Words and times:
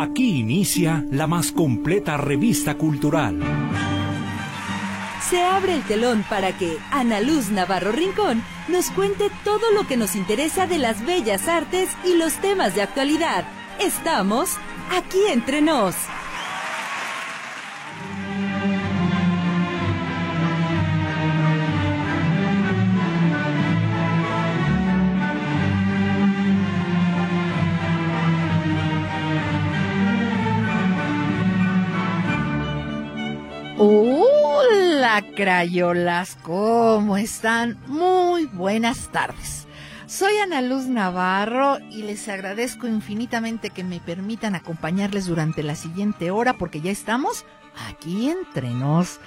Aquí 0.00 0.38
inicia 0.38 1.04
la 1.10 1.26
más 1.26 1.52
completa 1.52 2.16
revista 2.16 2.78
cultural. 2.78 3.38
Se 5.28 5.42
abre 5.42 5.74
el 5.74 5.82
telón 5.82 6.24
para 6.26 6.56
que 6.56 6.78
Ana 6.90 7.20
Luz 7.20 7.50
Navarro 7.50 7.92
Rincón 7.92 8.42
nos 8.68 8.90
cuente 8.92 9.30
todo 9.44 9.70
lo 9.74 9.86
que 9.86 9.98
nos 9.98 10.16
interesa 10.16 10.66
de 10.66 10.78
las 10.78 11.04
bellas 11.04 11.48
artes 11.48 11.90
y 12.02 12.16
los 12.16 12.32
temas 12.40 12.74
de 12.74 12.80
actualidad. 12.80 13.44
Estamos 13.78 14.56
aquí 14.90 15.20
entre 15.30 15.60
nos. 15.60 15.94
Crayolas, 35.40 36.36
¿cómo 36.42 37.16
están? 37.16 37.78
Muy 37.86 38.44
buenas 38.44 39.08
tardes. 39.10 39.66
Soy 40.06 40.36
Ana 40.36 40.60
Luz 40.60 40.84
Navarro 40.84 41.78
y 41.90 42.02
les 42.02 42.28
agradezco 42.28 42.86
infinitamente 42.86 43.70
que 43.70 43.82
me 43.82 44.00
permitan 44.00 44.54
acompañarles 44.54 45.24
durante 45.24 45.62
la 45.62 45.76
siguiente 45.76 46.30
hora 46.30 46.58
porque 46.58 46.82
ya 46.82 46.90
estamos 46.90 47.46
aquí 47.88 48.28
entre 48.28 48.68
nos. 48.68 49.18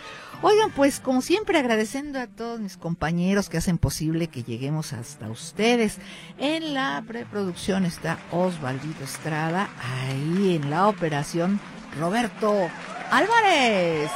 Oigan, 0.43 0.69
pues 0.69 0.99
como 0.99 1.23
siempre 1.23 1.57
agradeciendo 1.57 2.19
a 2.19 2.27
todos 2.27 2.59
mis 2.59 2.77
compañeros 2.77 3.49
que 3.49 3.57
hacen 3.57 3.79
posible 3.79 4.27
que 4.27 4.43
lleguemos 4.43 4.93
hasta 4.93 5.31
ustedes. 5.31 5.97
En 6.37 6.75
la 6.75 7.03
preproducción 7.07 7.85
está 7.85 8.19
Osvaldito 8.29 9.03
Estrada, 9.03 9.67
ahí 10.05 10.57
en 10.61 10.69
la 10.69 10.89
operación 10.89 11.59
Roberto 11.99 12.69
Álvarez. 13.09 14.11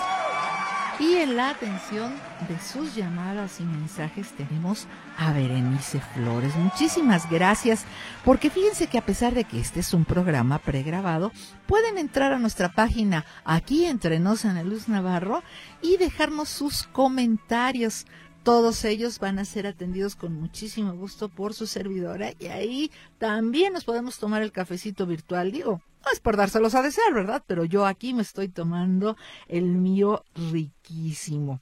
Y 1.00 1.14
en 1.18 1.36
la 1.36 1.52
atención 1.52 2.12
de 2.50 2.60
sus 2.60 2.96
llamadas 2.96 3.60
y 3.60 3.64
mensajes 3.64 4.32
tenemos 4.32 4.88
a 5.16 5.32
Berenice 5.32 6.02
Flores. 6.16 6.56
Muchísimas 6.56 7.30
gracias, 7.30 7.86
porque 8.26 8.50
fíjense 8.50 8.88
que 8.88 8.98
a 8.98 9.06
pesar 9.06 9.36
de 9.36 9.44
que 9.44 9.60
este 9.60 9.82
es 9.82 9.94
un 9.94 10.06
programa 10.06 10.58
pregrabado, 10.58 11.32
pueden 11.68 12.00
entrar 12.00 12.34
a 12.34 12.40
nuestra 12.40 12.70
página 12.70 13.26
aquí 13.46 13.86
entre 13.86 14.20
Nos 14.20 14.44
Ana 14.46 14.64
Luz 14.64 14.90
Navarro 14.90 15.44
y 15.84 15.98
dejarnos 15.98 16.50
sus 16.50 16.84
comentarios. 16.88 18.08
Todos 18.42 18.84
ellos 18.84 19.20
van 19.20 19.38
a 19.38 19.46
ser 19.46 19.68
atendidos 19.68 20.16
con 20.16 20.34
muchísimo 20.34 20.94
gusto 20.94 21.30
por 21.30 21.54
su 21.54 21.68
servidora 21.68 22.32
y 22.40 22.48
ahí 22.48 22.92
también 23.20 23.74
nos 23.74 23.84
podemos 23.84 24.18
tomar 24.18 24.42
el 24.42 24.52
cafecito 24.52 25.06
virtual. 25.06 25.52
Digo, 25.52 25.80
no 26.06 26.12
es 26.12 26.20
por 26.20 26.38
dárselos 26.38 26.76
a 26.76 26.82
desear, 26.82 27.14
¿verdad? 27.14 27.44
Pero 27.48 27.66
yo 27.66 27.86
aquí 27.86 28.14
me 28.14 28.22
estoy 28.22 28.50
tomando 28.50 29.18
el 29.48 29.66
mío 29.66 30.24
riquísimo 30.36 31.62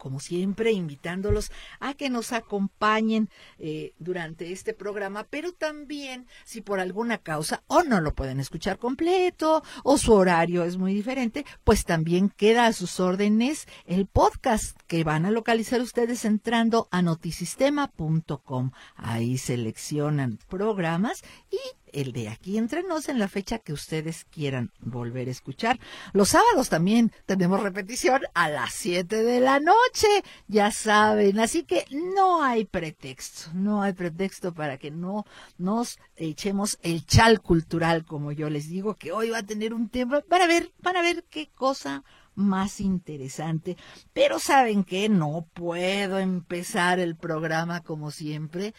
como 0.00 0.18
siempre, 0.18 0.72
invitándolos 0.72 1.52
a 1.78 1.94
que 1.94 2.10
nos 2.10 2.32
acompañen 2.32 3.28
eh, 3.58 3.92
durante 3.98 4.50
este 4.50 4.74
programa, 4.74 5.24
pero 5.30 5.52
también 5.52 6.26
si 6.44 6.62
por 6.62 6.80
alguna 6.80 7.18
causa 7.18 7.62
o 7.68 7.84
no 7.84 8.00
lo 8.00 8.14
pueden 8.14 8.40
escuchar 8.40 8.78
completo 8.78 9.62
o 9.84 9.98
su 9.98 10.12
horario 10.12 10.64
es 10.64 10.78
muy 10.78 10.94
diferente, 10.94 11.44
pues 11.62 11.84
también 11.84 12.30
queda 12.30 12.66
a 12.66 12.72
sus 12.72 12.98
órdenes 12.98 13.68
el 13.84 14.06
podcast 14.06 14.76
que 14.88 15.04
van 15.04 15.26
a 15.26 15.30
localizar 15.30 15.80
ustedes 15.80 16.24
entrando 16.24 16.88
a 16.90 17.02
notisistema.com. 17.02 18.70
Ahí 18.96 19.36
seleccionan 19.36 20.38
programas 20.48 21.22
y 21.50 21.58
el 21.92 22.12
de 22.12 22.28
aquí 22.28 22.58
entre 22.58 22.82
nos 22.82 23.08
en 23.08 23.18
la 23.18 23.28
fecha 23.28 23.58
que 23.58 23.72
ustedes 23.72 24.24
quieran 24.24 24.72
volver 24.80 25.28
a 25.28 25.30
escuchar. 25.30 25.78
Los 26.12 26.30
sábados 26.30 26.68
también 26.68 27.12
tenemos 27.26 27.62
repetición 27.62 28.22
a 28.34 28.48
las 28.48 28.72
7 28.74 29.22
de 29.22 29.40
la 29.40 29.60
noche, 29.60 30.08
ya 30.48 30.70
saben, 30.70 31.38
así 31.40 31.64
que 31.64 31.84
no 31.90 32.42
hay 32.42 32.64
pretexto, 32.64 33.50
no 33.54 33.82
hay 33.82 33.92
pretexto 33.92 34.54
para 34.54 34.78
que 34.78 34.90
no 34.90 35.24
nos 35.58 35.98
echemos 36.16 36.78
el 36.82 37.04
chal 37.06 37.40
cultural, 37.40 38.04
como 38.04 38.32
yo 38.32 38.50
les 38.50 38.68
digo, 38.68 38.94
que 38.94 39.12
hoy 39.12 39.30
va 39.30 39.38
a 39.38 39.42
tener 39.42 39.74
un 39.74 39.88
tema 39.88 40.20
para 40.20 40.46
ver, 40.46 40.72
para 40.82 41.02
ver 41.02 41.24
qué 41.30 41.48
cosa 41.54 42.04
más 42.34 42.80
interesante. 42.80 43.76
Pero 44.12 44.38
saben 44.38 44.84
que 44.84 45.08
no 45.08 45.46
puedo 45.52 46.18
empezar 46.18 46.98
el 46.98 47.16
programa 47.16 47.80
como 47.80 48.10
siempre. 48.10 48.74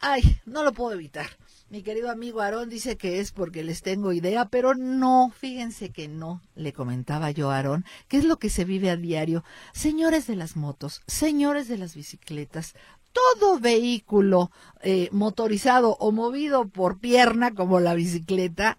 Ay, 0.00 0.40
no 0.46 0.64
lo 0.64 0.72
puedo 0.72 0.94
evitar. 0.94 1.28
Mi 1.70 1.82
querido 1.82 2.10
amigo 2.10 2.40
Aarón 2.40 2.68
dice 2.68 2.96
que 2.96 3.20
es 3.20 3.30
porque 3.30 3.62
les 3.62 3.80
tengo 3.82 4.12
idea, 4.12 4.46
pero 4.46 4.74
no, 4.74 5.32
fíjense 5.38 5.90
que 5.90 6.08
no, 6.08 6.42
le 6.56 6.72
comentaba 6.72 7.30
yo 7.30 7.52
a 7.52 7.58
Aarón, 7.58 7.84
que 8.08 8.16
es 8.16 8.24
lo 8.24 8.40
que 8.40 8.50
se 8.50 8.64
vive 8.64 8.90
a 8.90 8.96
diario. 8.96 9.44
Señores 9.72 10.26
de 10.26 10.34
las 10.34 10.56
motos, 10.56 11.00
señores 11.06 11.68
de 11.68 11.78
las 11.78 11.94
bicicletas, 11.94 12.74
todo 13.12 13.60
vehículo 13.60 14.50
eh, 14.82 15.10
motorizado 15.12 15.96
o 16.00 16.10
movido 16.10 16.66
por 16.66 16.98
pierna 16.98 17.54
como 17.54 17.78
la 17.78 17.94
bicicleta, 17.94 18.76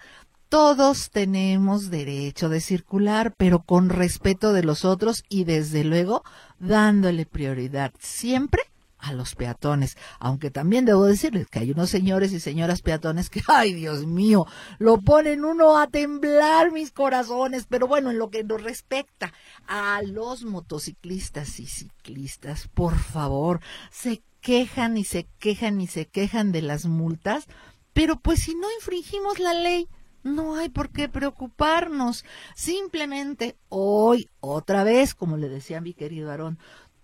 todos 0.49 1.11
tenemos 1.11 1.91
derecho 1.91 2.49
de 2.49 2.59
circular, 2.59 3.33
pero 3.37 3.63
con 3.63 3.87
respeto 3.87 4.51
de 4.51 4.63
los 4.63 4.83
otros 4.83 5.23
y 5.29 5.45
desde 5.45 5.85
luego 5.85 6.25
dándole 6.59 7.25
prioridad 7.25 7.93
siempre 7.99 8.70
a 9.01 9.13
los 9.13 9.35
peatones, 9.35 9.97
aunque 10.19 10.51
también 10.51 10.85
debo 10.85 11.05
decirles 11.05 11.47
que 11.47 11.59
hay 11.59 11.71
unos 11.71 11.89
señores 11.89 12.31
y 12.31 12.39
señoras 12.39 12.81
peatones 12.81 13.29
que, 13.29 13.41
ay 13.47 13.73
Dios 13.73 14.05
mío, 14.05 14.45
lo 14.79 15.01
ponen 15.01 15.43
uno 15.43 15.77
a 15.77 15.87
temblar 15.87 16.71
mis 16.71 16.91
corazones, 16.91 17.65
pero 17.67 17.87
bueno, 17.87 18.11
en 18.11 18.19
lo 18.19 18.29
que 18.29 18.43
nos 18.43 18.61
respecta 18.63 19.33
a 19.67 20.01
los 20.03 20.43
motociclistas 20.43 21.59
y 21.59 21.65
ciclistas, 21.65 22.67
por 22.67 22.97
favor, 22.97 23.59
se 23.91 24.21
quejan 24.41 24.97
y 24.97 25.03
se 25.03 25.27
quejan 25.39 25.81
y 25.81 25.87
se 25.87 26.05
quejan 26.07 26.51
de 26.51 26.61
las 26.61 26.85
multas, 26.85 27.47
pero 27.93 28.19
pues 28.19 28.43
si 28.43 28.55
no 28.55 28.67
infringimos 28.79 29.39
la 29.39 29.53
ley, 29.53 29.87
no 30.23 30.55
hay 30.55 30.69
por 30.69 30.89
qué 30.89 31.09
preocuparnos. 31.09 32.25
Simplemente 32.55 33.55
hoy, 33.69 34.29
otra 34.39 34.83
vez, 34.83 35.15
como 35.15 35.37
le 35.37 35.49
decía 35.49 35.81
mi 35.81 35.93
querido 35.93 36.29
Aarón, 36.29 36.59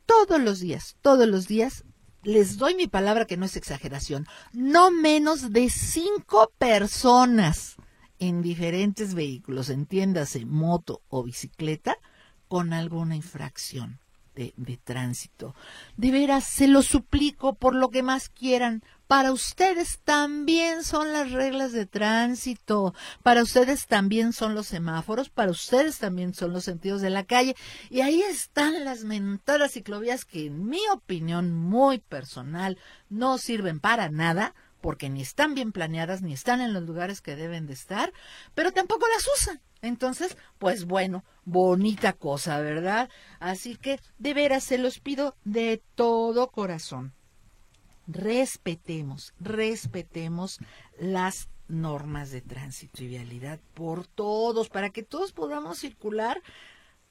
todos 0.07 0.41
los 0.41 0.59
días, 0.59 0.95
todos 1.03 1.28
los 1.28 1.47
días, 1.47 1.84
les 2.23 2.57
doy 2.57 2.73
mi 2.73 2.88
palabra 2.88 3.25
que 3.25 3.38
no 3.38 3.45
es 3.45 3.56
exageración, 3.56 4.25
no 4.51 4.90
menos 4.90 5.53
de 5.53 5.69
cinco 5.69 6.51
personas 6.57 7.75
en 8.17 8.41
diferentes 8.41 9.13
vehículos, 9.13 9.69
entiéndase, 9.69 10.46
moto 10.46 11.03
o 11.09 11.23
bicicleta, 11.23 11.97
con 12.47 12.73
alguna 12.73 13.16
infracción 13.16 14.00
de, 14.34 14.79
tránsito. 14.84 15.56
De 15.96 16.12
veras, 16.12 16.44
se 16.44 16.67
lo 16.67 16.81
suplico 16.81 17.56
por 17.56 17.75
lo 17.75 17.90
que 17.90 18.03
más 18.03 18.29
quieran, 18.29 18.84
para 19.07 19.31
ustedes 19.31 20.00
también 20.03 20.84
son 20.84 21.13
las 21.13 21.31
reglas 21.31 21.72
de 21.72 21.85
tránsito, 21.85 22.94
para 23.23 23.41
ustedes 23.41 23.88
también 23.88 24.34
son 24.34 24.53
los 24.53 24.68
semáforos, 24.68 25.29
para 25.29 25.51
ustedes 25.51 25.97
también 25.97 26.34
son 26.34 26.51
los 26.51 26.66
sentidos 26.66 27.01
de 27.01 27.09
la 27.09 27.23
calle. 27.23 27.56
Y 27.90 28.01
ahí 28.01 28.22
están 28.22 28.84
las 28.84 29.06
mentadas 29.06 29.72
ciclovías 29.72 30.25
que 30.25 30.47
en 30.47 30.67
mi 30.67 30.81
opinión 30.91 31.53
muy 31.53 32.00
personal 32.00 32.78
no 33.09 33.38
sirven 33.38 33.79
para 33.79 34.09
nada 34.09 34.53
porque 34.81 35.09
ni 35.09 35.22
están 35.22 35.56
bien 35.56 35.72
planeadas, 35.72 36.22
ni 36.22 36.34
están 36.34 36.62
en 36.62 36.73
los 36.73 36.84
lugares 36.84 37.22
que 37.22 37.35
deben 37.35 37.66
de 37.66 37.73
estar, 37.73 38.13
pero 38.53 38.72
tampoco 38.72 39.06
las 39.07 39.28
usan. 39.40 39.62
Entonces, 39.81 40.38
pues 40.57 40.85
bueno, 40.85 41.23
bonita 41.46 42.13
cosa, 42.13 42.59
¿verdad? 42.59 43.09
Así 43.40 43.75
que 43.75 44.00
de 44.17 44.34
veras 44.34 44.63
se 44.63 44.78
los 44.78 45.00
pido 45.00 45.35
de 45.44 45.81
todo 45.96 46.50
corazón 46.50 47.16
respetemos, 48.07 49.34
respetemos 49.40 50.59
las 51.00 51.50
normas 51.68 52.31
de 52.31 52.41
tránsito 52.41 53.03
y 53.03 53.08
vialidad 53.08 53.59
por 53.73 54.08
todos, 54.08 54.70
para 54.70 54.90
que 54.90 55.03
todos 55.03 55.34
podamos 55.34 55.79
circular, 55.79 56.41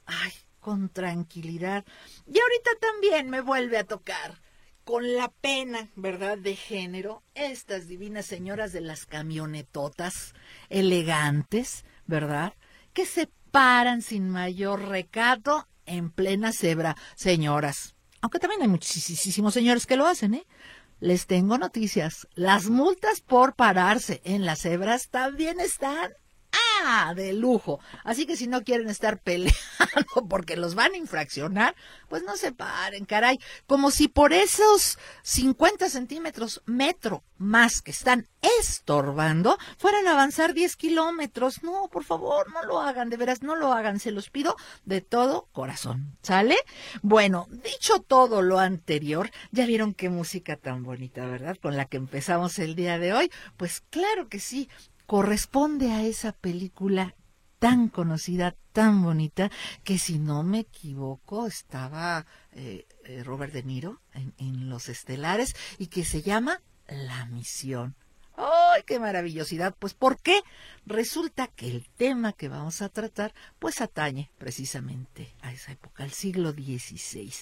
ay, 0.05 0.31
con 0.59 0.89
tranquilidad. 0.89 1.85
Y 2.25 2.39
ahorita 2.39 2.71
también 2.81 3.29
me 3.29 3.41
vuelve 3.41 3.77
a 3.77 3.83
tocar 3.83 4.41
con 4.83 5.15
la 5.15 5.29
pena, 5.29 5.89
¿verdad?, 5.95 6.37
de 6.37 6.55
género, 6.55 7.21
estas 7.35 7.87
divinas 7.87 8.25
señoras 8.25 8.71
de 8.71 8.81
las 8.81 9.05
camionetotas 9.05 10.33
elegantes, 10.69 11.85
¿verdad?, 12.05 12.53
que 12.93 13.05
se 13.05 13.29
paran 13.51 14.01
sin 14.01 14.29
mayor 14.29 14.87
recato 14.87 15.67
en 15.85 16.09
plena 16.09 16.51
cebra. 16.51 16.95
Señoras, 17.15 17.95
aunque 18.21 18.39
también 18.39 18.61
hay 18.61 18.67
muchísimos 18.67 19.53
señores 19.53 19.85
que 19.85 19.97
lo 19.97 20.07
hacen, 20.07 20.33
¿eh? 20.33 20.47
Les 20.99 21.27
tengo 21.27 21.57
noticias. 21.57 22.27
Las 22.33 22.69
multas 22.69 23.21
por 23.21 23.55
pararse 23.55 24.21
en 24.23 24.45
las 24.45 24.61
cebras 24.61 25.09
también 25.09 25.59
están 25.59 26.11
De 27.15 27.33
lujo. 27.33 27.79
Así 28.03 28.25
que 28.25 28.37
si 28.37 28.47
no 28.47 28.63
quieren 28.63 28.89
estar 28.89 29.19
peleando 29.23 30.27
porque 30.29 30.55
los 30.55 30.75
van 30.75 30.93
a 30.93 30.97
infraccionar, 30.97 31.75
pues 32.07 32.23
no 32.23 32.37
se 32.37 32.51
paren, 32.51 33.05
caray. 33.05 33.39
Como 33.65 33.91
si 33.91 34.07
por 34.07 34.31
esos 34.31 34.97
50 35.23 35.89
centímetros, 35.89 36.61
metro 36.65 37.23
más 37.37 37.81
que 37.81 37.91
están 37.91 38.27
estorbando, 38.59 39.57
fueran 39.77 40.07
a 40.07 40.11
avanzar 40.11 40.53
10 40.53 40.75
kilómetros. 40.75 41.63
No, 41.63 41.87
por 41.91 42.03
favor, 42.03 42.51
no 42.53 42.63
lo 42.63 42.79
hagan, 42.79 43.09
de 43.09 43.17
veras, 43.17 43.41
no 43.41 43.55
lo 43.55 43.73
hagan. 43.73 43.99
Se 43.99 44.11
los 44.11 44.29
pido 44.29 44.55
de 44.85 45.01
todo 45.01 45.47
corazón. 45.51 46.17
¿Sale? 46.21 46.57
Bueno, 47.01 47.47
dicho 47.49 47.99
todo 47.99 48.41
lo 48.41 48.59
anterior, 48.59 49.31
ya 49.51 49.65
vieron 49.65 49.93
qué 49.93 50.09
música 50.09 50.57
tan 50.57 50.83
bonita, 50.83 51.25
¿verdad? 51.25 51.57
Con 51.61 51.75
la 51.75 51.85
que 51.85 51.97
empezamos 51.97 52.59
el 52.59 52.75
día 52.75 52.99
de 52.99 53.13
hoy. 53.13 53.31
Pues 53.57 53.81
claro 53.89 54.29
que 54.29 54.39
sí 54.39 54.69
corresponde 55.07 55.91
a 55.91 56.03
esa 56.03 56.33
película 56.33 57.15
tan 57.59 57.87
conocida, 57.87 58.55
tan 58.71 59.01
bonita, 59.01 59.49
que 59.83 59.97
si 59.97 60.19
no 60.19 60.43
me 60.43 60.59
equivoco 60.59 61.47
estaba 61.47 62.27
eh, 62.51 62.85
eh, 63.05 63.23
Robert 63.23 63.53
De 63.53 63.63
Niro 63.63 64.01
en, 64.13 64.33
en 64.37 64.69
Los 64.69 64.89
Estelares 64.89 65.55
y 65.79 65.87
que 65.87 66.05
se 66.05 66.21
llama 66.21 66.61
La 66.87 67.25
Misión. 67.25 67.95
¡Ay, 68.37 68.83
qué 68.85 68.99
maravillosidad! 68.99 69.75
Pues 69.77 69.95
¿por 69.95 70.21
qué? 70.21 70.41
Resulta 70.85 71.47
que 71.47 71.67
el 71.67 71.87
tema 71.97 72.33
que 72.33 72.47
vamos 72.47 72.83
a 72.83 72.89
tratar 72.89 73.33
pues 73.57 73.81
atañe 73.81 74.29
precisamente 74.37 75.33
a 75.41 75.51
esa 75.51 75.71
época, 75.71 76.03
al 76.03 76.11
siglo 76.11 76.51
XVI. 76.51 77.33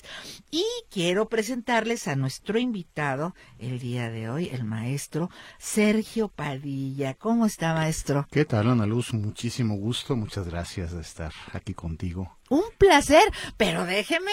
Y 0.52 0.64
quiero 0.90 1.28
presentarles 1.28 2.08
a 2.08 2.16
nuestro 2.16 2.60
invitado 2.60 3.36
el 3.60 3.80
día 3.80 4.10
de 4.10 4.30
hoy, 4.30 4.50
el 4.52 4.64
maestro 4.64 5.30
Sergio 5.60 6.30
Padilla. 6.30 7.14
¿Cómo 7.14 7.46
está, 7.46 7.74
maestro? 7.74 8.26
¿Qué 8.32 8.46
tal, 8.46 8.70
Ana 8.70 8.86
Luz? 8.86 9.14
Muchísimo 9.14 9.76
gusto, 9.76 10.16
muchas 10.16 10.48
gracias 10.48 10.94
de 10.94 11.02
estar 11.02 11.34
aquí 11.52 11.74
contigo. 11.74 12.35
Un 12.48 12.64
placer, 12.78 13.24
pero 13.58 13.86
déjeme 13.86 14.32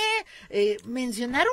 eh, 0.50 0.76
mencionar 0.84 1.46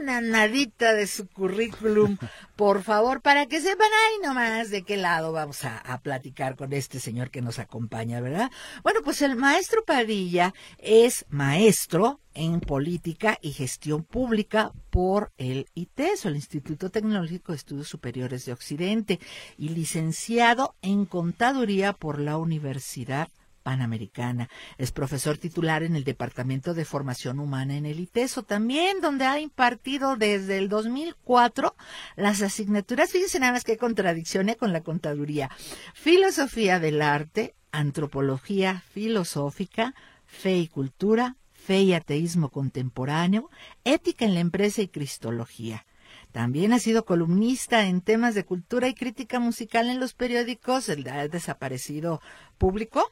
una 0.00 0.22
nadita 0.22 0.94
de 0.94 1.06
su 1.06 1.28
currículum, 1.28 2.16
por 2.56 2.82
favor, 2.82 3.20
para 3.20 3.44
que 3.46 3.60
sepan 3.60 3.88
ahí 3.88 4.26
nomás 4.26 4.70
de 4.70 4.82
qué 4.82 4.96
lado 4.96 5.32
vamos 5.32 5.64
a, 5.64 5.76
a, 5.76 6.00
platicar 6.00 6.56
con 6.56 6.72
este 6.72 7.00
señor 7.00 7.30
que 7.30 7.42
nos 7.42 7.58
acompaña, 7.58 8.22
¿verdad? 8.22 8.50
Bueno, 8.82 9.00
pues 9.04 9.20
el 9.20 9.36
maestro 9.36 9.84
Padilla 9.84 10.54
es 10.78 11.26
maestro 11.28 12.20
en 12.32 12.60
política 12.60 13.38
y 13.42 13.52
gestión 13.52 14.02
pública 14.02 14.72
por 14.88 15.32
el 15.36 15.68
ITESO, 15.74 16.28
el 16.28 16.36
Instituto 16.36 16.90
Tecnológico 16.90 17.52
de 17.52 17.56
Estudios 17.56 17.88
Superiores 17.88 18.46
de 18.46 18.52
Occidente, 18.52 19.20
y 19.58 19.68
licenciado 19.70 20.76
en 20.80 21.04
contaduría 21.04 21.92
por 21.92 22.18
la 22.20 22.38
Universidad 22.38 23.28
Panamericana. 23.66 24.48
Es 24.78 24.92
profesor 24.92 25.38
titular 25.38 25.82
en 25.82 25.96
el 25.96 26.04
Departamento 26.04 26.72
de 26.72 26.84
Formación 26.84 27.40
Humana 27.40 27.76
en 27.76 27.84
el 27.84 27.98
ITESO, 27.98 28.44
también 28.44 29.00
donde 29.00 29.24
ha 29.24 29.40
impartido 29.40 30.14
desde 30.14 30.58
el 30.58 30.68
2004 30.68 31.74
las 32.14 32.42
asignaturas, 32.42 33.10
fíjense 33.10 33.40
nada 33.40 33.54
más 33.54 33.64
que 33.64 33.76
contradicción 33.76 34.54
con 34.56 34.72
la 34.72 34.82
contaduría, 34.82 35.50
filosofía 35.94 36.78
del 36.78 37.02
arte, 37.02 37.56
antropología 37.72 38.84
filosófica, 38.92 39.96
fe 40.26 40.58
y 40.58 40.68
cultura, 40.68 41.34
fe 41.52 41.80
y 41.80 41.92
ateísmo 41.92 42.50
contemporáneo, 42.50 43.50
ética 43.82 44.26
en 44.26 44.34
la 44.34 44.40
empresa 44.40 44.80
y 44.80 44.86
cristología. 44.86 45.84
También 46.30 46.72
ha 46.72 46.78
sido 46.78 47.04
columnista 47.04 47.86
en 47.86 48.00
temas 48.00 48.36
de 48.36 48.44
cultura 48.44 48.86
y 48.86 48.94
crítica 48.94 49.40
musical 49.40 49.88
en 49.88 49.98
los 49.98 50.14
periódicos 50.14 50.88
El 50.88 51.02
Desaparecido 51.02 52.20
Público, 52.58 53.10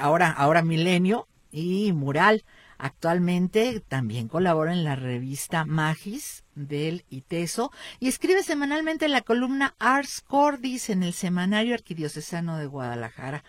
ahora, 0.00 0.30
ahora 0.30 0.62
Milenio 0.62 1.28
y 1.50 1.92
Mural. 1.92 2.44
Actualmente 2.78 3.78
también 3.78 4.26
colabora 4.26 4.72
en 4.72 4.82
la 4.82 4.96
revista 4.96 5.64
Magis 5.64 6.42
del 6.56 7.04
ITESO 7.10 7.70
y 8.00 8.08
escribe 8.08 8.42
semanalmente 8.42 9.06
la 9.06 9.20
columna 9.20 9.76
Ars 9.78 10.20
Cordis 10.26 10.90
en 10.90 11.04
el 11.04 11.12
Semanario 11.12 11.74
Arquidiocesano 11.74 12.58
de 12.58 12.66
Guadalajara. 12.66 13.44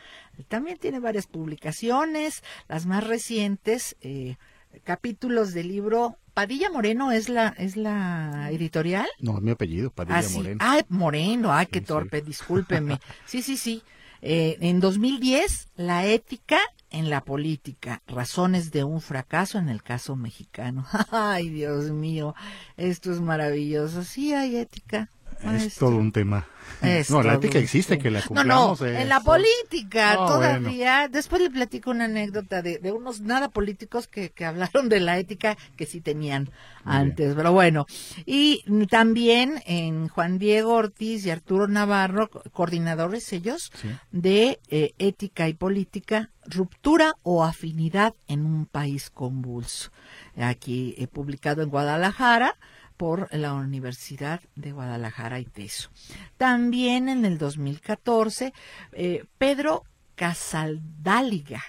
También 0.49 0.77
tiene 0.77 0.99
varias 0.99 1.25
publicaciones, 1.25 2.43
las 2.67 2.85
más 2.85 3.07
recientes, 3.07 3.95
eh, 4.01 4.35
capítulos 4.83 5.53
del 5.53 5.69
libro 5.69 6.17
Padilla 6.33 6.69
Moreno 6.69 7.11
es 7.11 7.29
la 7.29 7.49
es 7.57 7.75
la 7.75 8.49
editorial. 8.51 9.07
No, 9.19 9.37
es 9.37 9.43
mi 9.43 9.51
apellido, 9.51 9.89
Padilla 9.89 10.17
ah, 10.17 10.23
sí. 10.23 10.37
Moreno. 10.37 10.57
Ah, 10.61 10.81
Moreno, 10.89 11.53
ay, 11.53 11.67
qué 11.67 11.81
torpe, 11.81 12.19
sí. 12.19 12.25
discúlpeme. 12.27 12.99
Sí, 13.25 13.41
sí, 13.41 13.57
sí. 13.57 13.81
Eh, 14.25 14.57
en 14.61 14.79
2010, 14.79 15.67
la 15.75 16.05
ética 16.05 16.57
en 16.91 17.09
la 17.09 17.25
política, 17.25 18.01
razones 18.07 18.71
de 18.71 18.85
un 18.85 19.01
fracaso 19.01 19.57
en 19.57 19.67
el 19.67 19.83
caso 19.83 20.15
mexicano. 20.15 20.85
Ay, 21.11 21.49
Dios 21.49 21.91
mío, 21.91 22.33
esto 22.77 23.11
es 23.11 23.19
maravilloso. 23.19 24.03
Sí 24.03 24.33
hay 24.33 24.55
ética. 24.55 25.09
Es 25.51 25.75
todo 25.75 25.97
un 25.97 26.11
tema. 26.11 26.47
Es 26.81 27.09
no, 27.09 27.23
la 27.23 27.35
ética 27.35 27.59
existe, 27.59 27.97
que 27.97 28.11
la 28.11 28.21
cumplamos. 28.21 28.81
No, 28.81 28.87
no, 28.87 28.93
en 28.93 29.07
la 29.07 29.21
política 29.21 30.15
no, 30.15 30.25
todavía. 30.25 30.99
Bueno. 31.01 31.13
Después 31.13 31.41
le 31.41 31.49
platico 31.49 31.91
una 31.91 32.05
anécdota 32.05 32.61
de, 32.61 32.79
de 32.79 32.91
unos 32.91 33.21
nada 33.21 33.49
políticos 33.49 34.07
que, 34.07 34.31
que, 34.31 34.45
hablaron 34.45 34.89
de 34.89 34.99
la 34.99 35.17
ética 35.17 35.57
que 35.77 35.85
sí 35.85 36.01
tenían 36.01 36.49
Muy 36.83 36.95
antes. 36.95 37.27
Bien. 37.27 37.37
Pero 37.37 37.53
bueno, 37.53 37.85
y 38.25 38.63
también 38.87 39.61
en 39.65 40.09
Juan 40.09 40.39
Diego 40.39 40.73
Ortiz 40.73 41.25
y 41.25 41.31
Arturo 41.31 41.67
Navarro, 41.67 42.29
coordinadores 42.51 43.31
ellos 43.31 43.71
sí. 43.75 43.89
de 44.11 44.59
eh, 44.69 44.93
ética 44.97 45.47
y 45.47 45.53
política, 45.53 46.31
ruptura 46.45 47.13
o 47.23 47.43
afinidad 47.45 48.13
en 48.27 48.45
un 48.45 48.65
país 48.65 49.09
convulso. 49.09 49.91
Aquí 50.35 50.95
he 50.97 51.07
publicado 51.07 51.61
en 51.61 51.69
Guadalajara 51.69 52.57
por 53.03 53.27
la 53.35 53.53
Universidad 53.53 54.39
de 54.55 54.71
Guadalajara 54.71 55.37
y 55.41 55.43
Teso. 55.43 55.89
También 56.37 57.09
en 57.09 57.25
el 57.25 57.37
2014, 57.37 58.53
eh, 58.93 59.25
Pedro 59.37 59.83
Casaldáliga, 60.15 61.61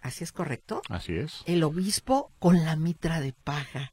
¿así 0.00 0.24
es 0.24 0.32
correcto? 0.32 0.80
Así 0.88 1.14
es. 1.14 1.42
El 1.44 1.62
obispo 1.62 2.32
con 2.38 2.64
la 2.64 2.74
mitra 2.74 3.20
de 3.20 3.34
paja. 3.34 3.92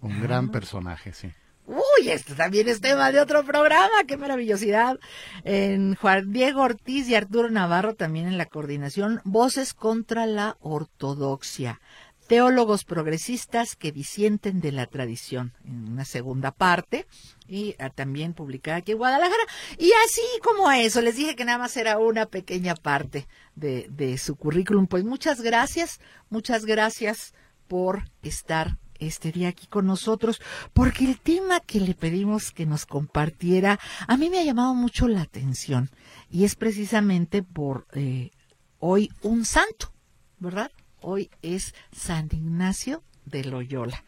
Un 0.00 0.12
ah. 0.12 0.20
gran 0.22 0.52
personaje, 0.52 1.12
sí. 1.12 1.32
Uy, 1.66 2.10
esto 2.10 2.36
también 2.36 2.68
es 2.68 2.80
tema 2.80 3.10
de 3.10 3.18
otro 3.18 3.44
programa, 3.44 4.04
qué 4.06 4.16
maravillosidad. 4.16 5.00
En 5.42 5.96
Juan 5.96 6.30
Diego 6.30 6.62
Ortiz 6.62 7.08
y 7.08 7.16
Arturo 7.16 7.50
Navarro 7.50 7.96
también 7.96 8.28
en 8.28 8.38
la 8.38 8.46
coordinación, 8.46 9.20
Voces 9.24 9.74
contra 9.74 10.26
la 10.26 10.58
Ortodoxia 10.60 11.80
teólogos 12.26 12.84
progresistas 12.84 13.76
que 13.76 13.92
disienten 13.92 14.60
de 14.60 14.72
la 14.72 14.86
tradición, 14.86 15.54
en 15.64 15.88
una 15.88 16.04
segunda 16.04 16.50
parte, 16.50 17.06
y 17.48 17.74
también 17.94 18.34
publicada 18.34 18.78
aquí 18.78 18.92
en 18.92 18.98
Guadalajara. 18.98 19.42
Y 19.78 19.90
así 20.06 20.22
como 20.42 20.70
eso, 20.70 21.00
les 21.00 21.16
dije 21.16 21.36
que 21.36 21.44
nada 21.44 21.58
más 21.58 21.76
era 21.76 21.98
una 21.98 22.26
pequeña 22.26 22.74
parte 22.74 23.28
de, 23.54 23.86
de 23.90 24.18
su 24.18 24.36
currículum. 24.36 24.86
Pues 24.86 25.04
muchas 25.04 25.40
gracias, 25.40 26.00
muchas 26.28 26.64
gracias 26.64 27.34
por 27.68 28.10
estar 28.22 28.78
este 28.98 29.32
día 29.32 29.48
aquí 29.48 29.66
con 29.66 29.86
nosotros, 29.86 30.40
porque 30.72 31.04
el 31.04 31.20
tema 31.20 31.60
que 31.60 31.80
le 31.80 31.94
pedimos 31.94 32.50
que 32.50 32.66
nos 32.66 32.86
compartiera 32.86 33.78
a 34.06 34.16
mí 34.16 34.30
me 34.30 34.38
ha 34.38 34.44
llamado 34.44 34.74
mucho 34.74 35.08
la 35.08 35.22
atención 35.22 35.90
y 36.30 36.44
es 36.44 36.56
precisamente 36.56 37.42
por 37.42 37.86
eh, 37.92 38.30
hoy 38.78 39.10
un 39.22 39.44
santo, 39.44 39.92
¿verdad? 40.38 40.70
Hoy 41.00 41.30
es 41.42 41.74
San 41.92 42.28
Ignacio 42.32 43.02
de 43.24 43.44
Loyola. 43.44 44.04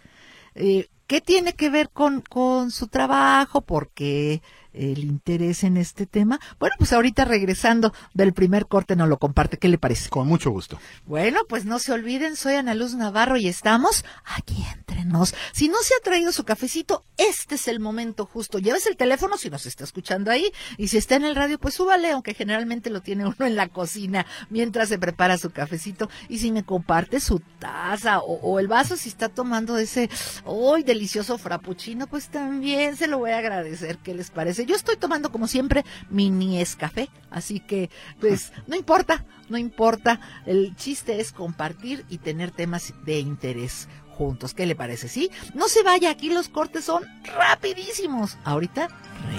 Eh, 0.55 0.89
¿Qué 1.07 1.21
tiene 1.21 1.55
que 1.55 1.71
ver 1.71 1.89
con, 1.89 2.21
con 2.21 2.71
su 2.71 2.89
trabajo? 2.89 3.63
Porque 3.63 4.43
el 4.79 5.05
interés 5.05 5.65
en 5.65 5.77
este 5.77 6.07
tema. 6.07 6.41
Bueno, 6.59 6.75
pues 6.79 6.93
ahorita 6.93 7.25
regresando 7.25 7.93
del 8.15 8.33
primer 8.33 8.67
corte 8.67 8.97
nos 8.97 9.09
lo 9.09 9.19
comparte. 9.19 9.59
¿Qué 9.59 9.69
le 9.69 9.79
parece? 9.79 10.09
Con 10.09 10.29
mucho 10.29 10.51
gusto. 10.51 10.79
Bueno, 11.05 11.41
pues 11.49 11.65
no 11.65 11.79
se 11.79 11.93
olviden, 11.93 12.37
soy 12.37 12.55
Ana 12.55 12.75
Luz 12.75 12.95
Navarro 12.95 13.37
y 13.37 13.49
estamos 13.49 14.05
aquí 14.25 14.65
entre 14.73 15.05
nos. 15.05 15.35
Si 15.53 15.69
no 15.69 15.79
se 15.83 15.95
ha 15.95 16.03
traído 16.03 16.33
su 16.33 16.45
cafecito, 16.45 17.05
este 17.17 17.57
es 17.57 17.69
el 17.69 17.81
momento 17.81 18.25
justo. 18.25 18.59
Lleves 18.59 18.87
el 18.87 18.97
teléfono 18.97 19.37
si 19.37 19.51
nos 19.51 19.67
está 19.67 19.85
escuchando 19.85 20.31
ahí 20.31 20.51
y 20.77 20.89
si 20.89 20.97
está 20.97 21.17
en 21.17 21.25
el 21.25 21.35
radio, 21.35 21.59
pues 21.59 21.75
súbale, 21.75 22.13
aunque 22.13 22.35
generalmente 22.35 22.91
lo 22.91 23.03
tiene 23.03 23.27
uno 23.27 23.47
en 23.47 23.57
la 23.57 23.69
cocina 23.69 24.27
mientras 24.49 24.89
se 24.89 24.99
prepara 24.99 25.39
su 25.39 25.51
cafecito. 25.51 26.09
Y 26.29 26.39
si 26.39 26.53
me 26.53 26.65
comparte 26.65 27.21
su 27.21 27.41
taza 27.59 28.21
o, 28.21 28.35
o 28.41 28.61
el 28.61 28.69
vaso, 28.69 28.97
si 28.97 29.09
está 29.09 29.29
tomando 29.29 29.77
ese 29.77 30.09
hoy 30.45 30.85
delicioso 30.85 31.37
frappuccino, 31.39 32.07
pues 32.07 32.29
también 32.29 32.97
se 32.97 33.09
lo 33.09 33.19
voy 33.19 33.31
a 33.31 33.39
agradecer. 33.39 33.99
¿Qué 33.99 34.15
les 34.15 34.31
parece? 34.31 34.68
Yo 34.69 34.77
estoy 34.77 34.99
tomando 34.99 35.33
como 35.33 35.47
siempre 35.47 35.83
mi 36.11 36.63
café, 36.77 37.09
así 37.31 37.59
que 37.59 37.89
pues 38.21 38.53
no 38.67 38.77
importa, 38.77 39.25
no 39.49 39.57
importa. 39.57 40.21
El 40.45 40.77
chiste 40.77 41.21
es 41.21 41.33
compartir 41.33 42.05
y 42.11 42.19
tener 42.19 42.51
temas 42.51 42.93
de 43.07 43.19
interés 43.19 43.89
juntos. 44.11 44.53
¿Qué 44.53 44.67
le 44.67 44.77
parece? 44.77 45.09
¿Sí? 45.09 45.31
No 45.55 45.69
se 45.69 45.83
vaya, 45.83 46.11
aquí 46.11 46.29
los 46.29 46.51
cortes 46.51 46.85
son 46.85 47.03
rapidísimos. 47.25 48.37
Ahorita 48.45 48.89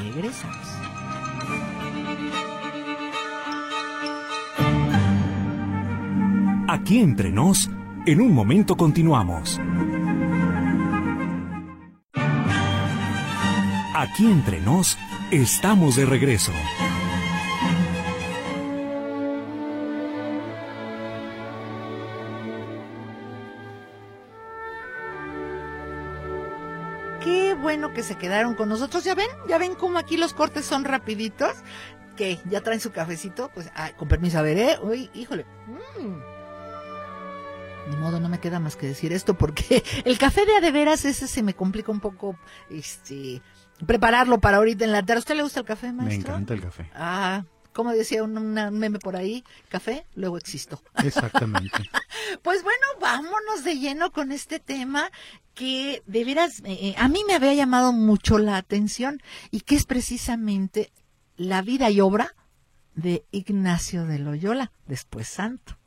regresamos. 0.04 0.66
Aquí 6.68 7.00
entre 7.00 7.30
nos, 7.30 7.70
en 8.08 8.20
un 8.20 8.34
momento 8.34 8.76
continuamos. 8.78 9.60
Aquí 13.96 14.26
entre 14.26 14.62
nos, 14.62 14.98
estamos 15.32 15.96
de 15.96 16.06
regreso. 16.06 16.52
Qué 27.24 27.54
bueno 27.54 27.94
que 27.94 28.04
se 28.04 28.16
quedaron 28.16 28.56
con 28.56 28.70
nosotros. 28.70 29.04
Ya 29.04 29.14
ven, 29.14 29.28
ya 29.48 29.58
ven 29.58 29.76
cómo 29.76 30.00
aquí 30.00 30.18
los 30.18 30.34
cortes 30.34 30.66
son 30.66 30.84
rapiditos. 30.84 31.54
Que 32.16 32.40
ya 32.50 32.62
traen 32.62 32.80
su 32.80 32.92
cafecito. 32.92 33.50
Pues, 33.54 33.72
ay, 33.76 33.94
con 33.98 34.08
permiso, 34.08 34.40
a 34.40 34.42
ver, 34.42 34.58
¿eh? 34.58 34.78
Uy, 34.82 35.10
híjole. 35.14 35.46
Mm. 35.68 36.40
Ni 37.90 37.96
modo, 37.96 38.20
no 38.20 38.30
me 38.30 38.40
queda 38.40 38.60
más 38.60 38.76
que 38.76 38.88
decir 38.88 39.14
esto 39.14 39.36
porque 39.36 39.84
el 40.06 40.18
café 40.18 40.46
de 40.46 40.56
a 40.58 40.62
de 40.62 40.72
veras 40.72 41.06
ese 41.06 41.28
se 41.28 41.44
me 41.44 41.56
complica 41.56 41.92
un 41.92 42.00
poco, 42.00 42.38
este, 42.70 43.42
prepararlo 43.86 44.40
para 44.40 44.58
ahorita 44.58 44.86
en 44.86 44.92
la 44.92 45.02
tarde. 45.04 45.18
¿A 45.18 45.20
usted 45.20 45.36
le 45.36 45.44
gusta 45.44 45.60
el 45.62 45.66
café, 45.66 45.92
maestro? 45.92 46.08
Me 46.08 46.16
encanta 46.16 46.54
el 46.54 46.62
café. 46.62 46.90
Ah, 46.94 47.44
como 47.74 47.92
decía 47.92 48.24
un, 48.24 48.38
una 48.38 48.72
meme 48.72 49.00
por 49.00 49.16
ahí, 49.16 49.44
café, 49.70 50.06
luego 50.16 50.38
existo. 50.38 50.82
Exactamente. 51.04 51.90
Pues 52.42 52.64
bueno, 52.64 52.86
vámonos 53.00 53.64
de 53.64 53.78
lleno 53.80 54.12
con 54.12 54.32
este 54.32 54.60
tema 54.60 55.10
que 55.54 56.04
de 56.06 56.26
veras 56.26 56.60
eh, 56.66 56.78
eh, 56.82 56.96
a 56.98 57.08
mí 57.08 57.24
me 57.28 57.36
había 57.36 57.54
llamado 57.54 57.92
mucho 57.92 58.38
la 58.38 58.58
atención 58.58 59.22
y 59.52 59.62
que 59.62 59.76
es 59.76 59.86
precisamente 59.86 60.92
la 61.38 61.62
vida 61.62 61.90
y 61.90 62.02
obra 62.02 62.36
de 62.96 63.24
Ignacio 63.32 64.06
de 64.06 64.20
Loyola, 64.20 64.72
después 64.86 65.28
santo. 65.28 65.78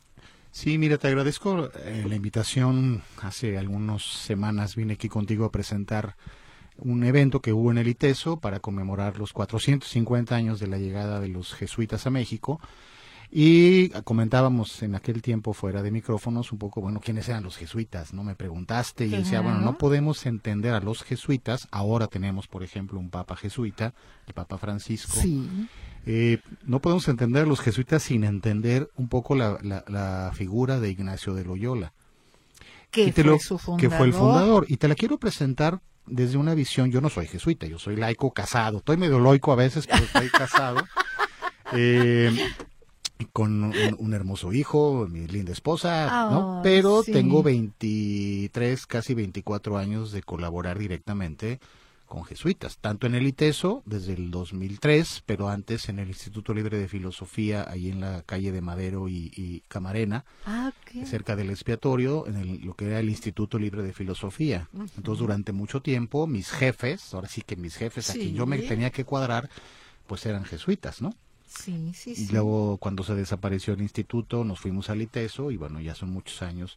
Sí, 0.51 0.77
mira, 0.77 0.99
te 0.99 1.09
agradezco 1.09 1.71
eh, 1.85 2.05
la 2.07 2.15
invitación. 2.15 3.03
Hace 3.23 3.57
algunas 3.57 4.03
semanas 4.03 4.77
vine 4.77 4.95
aquí 4.95 5.09
contigo 5.09 5.47
a 5.47 5.53
presentar 5.53 6.17
un 6.85 7.05
evento 7.05 7.41
que 7.41 7.53
hubo 7.53 7.71
en 7.71 7.79
el 7.79 7.89
ITESO 7.89 8.39
para 8.39 8.61
conmemorar 8.61 9.19
los 9.19 9.33
450 9.33 10.35
años 10.35 10.61
de 10.61 10.67
la 10.67 10.79
llegada 10.79 11.21
de 11.21 11.29
los 11.29 11.55
jesuitas 11.55 12.07
a 12.07 12.11
México. 12.11 12.61
Y 13.35 13.89
comentábamos 14.05 14.83
en 14.83 14.95
aquel 14.95 15.23
tiempo 15.23 15.55
fuera 15.55 15.83
de 15.83 15.91
micrófonos 15.91 16.53
un 16.53 16.59
poco, 16.59 16.83
bueno, 16.83 17.01
quiénes 17.01 17.27
eran 17.31 17.43
los 17.43 17.57
jesuitas, 17.57 18.13
¿no? 18.13 18.23
Me 18.25 18.35
preguntaste 18.35 19.07
y 19.07 19.09
decía, 19.09 19.41
bueno, 19.41 19.61
no 19.61 19.79
podemos 19.79 20.27
entender 20.27 20.75
a 20.75 20.81
los 20.81 21.03
jesuitas. 21.03 21.67
Ahora 21.71 22.09
tenemos, 22.09 22.47
por 22.47 22.63
ejemplo, 22.63 23.01
un 23.01 23.09
papa 23.09 23.35
jesuita, 23.37 23.95
el 24.27 24.35
Papa 24.35 24.59
Francisco. 24.59 25.15
Sí. 25.19 25.49
Eh, 26.05 26.41
no 26.65 26.81
podemos 26.81 27.09
entender 27.09 27.45
a 27.45 27.47
los 27.47 27.61
jesuitas 27.61 28.03
sin 28.03 28.25
entender 28.25 28.91
un 28.97 29.09
poco 29.09 29.35
la, 29.35 29.57
la, 29.63 29.83
la 29.89 30.33
figura 30.35 30.79
de 30.79 30.91
Ignacio 30.91 31.33
de 31.33 31.45
Loyola. 31.45 31.95
Que 32.91 33.13
fue 33.15 33.25
lo- 33.25 33.39
su 33.39 33.59
que 33.79 33.89
fue 33.89 34.05
el 34.09 34.13
fundador. 34.13 34.67
Y 34.69 34.77
te 34.77 34.89
la 34.89 34.95
quiero 34.95 35.17
presentar 35.19 35.81
desde 36.07 36.37
una 36.37 36.55
visión, 36.55 36.91
yo 36.91 37.01
no 37.01 37.09
soy 37.09 37.27
jesuita, 37.27 37.67
yo 37.67 37.79
soy 37.79 37.97
laico 37.97 38.33
casado. 38.33 38.79
Estoy 38.79 38.97
medio 38.97 39.19
loico 39.19 39.53
a 39.53 39.57
veces, 39.57 39.87
pero 39.87 40.05
estoy 40.05 40.29
casado. 40.31 40.85
Eh, 41.73 42.31
con 43.33 43.65
un, 43.65 43.97
un 43.99 44.15
hermoso 44.15 44.53
hijo, 44.53 45.07
mi 45.09 45.27
linda 45.27 45.53
esposa, 45.53 46.29
¿no? 46.31 46.61
Pero 46.63 47.03
sí. 47.03 47.13
tengo 47.13 47.43
23, 47.43 48.87
casi 48.87 49.15
24 49.15 49.79
años 49.79 50.13
de 50.13 50.23
colaborar 50.23 50.79
directamente 50.79 51.61
con 52.13 52.25
jesuitas, 52.25 52.77
tanto 52.77 53.07
en 53.07 53.15
el 53.15 53.27
ITESO 53.27 53.83
desde 53.87 54.13
el 54.13 54.31
2003, 54.31 55.23
pero 55.25 55.49
antes 55.49 55.89
en 55.89 55.99
el 55.99 56.09
Instituto 56.09 56.53
Libre 56.53 56.77
de 56.79 56.87
Filosofía, 56.87 57.65
ahí 57.71 57.89
en 57.89 58.01
la 58.03 58.23
calle 58.23 58.53
de 58.53 58.61
Madero 58.61 59.09
y, 59.09 59.33
y 59.35 59.61
Camarena, 59.69 60.27
Ah, 60.45 60.73
cerca 61.07 61.37
del 61.37 61.49
expiatorio, 61.49 62.27
en 62.27 62.37
el- 62.37 62.61
lo 62.67 62.75
que 62.75 62.85
era 62.85 63.01
el 63.01 63.09
Instituto 63.09 63.59
Libre 63.59 63.83
de 63.83 63.95
Filosofía. 63.95 64.69
Entonces, 64.95 65.21
durante 65.21 65.53
mucho 65.53 65.81
tiempo, 65.81 66.27
mis 66.27 66.51
jefes, 66.51 67.15
ahora 67.15 67.29
sí 67.29 67.41
que 67.41 67.57
mis 67.57 67.77
jefes, 67.77 68.11
a 68.11 68.13
quien 68.13 68.35
yo 68.35 68.45
me 68.45 68.59
tenía 68.69 68.91
que 68.91 69.05
cuadrar, 69.07 69.49
pues 70.07 70.27
eran 70.27 70.45
jesuitas, 70.45 71.01
¿no? 71.01 71.15
Sí, 71.47 71.93
sí, 71.95 72.15
sí. 72.15 72.25
Y 72.25 72.29
luego, 72.33 72.77
cuando 72.77 73.05
se 73.05 73.15
desapareció 73.15 73.73
el 73.73 73.81
instituto, 73.81 74.45
nos 74.45 74.61
fuimos 74.61 74.91
al 74.91 75.01
ITESO, 75.01 75.51
y 75.51 75.57
bueno, 75.57 75.81
ya 75.81 75.95
son 75.95 76.11
muchos 76.11 76.43
años. 76.43 76.77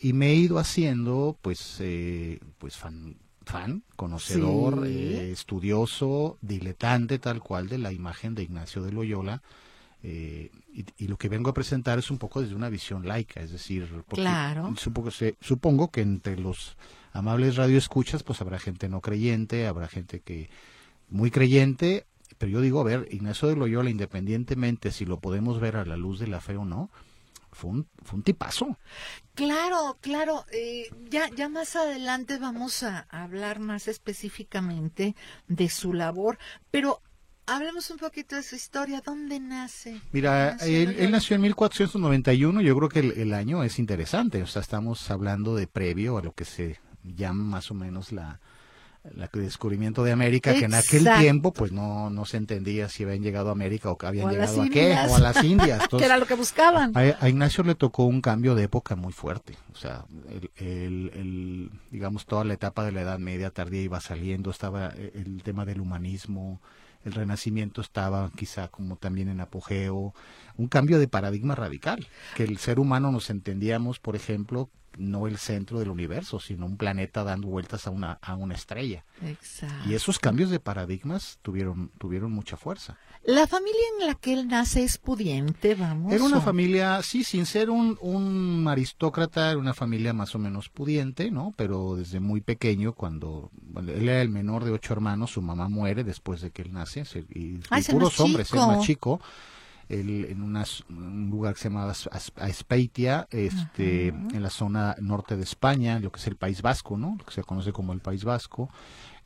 Y 0.00 0.14
me 0.14 0.30
he 0.30 0.34
ido 0.34 0.58
haciendo, 0.58 1.38
pues, 1.42 1.76
eh, 1.78 2.40
pues 2.58 2.76
fan, 2.76 3.14
fan, 3.44 3.82
conocedor, 3.96 4.86
Sí. 4.86 4.92
eh, 4.92 5.30
estudioso, 5.32 6.38
diletante 6.40 7.18
tal 7.18 7.40
cual 7.40 7.68
de 7.68 7.78
la 7.78 7.92
imagen 7.92 8.34
de 8.34 8.42
Ignacio 8.42 8.82
de 8.82 8.92
Loyola. 8.92 9.42
eh, 10.06 10.50
y, 10.74 10.84
y 10.98 11.08
lo 11.08 11.16
que 11.16 11.30
vengo 11.30 11.48
a 11.48 11.54
presentar 11.54 11.98
es 11.98 12.10
un 12.10 12.18
poco 12.18 12.42
desde 12.42 12.54
una 12.54 12.68
visión 12.68 13.08
laica, 13.08 13.40
es 13.40 13.50
decir, 13.50 13.88
porque 14.06 14.20
Claro. 14.20 14.74
supongo, 14.76 15.10
se- 15.10 15.36
supongo 15.40 15.90
que 15.90 16.02
entre 16.02 16.36
los 16.38 16.76
amables 17.14 17.56
radioescuchas, 17.56 18.22
pues 18.22 18.42
habrá 18.42 18.58
gente 18.58 18.90
no 18.90 19.00
creyente, 19.00 19.66
habrá 19.66 19.88
gente 19.88 20.20
que 20.20 20.50
muy 21.08 21.30
creyente, 21.30 22.04
pero 22.36 22.52
yo 22.52 22.60
digo, 22.60 22.80
a 22.82 22.84
ver, 22.84 23.08
Ignacio 23.12 23.48
de 23.48 23.56
Loyola, 23.56 23.88
independientemente 23.88 24.90
si 24.92 25.06
lo 25.06 25.20
podemos 25.20 25.58
ver 25.58 25.76
a 25.76 25.86
la 25.86 25.96
luz 25.96 26.18
de 26.18 26.26
la 26.26 26.42
fe 26.42 26.56
o 26.56 26.66
no, 26.66 26.90
fue 27.54 27.70
un, 27.70 27.88
fue 28.02 28.18
un 28.18 28.22
tipazo. 28.22 28.78
Claro, 29.34 29.96
claro. 30.00 30.44
eh, 30.52 30.88
ya, 31.10 31.28
ya 31.30 31.48
más 31.48 31.76
adelante 31.76 32.38
vamos 32.38 32.82
a 32.82 33.06
hablar 33.10 33.60
más 33.60 33.88
específicamente 33.88 35.16
de 35.48 35.68
su 35.68 35.92
labor, 35.92 36.38
pero 36.70 37.00
hablemos 37.46 37.90
un 37.90 37.98
poquito 37.98 38.36
de 38.36 38.42
su 38.42 38.56
historia. 38.56 39.02
¿Dónde 39.04 39.40
nace? 39.40 40.00
Mira, 40.12 40.56
él, 40.60 40.96
él 40.98 41.10
nació 41.10 41.36
en 41.36 41.42
1491, 41.42 42.60
yo 42.60 42.76
creo 42.76 42.88
que 42.88 43.00
el, 43.00 43.12
el 43.12 43.34
año 43.34 43.62
es 43.64 43.78
interesante, 43.78 44.42
o 44.42 44.46
sea, 44.46 44.62
estamos 44.62 45.10
hablando 45.10 45.54
de 45.54 45.66
previo 45.66 46.18
a 46.18 46.22
lo 46.22 46.32
que 46.32 46.44
se 46.44 46.80
llama 47.02 47.44
más 47.44 47.70
o 47.70 47.74
menos 47.74 48.12
la, 48.12 48.40
la 49.12 49.28
descubrimiento 49.32 50.02
de 50.02 50.12
América, 50.12 50.54
que 50.54 50.64
en 50.64 50.74
aquel 50.74 51.06
tiempo 51.18 51.52
pues 51.52 51.72
no, 51.72 52.08
no 52.08 52.24
se 52.24 52.38
entendía 52.38 52.88
si 52.88 53.04
habían 53.04 53.22
llegado 53.22 53.50
a 53.50 53.52
América 53.52 53.90
o 53.90 53.98
que 53.98 54.06
habían 54.06 54.28
O 54.28 54.30
llegado 54.30 54.62
a 54.62 54.68
qué, 54.68 54.96
o 55.08 55.16
a 55.16 55.18
las 55.18 55.44
Indias. 55.44 55.86
que 55.90 56.04
era 56.04 56.16
lo 56.16 56.26
que 56.26 56.34
buscaban. 56.34 56.92
A, 56.96 57.00
a 57.20 57.28
Ignacio 57.28 57.62
le 57.64 57.74
tocó 57.74 58.04
un 58.04 58.20
cambio 58.22 58.54
de 58.54 58.62
época 58.64 58.96
muy 58.96 59.12
fuerte. 59.12 59.56
O 59.72 59.76
sea, 59.76 60.06
el, 60.30 60.50
el- 60.56 61.10
el, 61.14 61.70
digamos, 61.90 62.24
toda 62.26 62.44
la 62.44 62.54
etapa 62.54 62.84
de 62.84 62.92
la 62.92 63.02
Edad 63.02 63.18
Media 63.18 63.50
tardía 63.50 63.82
iba 63.82 64.00
saliendo, 64.00 64.50
estaba 64.50 64.92
eh, 64.96 65.12
el 65.14 65.42
tema 65.42 65.64
del 65.66 65.80
humanismo, 65.80 66.60
el 67.04 67.12
renacimiento 67.12 67.82
estaba 67.82 68.30
quizá 68.34 68.68
como 68.68 68.96
también 68.96 69.28
en 69.28 69.40
apogeo, 69.40 70.14
un 70.56 70.68
cambio 70.68 70.98
de 70.98 71.08
paradigma 71.08 71.54
radical, 71.54 72.06
que 72.34 72.44
el 72.44 72.56
ser 72.56 72.80
humano 72.80 73.12
nos 73.12 73.28
entendíamos, 73.28 73.98
por 74.00 74.16
ejemplo, 74.16 74.70
no 74.98 75.26
el 75.26 75.38
centro 75.38 75.78
del 75.78 75.90
universo, 75.90 76.40
sino 76.40 76.66
un 76.66 76.76
planeta 76.76 77.24
dando 77.24 77.48
vueltas 77.48 77.86
a 77.86 77.90
una, 77.90 78.18
a 78.22 78.34
una 78.34 78.54
estrella. 78.54 79.04
Exacto. 79.24 79.88
Y 79.88 79.94
esos 79.94 80.18
cambios 80.18 80.50
de 80.50 80.60
paradigmas 80.60 81.38
tuvieron, 81.42 81.90
tuvieron 81.98 82.32
mucha 82.32 82.56
fuerza. 82.56 82.96
La 83.24 83.46
familia 83.46 83.80
en 84.00 84.06
la 84.06 84.14
que 84.14 84.34
él 84.34 84.48
nace 84.48 84.84
es 84.84 84.98
pudiente, 84.98 85.74
vamos. 85.74 86.12
Era 86.12 86.24
una 86.24 86.40
familia, 86.42 87.00
sí, 87.02 87.24
sin 87.24 87.46
ser 87.46 87.70
un, 87.70 87.96
un 88.02 88.66
aristócrata, 88.68 89.50
era 89.50 89.58
una 89.58 89.72
familia 89.72 90.12
más 90.12 90.34
o 90.34 90.38
menos 90.38 90.68
pudiente, 90.68 91.30
¿no? 91.30 91.54
Pero 91.56 91.96
desde 91.96 92.20
muy 92.20 92.42
pequeño, 92.42 92.92
cuando 92.92 93.50
bueno, 93.62 93.92
él 93.92 94.08
era 94.08 94.20
el 94.20 94.28
menor 94.28 94.64
de 94.64 94.72
ocho 94.72 94.92
hermanos, 94.92 95.30
su 95.32 95.40
mamá 95.40 95.68
muere 95.70 96.04
después 96.04 96.42
de 96.42 96.50
que 96.50 96.62
él 96.62 96.72
nace, 96.72 97.04
y, 97.34 97.60
Ah, 97.70 97.80
y 97.80 97.82
puros 97.84 98.20
hombres, 98.20 98.48
chico. 98.48 98.66
más 98.66 98.84
chico, 98.84 99.20
él 99.88 100.26
en 100.30 100.42
unas- 100.42 100.84
un 100.88 101.30
lugar 101.30 101.54
que 101.54 101.60
se 101.60 101.68
As- 101.68 102.32
Aspeitia, 102.36 103.26
este, 103.30 104.08
en 104.08 104.42
la 104.42 104.50
zona 104.50 104.96
norte 105.00 105.36
de 105.36 105.42
España, 105.42 105.98
lo 105.98 106.10
que 106.10 106.20
es 106.20 106.26
el 106.26 106.36
País 106.36 106.62
Vasco, 106.62 106.96
¿no? 106.96 107.16
Lo 107.18 107.24
que 107.24 107.32
se 107.32 107.42
conoce 107.42 107.72
como 107.72 107.92
el 107.92 108.00
País 108.00 108.24
Vasco, 108.24 108.70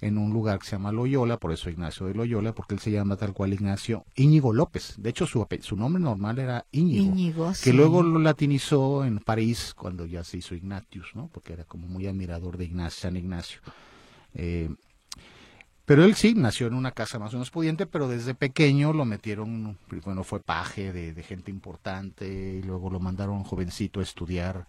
en 0.00 0.16
un 0.16 0.32
lugar 0.32 0.58
que 0.60 0.66
se 0.66 0.72
llama 0.72 0.92
Loyola, 0.92 1.38
por 1.38 1.52
eso 1.52 1.70
Ignacio 1.70 2.06
de 2.06 2.14
Loyola, 2.14 2.54
porque 2.54 2.74
él 2.74 2.80
se 2.80 2.90
llama 2.90 3.16
tal 3.16 3.32
cual 3.32 3.52
Ignacio 3.52 4.04
Íñigo 4.14 4.52
López. 4.52 4.94
De 4.96 5.10
hecho, 5.10 5.26
su, 5.26 5.44
nombre 5.76 6.00
normal 6.00 6.38
era 6.38 6.66
Íñigo, 6.70 7.04
Íñigo, 7.06 7.48
que 7.48 7.54
sí. 7.54 7.72
luego 7.72 8.02
lo 8.02 8.18
latinizó 8.20 9.04
en 9.04 9.18
París 9.18 9.74
cuando 9.76 10.06
ya 10.06 10.22
se 10.22 10.38
hizo 10.38 10.54
Ignatius, 10.54 11.12
¿no? 11.14 11.28
Porque 11.32 11.52
era 11.52 11.64
como 11.64 11.88
muy 11.88 12.06
admirador 12.06 12.56
de 12.56 12.66
Ignacio, 12.66 13.00
San 13.02 13.16
Ignacio. 13.16 13.60
Eh, 14.34 14.70
pero 15.88 16.04
él 16.04 16.14
sí 16.14 16.34
nació 16.36 16.68
en 16.68 16.74
una 16.74 16.92
casa 16.92 17.18
más 17.18 17.32
o 17.32 17.36
menos 17.38 17.50
pudiente, 17.50 17.86
pero 17.86 18.06
desde 18.06 18.34
pequeño 18.34 18.92
lo 18.92 19.04
metieron, 19.04 19.76
bueno, 20.04 20.22
fue 20.22 20.38
paje 20.40 20.92
de, 20.92 21.12
de 21.14 21.22
gente 21.24 21.50
importante 21.50 22.28
y 22.28 22.62
luego 22.62 22.90
lo 22.90 23.00
mandaron 23.00 23.42
jovencito 23.42 24.00
a 24.00 24.02
estudiar 24.04 24.66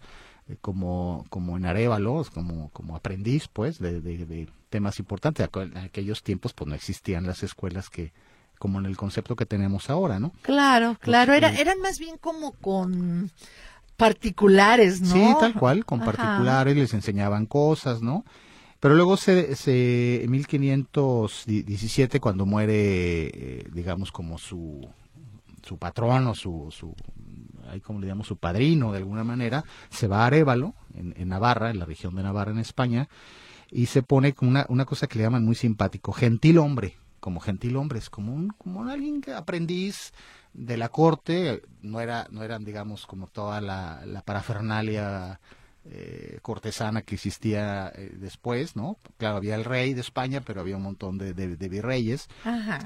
eh, 0.48 0.56
como, 0.60 1.26
como 1.28 1.56
en 1.56 1.66
Arevalo, 1.66 2.24
como, 2.34 2.70
como 2.70 2.96
aprendiz, 2.96 3.46
pues, 3.46 3.78
de, 3.78 4.00
de- 4.00 4.24
de 4.26 4.48
temas 4.70 4.98
importantes. 4.98 5.48
En 5.54 5.76
aquellos 5.76 6.22
tiempos, 6.22 6.54
pues, 6.54 6.66
no 6.68 6.74
existían 6.74 7.26
las 7.26 7.42
escuelas 7.42 7.90
que, 7.90 8.12
como 8.58 8.78
en 8.78 8.86
el 8.86 8.96
concepto 8.96 9.36
que 9.36 9.46
tenemos 9.46 9.90
ahora, 9.90 10.18
¿no? 10.18 10.32
Claro, 10.42 10.96
claro. 11.00 11.34
Era, 11.34 11.50
eh, 11.50 11.60
eran 11.60 11.80
más 11.80 11.98
bien 11.98 12.16
como 12.18 12.52
con 12.52 13.30
particulares, 13.96 15.00
¿no? 15.02 15.12
Sí, 15.12 15.34
tal 15.38 15.54
cual, 15.54 15.84
con 15.84 16.00
Ajá. 16.00 16.12
particulares 16.12 16.76
les 16.76 16.94
enseñaban 16.94 17.46
cosas, 17.46 18.00
¿no? 18.00 18.24
Pero 18.80 18.94
luego 18.94 19.16
se, 19.16 19.54
se 19.56 20.24
en 20.24 20.30
1517 20.30 22.18
cuando 22.18 22.46
muere, 22.46 23.26
eh, 23.26 23.68
digamos 23.72 24.10
como 24.10 24.38
su 24.38 24.88
su 25.62 25.78
patrón 25.78 26.26
o 26.26 26.34
su, 26.34 26.68
su 26.70 26.94
ahí 27.70 27.80
como 27.80 28.00
le 28.00 28.06
llamamos 28.06 28.26
su 28.26 28.36
padrino 28.36 28.92
de 28.92 28.98
alguna 28.98 29.24
manera, 29.24 29.64
se 29.90 30.08
va 30.08 30.22
a 30.22 30.26
Arevalo, 30.26 30.74
en, 30.94 31.28
Navarra, 31.28 31.70
en 31.70 31.78
la 31.78 31.84
región 31.84 32.14
de 32.14 32.22
Navarra, 32.22 32.50
en 32.50 32.58
España, 32.58 33.08
y 33.70 33.86
se 33.86 34.02
pone 34.02 34.32
con 34.34 34.48
una, 34.48 34.66
una 34.68 34.84
cosa 34.84 35.06
que 35.06 35.18
le 35.18 35.24
llaman 35.24 35.44
muy 35.44 35.54
simpático, 35.54 36.12
gentil 36.12 36.58
hombre, 36.58 36.96
como 37.20 37.40
gentil 37.40 37.76
hombre, 37.76 37.98
es 37.98 38.10
como 38.10 38.34
un, 38.34 38.48
como 38.48 38.88
alguien 38.88 39.20
que 39.20 39.32
aprendiz 39.32 40.12
de 40.52 40.76
la 40.76 40.88
corte, 40.88 41.62
no 41.82 42.00
era, 42.00 42.26
no 42.30 42.42
eran 42.42 42.64
digamos 42.64 43.06
como 43.06 43.28
toda 43.28 43.60
la, 43.60 44.02
la 44.06 44.22
parafernalia 44.22 45.40
eh, 45.86 46.38
cortesana 46.42 47.00
que 47.02 47.14
existía 47.14 47.90
eh, 47.94 48.12
después, 48.18 48.76
¿no? 48.76 48.98
Claro, 49.16 49.36
había 49.36 49.54
el 49.54 49.64
rey 49.64 49.94
de 49.94 50.02
España, 50.02 50.42
pero 50.42 50.60
había 50.60 50.76
un 50.76 50.82
montón 50.82 51.16
de, 51.16 51.32
de, 51.32 51.68
virreyes. 51.68 52.28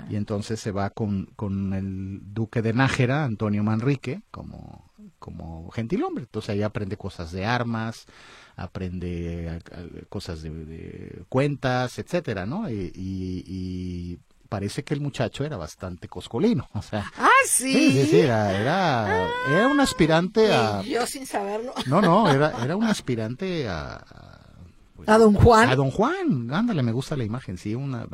Y 0.09 0.17
entonces 0.17 0.61
se 0.61 0.71
va 0.71 0.91
con, 0.91 1.27
con 1.35 1.73
el 1.75 2.21
duque 2.33 2.63
de 2.63 2.73
Nájera, 2.73 3.25
Antonio 3.25 3.65
Manrique, 3.65 4.23
como, 4.31 4.93
como 5.19 5.71
gentilhombre. 5.71 6.25
Entonces 6.25 6.51
ahí 6.51 6.63
aprende 6.63 6.97
cosas 6.97 7.33
de 7.33 7.45
armas, 7.45 8.07
aprende 8.55 9.61
cosas 10.09 10.43
de, 10.43 11.25
cuentas, 11.29 11.99
etcétera, 11.99 12.47
¿no? 12.47 12.71
y, 12.71 12.93
y 12.95 14.19
parece 14.55 14.85
que 14.85 14.95
el 14.95 15.01
muchacho 15.01 15.45
era 15.45 15.57
bastante 15.57 16.07
coscolino, 16.07 16.69
o 16.75 16.81
sea. 16.81 17.11
Ah, 17.19 17.29
sí. 17.45 17.73
Sí, 17.73 18.07
sí, 18.07 18.21
era, 18.21 18.57
era, 18.57 19.29
era 19.51 19.67
un 19.67 19.81
aspirante 19.81 20.53
a. 20.53 20.81
Yo 20.83 21.05
sin 21.09 21.27
saberlo. 21.27 21.75
No, 21.87 22.01
no, 22.01 22.31
era, 22.31 22.53
era 22.63 22.77
un 22.77 22.85
aspirante 22.85 23.69
a, 23.69 24.01
pues, 24.95 25.09
a 25.09 25.19
don 25.19 25.35
Juan. 25.35 25.71
A 25.71 25.75
don 25.75 25.91
Juan, 25.91 26.53
ándale, 26.53 26.85
me 26.85 26.93
gusta 26.93 27.17
la 27.17 27.25
imagen, 27.25 27.59
sí, 27.59 27.75
una, 27.75 28.07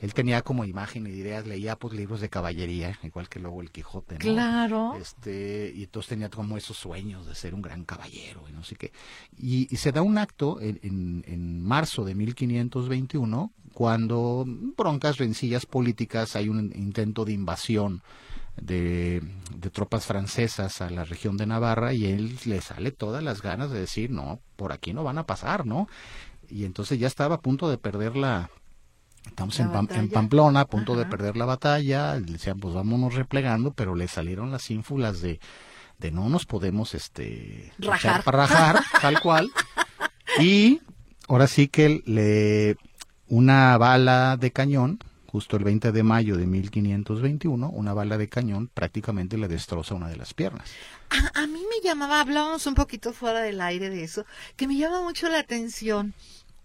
él 0.00 0.14
tenía 0.14 0.42
como 0.42 0.64
imagen 0.64 1.06
y 1.06 1.10
ideas, 1.10 1.46
leía 1.46 1.76
pues 1.76 1.94
libros 1.94 2.20
de 2.20 2.28
caballería, 2.28 2.98
igual 3.04 3.28
que 3.28 3.38
luego 3.38 3.62
el 3.62 3.70
Quijote, 3.70 4.14
¿no? 4.14 4.18
Claro. 4.18 4.96
Este, 5.00 5.72
y 5.76 5.84
entonces 5.84 6.08
tenía 6.08 6.28
como 6.28 6.56
esos 6.56 6.76
sueños 6.76 7.24
de 7.28 7.36
ser 7.36 7.54
un 7.54 7.62
gran 7.62 7.84
caballero, 7.84 8.42
y 8.48 8.52
no 8.52 8.64
sé 8.64 8.74
qué. 8.74 8.92
Y, 9.38 9.68
se 9.76 9.92
da 9.92 10.02
un 10.02 10.18
acto 10.18 10.60
en, 10.60 10.80
en, 10.82 11.24
en 11.28 11.62
marzo 11.62 12.04
de 12.04 12.16
1521, 12.16 13.52
cuando 13.74 14.44
broncas, 14.46 15.18
rencillas 15.18 15.66
políticas, 15.66 16.36
hay 16.36 16.48
un 16.48 16.72
intento 16.74 17.24
de 17.24 17.32
invasión 17.32 18.02
de, 18.56 19.20
de, 19.56 19.70
tropas 19.70 20.06
francesas 20.06 20.80
a 20.80 20.90
la 20.90 21.04
región 21.04 21.36
de 21.36 21.46
Navarra 21.46 21.92
y 21.92 22.06
él 22.06 22.38
le 22.44 22.60
sale 22.60 22.92
todas 22.92 23.22
las 23.22 23.42
ganas 23.42 23.70
de 23.70 23.80
decir, 23.80 24.10
no, 24.10 24.40
por 24.56 24.72
aquí 24.72 24.92
no 24.92 25.02
van 25.02 25.18
a 25.18 25.26
pasar, 25.26 25.66
¿no? 25.66 25.88
Y 26.48 26.64
entonces 26.64 26.98
ya 26.98 27.08
estaba 27.08 27.36
a 27.36 27.40
punto 27.40 27.68
de 27.68 27.78
perder 27.78 28.16
la... 28.16 28.50
Estamos 29.26 29.58
en, 29.58 29.70
en, 29.90 30.10
Pamplona, 30.10 30.60
a 30.60 30.66
punto 30.66 30.94
de 30.94 31.06
perder 31.06 31.36
la 31.36 31.46
batalla, 31.46 32.14
le 32.16 32.32
decían, 32.32 32.60
pues 32.60 32.74
vámonos 32.74 33.14
replegando, 33.14 33.72
pero 33.72 33.94
le 33.94 34.06
salieron 34.06 34.52
las 34.52 34.70
ínfulas 34.70 35.22
de, 35.22 35.40
de 35.98 36.10
no 36.10 36.28
nos 36.28 36.44
podemos 36.44 36.94
este 36.94 37.72
rajar, 37.78 38.22
para 38.22 38.46
rajar, 38.46 38.80
tal 39.00 39.20
cual. 39.20 39.50
Y 40.40 40.80
ahora 41.28 41.46
sí 41.46 41.68
que 41.68 42.02
le 42.06 42.76
una 43.28 43.76
bala 43.78 44.36
de 44.36 44.52
cañón 44.52 44.98
justo 45.34 45.56
el 45.56 45.64
20 45.64 45.90
de 45.90 46.02
mayo 46.04 46.36
de 46.36 46.46
1521, 46.46 47.68
una 47.68 47.92
bala 47.92 48.16
de 48.16 48.28
cañón 48.28 48.70
prácticamente 48.72 49.36
le 49.36 49.48
destroza 49.48 49.96
una 49.96 50.06
de 50.06 50.16
las 50.16 50.32
piernas. 50.32 50.70
A, 51.34 51.48
mí 51.48 51.58
me 51.58 51.82
llamaba, 51.82 52.20
hablábamos 52.20 52.68
un 52.68 52.76
poquito 52.76 53.12
fuera 53.12 53.40
del 53.40 53.60
aire 53.60 53.90
de 53.90 54.04
eso, 54.04 54.26
que 54.54 54.68
me 54.68 54.76
llama 54.76 55.02
mucho 55.02 55.28
la 55.28 55.40
atención 55.40 56.14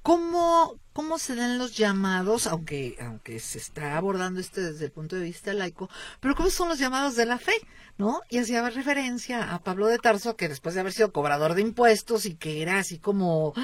cómo, 0.03 0.75
cómo 0.93 1.17
se 1.17 1.33
dan 1.33 1.57
los 1.57 1.75
llamados, 1.77 2.45
aunque, 2.45 2.95
aunque 3.01 3.39
se 3.39 3.57
está 3.57 3.97
abordando 3.97 4.39
esto 4.39 4.61
desde 4.61 4.85
el 4.85 4.91
punto 4.91 5.15
de 5.15 5.23
vista 5.23 5.51
laico, 5.51 5.89
pero 6.19 6.35
cómo 6.35 6.51
son 6.51 6.69
los 6.69 6.77
llamados 6.77 7.15
de 7.15 7.25
la 7.25 7.39
fe, 7.39 7.55
¿no? 7.97 8.21
Y 8.29 8.37
hacía 8.37 8.69
referencia 8.69 9.51
a 9.51 9.63
Pablo 9.63 9.87
de 9.87 9.97
Tarso, 9.97 10.35
que 10.35 10.47
después 10.47 10.75
de 10.75 10.81
haber 10.81 10.93
sido 10.93 11.11
cobrador 11.11 11.55
de 11.55 11.61
impuestos 11.61 12.27
y 12.27 12.35
que 12.35 12.61
era 12.61 12.77
así 12.77 12.99
como 12.99 13.55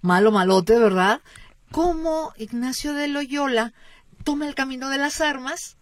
malo 0.00 0.32
malote, 0.32 0.78
¿verdad? 0.78 1.20
Cómo 1.70 2.32
Ignacio 2.36 2.94
de 2.94 3.08
Loyola 3.08 3.72
toma 4.24 4.46
el 4.46 4.54
camino 4.54 4.88
de 4.88 4.98
las 4.98 5.20
armas 5.20 5.76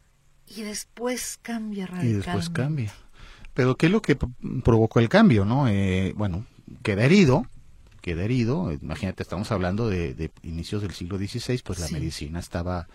y 0.46 0.62
después 0.62 1.38
cambia 1.42 1.86
radicalmente. 1.86 2.18
Y 2.18 2.22
después 2.22 2.50
cambia. 2.50 2.92
Pero 3.54 3.76
¿qué 3.76 3.86
es 3.86 3.92
lo 3.92 4.02
que 4.02 4.18
provocó 4.62 5.00
el 5.00 5.08
cambio, 5.08 5.44
no? 5.44 5.66
Eh, 5.66 6.12
bueno, 6.16 6.44
queda 6.82 7.04
herido, 7.04 7.46
queda 8.02 8.22
herido. 8.22 8.70
Imagínate, 8.72 9.22
estamos 9.22 9.50
hablando 9.50 9.88
de, 9.88 10.30
inicios 10.42 10.82
del 10.82 10.92
siglo 10.92 11.16
XVI, 11.18 11.62
pues 11.64 11.78
la 11.78 11.88
medicina 11.88 12.38
estaba 12.38 12.86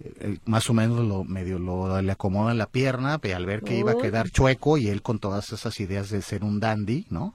eh, 0.00 0.38
más 0.44 0.68
o 0.70 0.74
menos 0.74 1.06
lo 1.06 1.22
medio 1.22 1.58
lo 1.58 2.00
le 2.02 2.12
acomoda 2.12 2.52
la 2.54 2.66
pierna 2.66 3.20
al 3.22 3.46
ver 3.46 3.62
que 3.62 3.78
iba 3.78 3.92
a 3.92 3.98
quedar 3.98 4.30
chueco 4.30 4.76
y 4.78 4.88
él 4.88 5.02
con 5.02 5.20
todas 5.20 5.52
esas 5.52 5.78
ideas 5.80 6.10
de 6.10 6.22
ser 6.22 6.42
un 6.42 6.58
dandy 6.60 7.06
no 7.10 7.34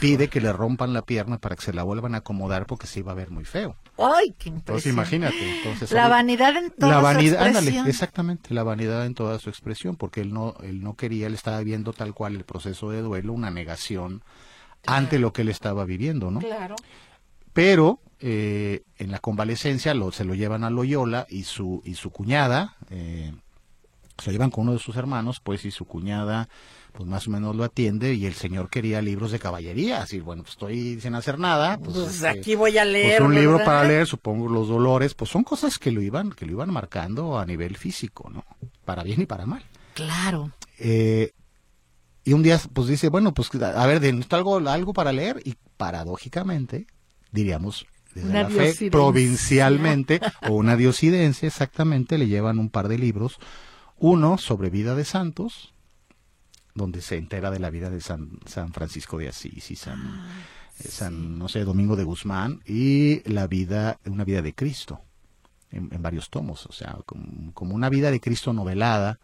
pide 0.00 0.28
que 0.28 0.40
le 0.40 0.52
rompan 0.52 0.92
la 0.92 1.02
pierna 1.02 1.38
para 1.38 1.56
que 1.56 1.62
se 1.62 1.72
la 1.72 1.82
vuelvan 1.82 2.14
a 2.14 2.18
acomodar 2.18 2.66
porque 2.66 2.86
se 2.86 3.00
iba 3.00 3.12
a 3.12 3.14
ver 3.14 3.30
muy 3.30 3.44
feo 3.44 3.76
ay 3.98 4.34
qué 4.38 4.48
entonces 4.48 4.92
imagínate 4.92 5.58
entonces 5.58 5.92
la 5.92 6.08
vanidad 6.08 6.56
en 6.56 6.70
toda 6.70 6.92
la 6.92 7.00
vanidad 7.00 7.38
su 7.38 7.44
expresión. 7.46 7.64
ándale 7.76 7.90
exactamente 7.90 8.54
la 8.54 8.62
vanidad 8.62 9.06
en 9.06 9.14
toda 9.14 9.38
su 9.38 9.50
expresión 9.50 9.96
porque 9.96 10.20
él 10.20 10.32
no 10.32 10.54
él 10.62 10.82
no 10.82 10.94
quería 10.94 11.26
él 11.26 11.34
estaba 11.34 11.60
viendo 11.60 11.92
tal 11.92 12.14
cual 12.14 12.34
el 12.34 12.44
proceso 12.44 12.90
de 12.90 13.02
duelo 13.02 13.32
una 13.32 13.50
negación 13.50 14.22
ante 14.86 15.18
lo 15.18 15.32
que 15.32 15.42
él 15.42 15.48
estaba 15.48 15.84
viviendo 15.84 16.30
no 16.30 16.40
claro. 16.40 16.76
Pero 17.54 18.00
eh, 18.20 18.82
en 18.98 19.10
la 19.12 19.20
convalecencia 19.20 19.94
lo, 19.94 20.10
se 20.10 20.24
lo 20.24 20.34
llevan 20.34 20.64
a 20.64 20.70
Loyola 20.70 21.26
y 21.30 21.44
su, 21.44 21.82
y 21.84 21.94
su 21.94 22.10
cuñada, 22.10 22.74
eh, 22.90 23.32
se 24.18 24.32
llevan 24.32 24.50
con 24.50 24.64
uno 24.64 24.72
de 24.72 24.78
sus 24.78 24.96
hermanos, 24.96 25.40
pues, 25.40 25.64
y 25.64 25.70
su 25.70 25.84
cuñada, 25.86 26.48
pues 26.92 27.08
más 27.08 27.26
o 27.26 27.30
menos 27.30 27.56
lo 27.56 27.64
atiende, 27.64 28.14
y 28.14 28.26
el 28.26 28.34
señor 28.34 28.70
quería 28.70 29.02
libros 29.02 29.32
de 29.32 29.38
caballería, 29.38 30.02
así, 30.02 30.20
bueno, 30.20 30.42
pues 30.42 30.52
estoy 30.52 31.00
sin 31.00 31.14
hacer 31.14 31.38
nada, 31.38 31.78
pues, 31.78 31.96
pues 31.96 32.14
este, 32.14 32.28
aquí 32.28 32.54
voy 32.54 32.78
a 32.78 32.84
leer. 32.84 33.18
Pues 33.18 33.28
un 33.28 33.34
libro 33.34 33.58
para 33.64 33.84
leer, 33.84 34.06
supongo 34.06 34.48
los 34.48 34.68
dolores, 34.68 35.14
pues 35.14 35.30
son 35.30 35.42
cosas 35.42 35.78
que 35.78 35.90
lo 35.90 36.00
iban, 36.00 36.30
que 36.30 36.46
lo 36.46 36.52
iban 36.52 36.72
marcando 36.72 37.38
a 37.38 37.46
nivel 37.46 37.76
físico, 37.76 38.30
¿no? 38.30 38.44
Para 38.84 39.02
bien 39.02 39.20
y 39.22 39.26
para 39.26 39.46
mal. 39.46 39.64
Claro. 39.94 40.50
Eh, 40.78 41.32
y 42.24 42.32
un 42.32 42.42
día, 42.42 42.60
pues 42.72 42.86
dice, 42.86 43.08
bueno, 43.08 43.34
pues 43.34 43.50
a 43.60 43.86
ver, 43.86 44.00
necesito 44.00 44.36
algo, 44.36 44.56
algo 44.58 44.92
para 44.92 45.12
leer, 45.12 45.40
y 45.44 45.56
paradójicamente, 45.76 46.86
diríamos, 47.32 47.86
desde 48.14 48.32
la 48.32 48.48
fe 48.48 48.90
provincialmente, 48.90 50.20
o 50.48 50.52
una 50.52 50.76
diosidencia 50.76 51.48
exactamente, 51.48 52.16
le 52.16 52.28
llevan 52.28 52.58
un 52.58 52.70
par 52.70 52.88
de 52.88 52.98
libros. 52.98 53.38
Uno 54.06 54.36
sobre 54.36 54.68
vida 54.68 54.94
de 54.94 55.06
santos, 55.06 55.72
donde 56.74 57.00
se 57.00 57.16
entera 57.16 57.50
de 57.50 57.58
la 57.58 57.70
vida 57.70 57.88
de 57.88 58.02
San, 58.02 58.38
San 58.44 58.70
Francisco 58.74 59.16
de 59.16 59.28
Asís 59.28 59.70
y 59.70 59.76
San, 59.76 59.98
ah, 59.98 60.26
eh, 60.80 60.88
San 60.88 61.38
no 61.38 61.48
sé, 61.48 61.64
Domingo 61.64 61.96
de 61.96 62.04
Guzmán, 62.04 62.60
y 62.66 63.26
la 63.26 63.46
vida, 63.46 63.98
una 64.04 64.24
vida 64.24 64.42
de 64.42 64.54
Cristo, 64.54 65.00
en, 65.70 65.88
varios 66.02 66.28
tomos, 66.28 66.66
o 66.66 66.72
sea, 66.72 66.98
como, 67.06 67.74
una 67.74 67.88
vida 67.88 68.10
de 68.10 68.20
Cristo 68.20 68.52
novelada, 68.52 69.20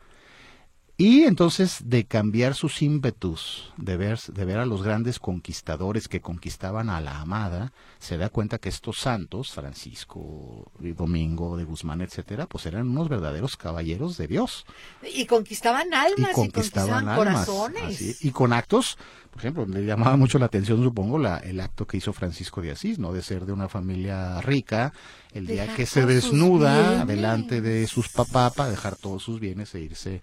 y 1.00 1.24
entonces 1.24 1.78
de 1.86 2.04
cambiar 2.04 2.54
sus 2.54 2.82
ímpetus, 2.82 3.72
de 3.78 3.96
ver, 3.96 4.20
de 4.20 4.44
ver 4.44 4.58
a 4.58 4.66
los 4.66 4.82
grandes 4.82 5.18
conquistadores 5.18 6.08
que 6.08 6.20
conquistaban 6.20 6.90
a 6.90 7.00
la 7.00 7.22
amada, 7.22 7.72
se 7.98 8.18
da 8.18 8.28
cuenta 8.28 8.58
que 8.58 8.68
estos 8.68 8.98
santos, 8.98 9.50
Francisco, 9.52 10.70
Domingo 10.78 11.56
de 11.56 11.64
Guzmán, 11.64 12.02
etcétera, 12.02 12.44
pues 12.44 12.66
eran 12.66 12.90
unos 12.90 13.08
verdaderos 13.08 13.56
caballeros 13.56 14.18
de 14.18 14.28
Dios. 14.28 14.66
Y 15.14 15.24
conquistaban 15.24 15.94
almas, 15.94 16.32
y 16.32 16.34
conquistaban, 16.34 17.16
corazones. 17.16 18.22
y 18.22 18.30
con 18.30 18.52
actos, 18.52 18.98
por 19.30 19.40
ejemplo, 19.40 19.64
le 19.64 19.86
llamaba 19.86 20.18
mucho 20.18 20.38
la 20.38 20.46
atención, 20.46 20.84
supongo, 20.84 21.18
la, 21.18 21.38
el 21.38 21.60
acto 21.60 21.86
que 21.86 21.96
hizo 21.96 22.12
Francisco 22.12 22.60
de 22.60 22.72
Asís, 22.72 22.98
¿no? 22.98 23.14
De 23.14 23.22
ser 23.22 23.46
de 23.46 23.52
una 23.52 23.70
familia 23.70 24.42
rica, 24.42 24.92
el 25.32 25.46
día 25.46 25.74
que 25.74 25.86
se 25.86 26.04
desnuda 26.04 27.06
delante 27.06 27.62
de 27.62 27.86
sus 27.86 28.10
papás 28.10 28.52
para 28.52 28.68
dejar 28.68 28.96
todos 28.96 29.22
sus 29.22 29.40
bienes 29.40 29.74
e 29.74 29.80
irse 29.80 30.22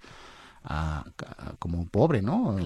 a, 0.63 1.05
como 1.59 1.79
un 1.79 1.87
pobre, 1.87 2.21
¿no? 2.21 2.57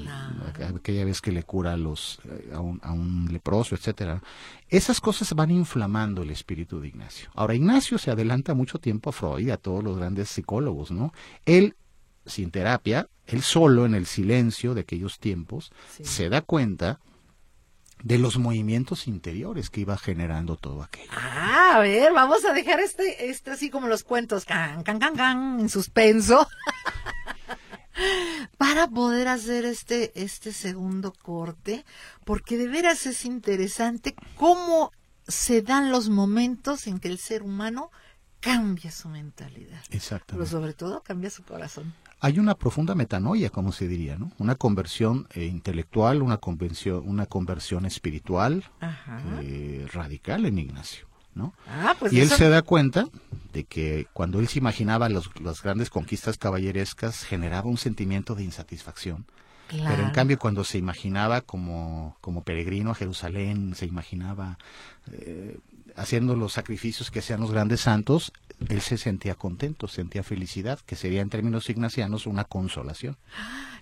Aquella 0.75 1.06
vez 1.06 1.21
que 1.21 1.32
le 1.32 1.43
cura 1.43 1.73
a, 1.73 1.77
los, 1.77 2.19
a, 2.54 2.60
un, 2.60 2.80
a 2.84 2.91
un 2.91 3.30
leproso, 3.32 3.75
etcétera. 3.75 4.21
Esas 4.69 4.99
cosas 5.01 5.34
van 5.34 5.51
inflamando 5.51 6.23
el 6.23 6.32
espíritu 6.32 6.80
de 6.80 6.89
Ignacio. 6.89 7.30
Ahora, 7.36 7.56
Ignacio 7.56 7.97
se 7.97 8.12
adelanta 8.12 8.54
mucho 8.54 8.80
tiempo 8.80 9.10
a 9.10 9.13
Freud 9.13 9.47
y 9.47 9.51
a 9.51 9.58
todos 9.58 9.84
los 9.84 9.97
grandes 9.97 10.30
psicólogos, 10.30 10.91
¿no? 10.91 11.13
Él, 11.45 11.75
sin 12.25 12.51
terapia, 12.51 13.08
él 13.27 13.41
solo 13.41 13.86
en 13.86 13.95
el 13.95 14.06
silencio 14.06 14.73
de 14.73 14.82
aquellos 14.82 15.19
tiempos, 15.19 15.71
se 16.01 16.30
da 16.30 16.41
cuenta 16.41 16.99
de 18.04 18.17
los 18.17 18.38
movimientos 18.38 19.08
interiores 19.08 19.69
que 19.69 19.82
iba 19.82 19.97
generando 19.97 20.56
todo 20.56 20.82
aquello. 20.84 21.12
Ah, 21.15 21.73
a 21.75 21.80
ver, 21.80 22.12
vamos 22.13 22.43
a 22.45 22.54
dejar 22.54 22.80
este, 22.80 23.30
este 23.30 23.51
así 23.51 23.69
como 23.69 23.88
los 23.88 24.04
cuentos, 24.04 24.45
can, 24.45 24.84
can, 24.84 24.99
can, 24.99 25.15
can, 25.15 25.60
en 25.60 25.69
suspenso. 25.69 26.47
para 28.58 28.88
poder 28.88 29.28
hacer 29.28 29.66
este, 29.66 30.12
este 30.22 30.54
segundo 30.54 31.14
corte, 31.14 31.86
porque 32.26 32.58
de 32.58 32.68
veras 32.68 33.06
es 33.06 33.26
interesante 33.26 34.16
cómo 34.36 34.92
se 35.28 35.62
dan 35.62 35.92
los 35.92 36.10
momentos 36.10 36.88
en 36.88 37.00
que 37.00 37.08
el 37.08 37.18
ser 37.18 37.44
humano 37.44 37.92
cambia 38.40 38.92
su 38.92 39.08
mentalidad. 39.08 39.82
Exacto. 39.92 40.34
Pero 40.34 40.46
sobre 40.46 40.74
todo 40.74 41.02
cambia 41.02 41.30
su 41.30 41.44
corazón. 41.44 41.94
hay 42.20 42.40
una 42.40 42.56
profunda 42.56 42.94
metanoia, 42.96 43.50
como 43.50 43.72
se 43.72 43.88
diría, 43.88 44.18
¿no? 44.18 44.32
Una 44.38 44.56
conversión 44.56 45.28
eh, 45.34 45.46
intelectual, 45.46 46.22
una 46.22 46.38
conversión, 46.38 47.08
una 47.08 47.26
conversión 47.26 47.86
espiritual 47.86 48.66
eh, 49.42 49.88
radical 49.92 50.46
en 50.46 50.60
Ignacio, 50.60 51.08
¿no? 51.36 51.54
Ah, 51.67 51.96
pues 52.00 52.12
y 52.13 52.17
él 52.20 52.24
eso- 52.28 52.38
se 52.38 52.50
da 52.50 52.62
cuenta 52.62 53.08
de 53.54 53.63
que 53.65 54.08
cuando 54.13 54.39
él 54.39 54.48
se 54.48 54.60
imaginaba 54.60 55.10
los- 55.10 55.30
las 55.41 55.62
grandes 55.62 55.89
conquistas 55.89 56.38
caballerescas 56.38 57.24
generaba 57.24 57.67
un 57.70 57.78
sentimiento 57.78 58.36
de 58.36 58.44
insatisfacción. 58.44 59.26
Pero 59.70 60.04
en 60.04 60.10
cambio 60.12 60.38
cuando 60.38 60.65
se 60.65 60.78
imaginaba 60.78 61.39
como, 61.39 62.17
como 62.20 62.44
peregrino 62.44 62.91
a 62.91 62.96
Jerusalén, 62.96 63.74
se 63.76 63.86
imaginaba 63.86 64.58
eh, 65.13 65.58
haciendo 65.96 66.36
los 66.36 66.52
sacrificios 66.54 67.10
que 67.10 67.20
hacían 67.20 67.39
los 67.39 67.52
grandes 67.52 67.80
santos, 67.82 68.34
él 68.70 68.82
se 68.82 68.98
sentía 68.98 69.34
contento, 69.36 69.88
sentía 69.88 70.24
felicidad, 70.24 70.80
que 70.86 70.96
sería 70.98 71.22
en 71.22 71.30
términos 71.30 71.70
ignacianos 71.70 72.28
una 72.28 72.44
consolación. 72.44 73.17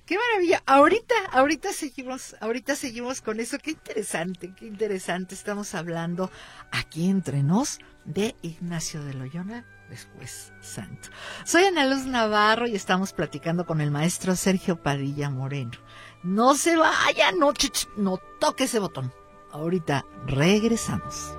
Qué 0.09 0.17
maravilla. 0.17 0.63
Ahorita, 0.65 1.13
ahorita 1.31 1.71
seguimos, 1.71 2.35
ahorita 2.41 2.75
seguimos 2.75 3.21
con 3.21 3.39
eso. 3.39 3.59
Qué 3.59 3.69
interesante, 3.69 4.51
qué 4.57 4.65
interesante. 4.65 5.35
Estamos 5.35 5.75
hablando 5.75 6.31
aquí 6.71 7.11
entre 7.11 7.43
nos 7.43 7.77
de 8.05 8.35
Ignacio 8.41 9.03
de 9.03 9.13
Loyola, 9.13 9.65
después 9.87 10.51
santo. 10.61 11.09
Soy 11.45 11.65
Ana 11.65 11.85
Luz 11.85 12.05
Navarro 12.05 12.65
y 12.65 12.73
estamos 12.73 13.13
platicando 13.13 13.67
con 13.67 13.81
el 13.81 13.91
maestro 13.91 14.35
Sergio 14.35 14.81
Padilla 14.81 15.29
Moreno. 15.29 15.77
No 16.23 16.55
se 16.55 16.75
vaya, 16.75 17.31
no, 17.31 17.53
no 17.95 18.17
toque 18.39 18.63
ese 18.63 18.79
botón. 18.79 19.13
Ahorita 19.51 20.07
regresamos. 20.25 21.35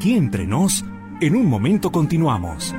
Aquí 0.00 0.14
entre 0.14 0.46
nos, 0.46 0.82
en 1.20 1.36
un 1.36 1.44
momento 1.44 1.92
continuamos. 1.92 2.74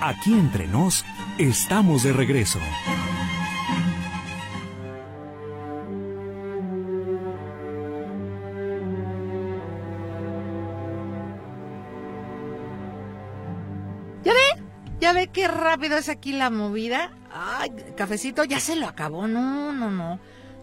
Aquí 0.00 0.32
entre 0.32 0.66
nos, 0.66 1.04
estamos 1.36 2.04
de 2.04 2.14
regreso. 2.14 2.58
¿Ya 14.24 14.32
ve? 14.32 14.64
¿Ya 15.00 15.12
ve 15.12 15.26
qué 15.26 15.48
rápido 15.48 15.98
es 15.98 16.08
aquí 16.08 16.32
la 16.32 16.48
movida? 16.48 17.12
Ay, 17.30 17.72
cafecito, 17.94 18.44
ya 18.44 18.58
se 18.58 18.74
lo 18.76 18.88
acabó. 18.88 19.28
No, 19.28 19.70
no, 19.74 19.90
no. 19.90 20.18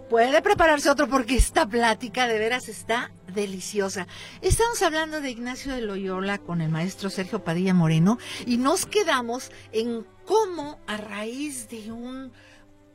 Puede 0.10 0.42
prepararse 0.42 0.90
otro 0.90 1.08
porque 1.08 1.36
esta 1.36 1.68
plática 1.68 2.28
de 2.28 2.40
veras 2.40 2.68
está 2.68 3.12
deliciosa. 3.32 4.08
Estamos 4.42 4.82
hablando 4.82 5.22
de 5.22 5.30
Ignacio 5.30 5.72
de 5.72 5.82
Loyola 5.82 6.40
con 6.40 6.62
el 6.62 6.70
maestro 6.70 7.12
Sergio 7.12 7.44
Padilla 7.44 7.76
Moreno 7.76 8.18
y 8.48 8.58
nos 8.58 8.88
quedamos 8.88 9.52
en 9.72 10.08
cómo 10.26 10.80
a 10.88 10.98
raíz 10.98 11.70
de 11.70 11.92
un 11.92 12.32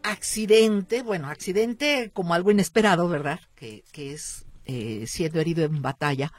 accidente, 0.02 1.02
bueno, 1.02 1.28
accidente 1.28 2.10
como 2.12 2.34
algo 2.34 2.50
inesperado, 2.50 3.08
¿verdad? 3.08 3.38
Que, 3.54 3.84
es 3.94 4.46
eh, 4.64 5.04
siendo 5.06 5.38
herido 5.38 5.62
en 5.62 5.82
batalla, 5.82 6.32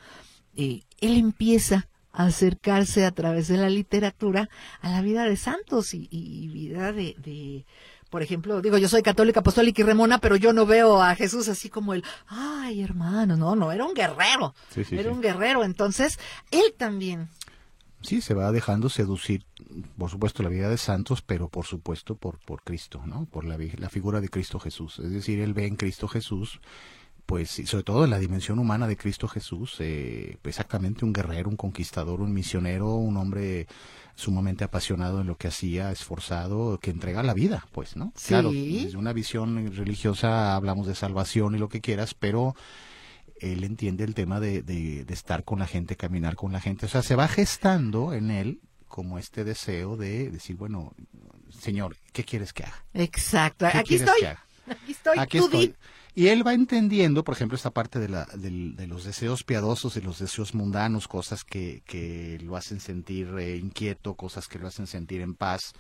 eh, 0.57 0.81
él 0.99 1.17
empieza 1.17 1.87
a 2.11 2.25
acercarse 2.25 3.05
a 3.05 3.11
través 3.11 3.47
de 3.47 3.57
la 3.57 3.69
literatura 3.69 4.49
a 4.81 4.89
la 4.89 5.01
vida 5.01 5.23
de 5.23 5.37
santos 5.37 5.93
y, 5.93 6.49
vida 6.49 6.91
de, 6.91 7.65
por 8.15 8.23
ejemplo, 8.23 8.61
digo, 8.61 8.77
yo 8.77 8.87
soy 8.87 9.03
católica, 9.03 9.41
apostólica 9.41 9.81
y 9.81 9.83
remona, 9.83 10.19
pero 10.19 10.37
yo 10.37 10.53
no 10.53 10.65
veo 10.65 11.03
a 11.03 11.15
Jesús 11.15 11.49
así 11.49 11.67
como 11.67 11.93
el, 11.93 12.01
ay, 12.27 12.81
hermano, 12.81 13.35
no, 13.35 13.57
no, 13.57 13.73
era 13.73 13.83
un 13.83 13.93
guerrero, 13.93 14.55
Sí, 14.69 14.85
sí, 14.85 14.95
era 14.95 15.09
sí. 15.09 15.09
un 15.09 15.19
guerrero, 15.19 15.65
entonces, 15.65 16.17
él 16.49 16.73
también, 16.77 17.27
Sí, 18.01 18.21
se 18.21 18.33
va 18.33 18.53
dejando 18.53 18.87
seducir, 18.87 19.43
por 19.97 20.09
supuesto, 20.09 20.43
la 20.43 20.47
vida 20.49 20.69
de 20.69 20.77
santos, 20.77 21.21
pero 21.21 21.49
por 21.49 21.65
supuesto 21.65 22.15
por, 22.15 22.39
por 22.39 22.63
Cristo, 22.63 23.01
¿no? 23.05 23.25
Por 23.25 23.43
la, 23.43 23.57
la 23.75 23.89
figura 23.89 24.21
de 24.21 24.29
Cristo 24.29 24.61
Jesús. 24.61 24.99
Es 24.99 25.11
decir, 25.11 25.41
él 25.41 25.53
ve 25.53 25.65
en 25.67 25.75
Cristo 25.75 26.07
Jesús, 26.07 26.61
pues, 27.25 27.59
y 27.59 27.65
sobre 27.65 27.83
todo 27.83 28.03
en 28.03 28.11
la 28.11 28.19
dimensión 28.19 28.59
humana 28.59 28.87
de 28.87 28.97
Cristo 28.97 29.27
Jesús, 29.27 29.75
eh, 29.79 30.37
exactamente 30.43 31.05
un 31.05 31.13
guerrero, 31.13 31.49
un 31.49 31.55
conquistador, 31.57 32.21
un 32.21 32.33
misionero, 32.33 32.93
un 32.95 33.17
hombre 33.17 33.67
sumamente 34.15 34.63
apasionado 34.63 35.21
en 35.21 35.27
lo 35.27 35.35
que 35.37 35.47
hacía, 35.49 35.91
esforzado, 35.91 36.79
que 36.79 36.91
entrega 36.91 37.23
la 37.23 37.33
vida, 37.33 37.65
pues, 37.71 37.95
¿no? 37.97 38.13
Sí. 38.15 38.29
Claro, 38.29 38.51
desde 38.51 38.95
una 38.97 39.11
visión 39.13 39.75
religiosa 39.75 40.55
hablamos 40.55 40.87
de 40.87 40.95
salvación 40.95 41.55
y 41.55 41.57
lo 41.57 41.67
que 41.67 41.81
quieras, 41.81 42.13
pero 42.13 42.55
él 43.41 43.63
entiende 43.65 44.03
el 44.05 44.13
tema 44.13 44.39
de, 44.39 44.61
de, 44.61 45.03
de 45.03 45.13
estar 45.13 45.43
con 45.43 45.59
la 45.59 45.67
gente, 45.67 45.97
caminar 45.97 46.35
con 46.35 46.53
la 46.53 46.61
gente. 46.61 46.85
O 46.85 46.89
sea, 46.89 47.01
se 47.01 47.15
va 47.15 47.27
gestando 47.27 48.13
en 48.13 48.31
él 48.31 48.61
como 48.87 49.17
este 49.19 49.43
deseo 49.43 49.97
de 49.97 50.29
decir, 50.31 50.55
bueno, 50.55 50.93
Señor, 51.49 51.97
¿qué 52.13 52.23
quieres 52.23 52.53
que 52.53 52.63
haga? 52.63 52.85
exacto, 52.93 53.65
¿Qué 53.69 53.77
aquí 53.79 53.95
estoy, 53.95 54.23
aquí 54.67 54.91
estoy, 54.91 55.19
Aquí 55.19 55.37
tú 55.39 55.45
estoy. 55.45 55.67
di. 55.67 55.73
Y 56.17 56.27
él 56.29 56.47
va 56.47 56.53
entendiendo, 56.53 57.25
por 57.25 57.35
ejemplo, 57.35 57.57
esta 57.57 57.71
parte 57.71 57.99
de, 57.99 58.07
la, 58.07 58.25
de 58.33 58.87
los 58.87 59.03
deseos 59.03 59.43
piadosos 59.43 59.97
y 59.97 60.01
los 60.01 60.17
deseos 60.19 60.55
mundanos, 60.55 61.09
cosas 61.09 61.43
que, 61.43 61.83
que 61.85 62.39
lo 62.41 62.55
hacen 62.55 62.79
sentir 62.79 63.27
eh, 63.37 63.57
inquieto, 63.57 64.15
cosas 64.15 64.47
que 64.47 64.57
lo 64.57 64.67
hacen 64.67 64.87
sentir 64.87 65.19
en 65.19 65.35
paz. 65.35 65.73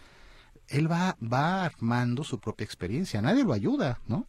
Él 0.67 0.91
va, 0.91 1.15
va 1.23 1.63
armando 1.63 2.23
su 2.25 2.39
propia 2.39 2.65
experiencia, 2.65 3.21
nadie 3.21 3.45
lo 3.45 3.53
ayuda, 3.53 3.99
¿no? 4.07 4.27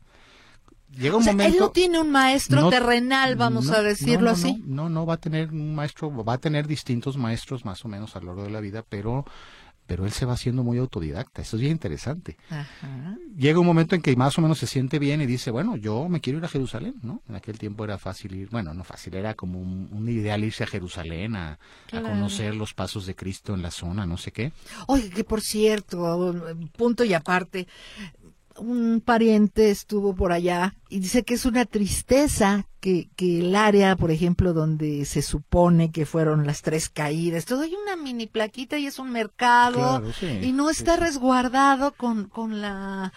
Llega 0.92 1.16
un 1.16 1.22
O 1.22 1.24
sea, 1.24 1.32
momento... 1.32 1.52
él 1.54 1.60
no 1.60 1.70
tiene 1.70 1.98
un 1.98 2.12
maestro 2.12 2.60
No- 2.60 2.70
terrenal, 2.70 3.34
vamos 3.34 3.66
no, 3.66 3.72
a 3.72 3.82
decirlo 3.82 4.26
no, 4.26 4.30
así. 4.30 4.62
No, 4.64 4.84
no, 4.84 4.88
no, 4.90 5.06
va 5.06 5.14
a 5.14 5.20
tener 5.20 5.50
un 5.50 5.74
maestro, 5.74 6.12
va 6.24 6.34
a 6.34 6.38
tener 6.38 6.68
distintos 6.68 7.16
maestros 7.16 7.64
más 7.64 7.84
o 7.84 7.88
menos 7.88 8.14
a 8.14 8.20
lo 8.20 8.26
largo 8.26 8.44
de 8.44 8.50
la 8.50 8.60
vida, 8.60 8.84
pero, 8.88 9.24
pero 9.86 10.04
él 10.04 10.12
se 10.12 10.26
va 10.26 10.34
haciendo 10.34 10.62
muy 10.64 10.78
autodidacta. 10.78 11.42
Eso 11.42 11.56
es 11.56 11.60
bien 11.60 11.72
interesante. 11.72 12.36
Ajá. 12.50 13.16
Llega 13.36 13.60
un 13.60 13.66
momento 13.66 13.94
en 13.94 14.02
que 14.02 14.14
más 14.16 14.38
o 14.38 14.42
menos 14.42 14.58
se 14.58 14.66
siente 14.66 14.98
bien 14.98 15.20
y 15.20 15.26
dice, 15.26 15.50
bueno, 15.50 15.76
yo 15.76 16.08
me 16.08 16.20
quiero 16.20 16.38
ir 16.38 16.44
a 16.44 16.48
Jerusalén, 16.48 16.94
¿no? 17.02 17.22
En 17.28 17.36
aquel 17.36 17.58
tiempo 17.58 17.84
era 17.84 17.98
fácil 17.98 18.34
ir, 18.34 18.48
bueno, 18.50 18.74
no 18.74 18.84
fácil, 18.84 19.14
era 19.14 19.34
como 19.34 19.60
un, 19.60 19.88
un 19.92 20.08
ideal 20.08 20.44
irse 20.44 20.64
a 20.64 20.66
Jerusalén 20.66 21.36
a, 21.36 21.58
a 21.92 22.00
conocer 22.00 22.54
los 22.54 22.74
pasos 22.74 23.06
de 23.06 23.14
Cristo 23.14 23.54
en 23.54 23.62
la 23.62 23.70
zona, 23.70 24.06
no 24.06 24.16
sé 24.16 24.32
qué. 24.32 24.52
Oye, 24.86 25.10
que 25.10 25.24
por 25.24 25.40
cierto, 25.40 26.56
punto 26.76 27.04
y 27.04 27.14
aparte, 27.14 27.66
un 28.58 29.00
pariente 29.04 29.70
estuvo 29.70 30.14
por 30.14 30.32
allá 30.32 30.74
y 30.88 31.00
dice 31.00 31.24
que 31.24 31.34
es 31.34 31.44
una 31.44 31.64
tristeza 31.64 32.66
que, 32.80 33.08
que 33.16 33.40
el 33.40 33.54
área, 33.56 33.96
por 33.96 34.10
ejemplo, 34.10 34.52
donde 34.52 35.04
se 35.04 35.22
supone 35.22 35.90
que 35.90 36.06
fueron 36.06 36.46
las 36.46 36.62
tres 36.62 36.88
caídas, 36.88 37.44
todo 37.44 37.62
hay 37.62 37.74
una 37.74 37.96
mini 37.96 38.26
plaquita 38.26 38.78
y 38.78 38.86
es 38.86 38.98
un 38.98 39.10
mercado 39.10 40.00
Claro, 40.00 40.12
sí, 40.12 40.40
y 40.42 40.52
no 40.52 40.70
está 40.70 40.94
sí. 40.94 41.00
resguardado 41.00 41.92
con, 41.92 42.28
con 42.28 42.60
la 42.60 43.12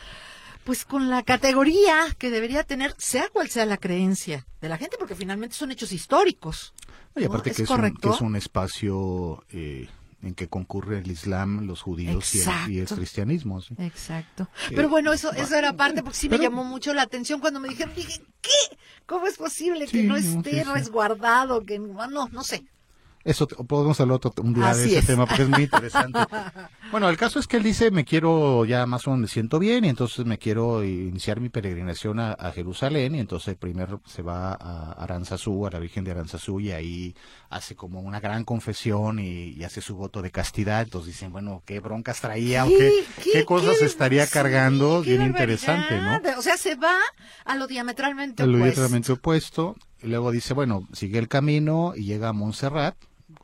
pues 0.64 0.86
con 0.86 1.10
la 1.10 1.24
categoría 1.24 2.06
que 2.18 2.30
debería 2.30 2.64
tener, 2.64 2.94
sea 2.98 3.28
cual 3.30 3.50
sea 3.50 3.66
la 3.66 3.78
creencia 3.78 4.46
de 4.62 4.70
la 4.70 4.78
gente, 4.78 4.98
porque 5.00 5.16
finalmente 5.16 5.56
son 5.56 5.72
hechos 5.72 5.92
históricos. 5.92 6.74
Y 7.16 7.24
aparte 7.24 7.50
¿Es 7.50 7.58
que 7.58 7.64
es, 7.64 7.70
un, 7.70 7.96
que 7.96 8.10
es 8.10 8.22
un 8.22 8.36
espacio 8.36 9.44
eh, 9.52 9.88
en 10.22 10.36
que 10.36 10.48
concurre 10.50 11.00
el 11.00 11.10
Islam, 11.12 11.66
los 11.66 11.82
judíos 11.82 12.36
y 12.36 12.42
el, 12.42 12.72
y 12.72 12.80
el 12.80 12.88
cristianismo. 12.88 13.62
¿sí? 13.62 13.74
Exacto. 13.80 14.50
Eh, 14.70 14.74
Pero 14.76 14.90
bueno, 14.90 15.14
eso, 15.14 15.32
eso 15.34 15.56
era 15.56 15.74
parte, 15.74 16.04
porque 16.04 16.18
sí 16.18 16.30
me 16.30 16.38
llamó 16.40 16.64
mucho 16.64 16.94
la 16.94 17.04
atención 17.04 17.40
cuando 17.40 17.60
me 17.60 17.70
dijeron, 17.70 17.94
dije, 17.96 18.22
¿qué? 18.42 18.78
¿Cómo 19.06 19.28
es 19.28 19.38
posible 19.38 19.86
que 19.86 20.02
Sí, 20.02 20.04
no 20.04 20.14
no, 20.14 20.20
esté 20.20 20.64
sí. 20.64 20.64
resguardado? 20.64 21.64
Que 21.66 21.80
no, 21.80 22.08
no, 22.08 22.28
no 22.30 22.44
sé. 22.44 22.64
Eso 23.26 23.48
te- 23.48 23.56
podemos 23.56 24.00
hablar 24.00 24.16
otro, 24.16 24.34
un 24.42 24.54
día 24.54 24.70
Así 24.70 24.82
de 24.82 24.86
ese 24.88 25.00
es. 25.00 25.06
tema 25.08 25.26
porque 25.26 25.44
es 25.44 25.50
muy 25.50 25.64
interesante. 25.64 26.20
bueno, 26.92 27.10
el 27.10 27.18
caso 27.18 27.38
es 27.40 27.48
que 27.48 27.58
él 27.58 27.64
dice, 27.64 27.92
me 27.92 28.06
quiero 28.06 28.64
ya 28.66 28.86
más 28.86 29.06
o 29.08 29.12
menos 29.12 29.22
me 29.24 29.28
siento 29.28 29.60
bien 29.60 29.84
y 29.84 29.90
entonces 29.90 30.26
me 30.26 30.38
quiero 30.38 30.84
iniciar 30.86 31.40
mi 31.42 31.50
peregrinación 31.50 32.20
a, 32.20 32.32
a 32.32 32.52
Jerusalén 32.54 33.16
y 33.16 33.20
entonces 33.20 33.58
primero 33.58 34.02
se 34.06 34.22
va 34.22 34.54
a 34.54 34.94
Aranzazú, 34.94 35.68
a 35.68 35.70
la 35.70 35.80
Virgen 35.80 36.06
de 36.06 36.12
Aranzazú 36.12 36.60
y 36.62 36.72
ahí 36.72 37.14
hace 37.50 37.76
como 37.76 38.00
una 38.00 38.20
gran 38.22 38.46
confesión 38.46 39.20
y, 39.20 39.50
y 39.50 39.64
hace 39.66 39.82
su 39.82 39.96
voto 39.98 40.22
de 40.22 40.32
castidad. 40.32 40.84
Entonces 40.84 41.08
dicen, 41.14 41.32
bueno, 41.34 41.62
qué 41.66 41.82
broncas 41.82 42.22
traía 42.22 42.66
o 42.66 42.70
qué, 42.70 43.04
qué 43.34 43.44
cosas 43.44 43.76
qué- 43.80 43.86
estaría 43.86 44.26
cargando, 44.28 45.02
bien 45.02 45.22
interesante, 45.24 46.00
¿no? 46.00 46.22
O 46.38 46.42
sea, 46.42 46.56
se 46.58 46.76
va 46.76 46.96
a 47.44 47.56
lo 47.56 47.68
diametralmente 47.68 48.44
Lo 48.44 48.50
opuesto. 48.58 48.64
diametralmente 48.66 49.12
opuesto. 49.12 49.76
Y 50.02 50.08
luego 50.08 50.32
dice, 50.32 50.54
bueno, 50.54 50.88
sigue 50.94 51.20
el 51.20 51.28
camino 51.28 51.94
y 51.96 52.06
llega 52.06 52.30
a 52.30 52.34
Montserrat. 52.34 52.96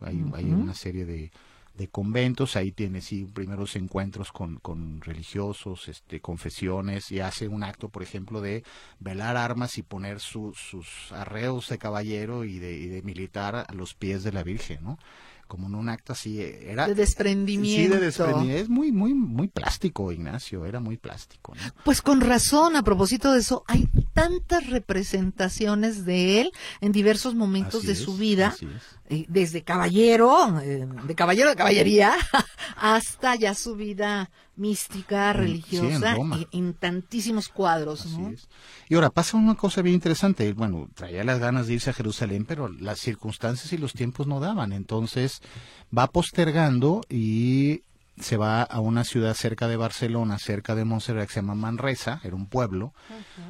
Hay, 0.02 0.16
una 0.52 0.74
serie 0.74 1.06
de, 1.06 1.32
de 1.78 1.88
conventos. 1.90 2.56
Ahí 2.56 2.72
tiene, 2.72 3.02
sí, 3.02 3.26
primeros 3.26 3.76
encuentros 3.76 4.32
con, 4.32 4.58
con 4.58 5.02
religiosos, 5.02 5.88
este, 5.90 6.22
confesiones. 6.22 7.12
Y 7.12 7.20
hace 7.20 7.48
un 7.48 7.64
acto, 7.64 7.90
por 7.90 8.04
ejemplo, 8.04 8.42
de 8.42 8.64
velar 9.00 9.36
armas 9.38 9.78
y 9.78 9.84
poner 9.84 10.20
su- 10.22 10.54
sus 10.54 11.12
arreos 11.12 11.70
de 11.70 11.78
caballero 11.78 12.46
y 12.46 12.60
de, 12.60 12.74
y 12.78 12.88
de 12.88 13.02
militar 13.02 13.66
a 13.68 13.74
los 13.74 13.94
pies 13.94 14.24
de 14.24 14.32
la 14.32 14.44
Virgen, 14.44 14.80
¿no? 14.84 14.98
Como 15.48 15.68
en 15.68 15.76
un 15.76 15.90
acto 15.90 16.14
así. 16.14 16.42
eh, 16.42 16.72
Era, 16.72 16.88
De 16.88 16.96
desprendimiento. 16.96 17.94
Sí, 17.94 18.00
de 18.00 18.06
desprendimiento. 18.06 18.62
Es 18.64 18.70
muy, 18.70 18.92
muy, 18.92 19.14
muy 19.14 19.48
plástico, 19.48 20.12
Ignacio. 20.12 20.66
Era 20.66 20.80
muy 20.80 20.98
plástico, 20.98 21.54
¿no? 21.56 21.62
Pues 21.84 22.02
con 22.02 22.22
razón, 22.22 22.76
a 22.76 22.84
propósito 22.84 23.32
de 23.32 23.40
eso, 23.40 23.64
hay 23.68 23.88
tantas 24.14 24.68
representaciones 24.68 26.06
de 26.06 26.42
él 26.42 26.52
en 26.82 26.92
diversos 26.92 27.36
momentos 27.36 27.76
Así 27.76 27.88
de 27.88 27.94
es, 27.94 28.00
su 28.00 28.18
vida. 28.18 28.56
Eh, 29.10 29.26
desde 29.28 29.64
caballero, 29.64 30.60
eh, 30.62 30.88
de 31.06 31.16
caballero 31.16 31.50
de 31.50 31.56
caballería, 31.56 32.14
hasta 32.78 33.36
ya 33.36 33.54
su 33.54 33.76
vida 33.76 34.30
mística, 34.56 35.32
En- 35.32 35.36
sí, 35.36 35.40
en 35.42 35.48
religiosa, 35.48 36.16
Roma. 36.16 36.40
en, 36.52 36.74
tantísimos 36.74 37.50
cuadros, 37.50 38.06
¿no? 38.18 38.34
Y 38.90 38.96
ahora 38.96 39.10
pasa 39.10 39.38
una 39.38 39.56
cosa 39.56 39.82
bien 39.82 39.96
interesante. 39.96 40.52
Bueno, 40.54 40.88
traía 40.96 41.24
las 41.24 41.40
ganas 41.40 41.68
de 41.68 41.74
irse 41.74 41.90
a 41.90 41.94
Jerusalén, 41.94 42.46
pero 42.46 42.68
las 42.70 43.00
circunstancias 43.00 43.72
y 43.74 43.78
los 43.78 43.94
tiempos 43.94 44.28
no 44.28 44.40
daban. 44.40 44.74
Entonces 44.74 45.42
va 45.96 46.08
postergando 46.08 47.02
y 47.10 47.82
se 48.20 48.38
va 48.38 48.64
a 48.64 48.80
una 48.80 49.04
ciudad 49.04 49.34
cerca 49.34 49.68
de 49.68 49.76
Barcelona, 49.76 50.40
cerca 50.40 50.74
de 50.76 50.86
Montserrat, 50.86 51.28
que 51.28 51.34
se 51.34 51.40
llama 51.42 51.56
Manresa, 51.56 52.22
era 52.24 52.36
un 52.36 52.48
pueblo, 52.48 52.94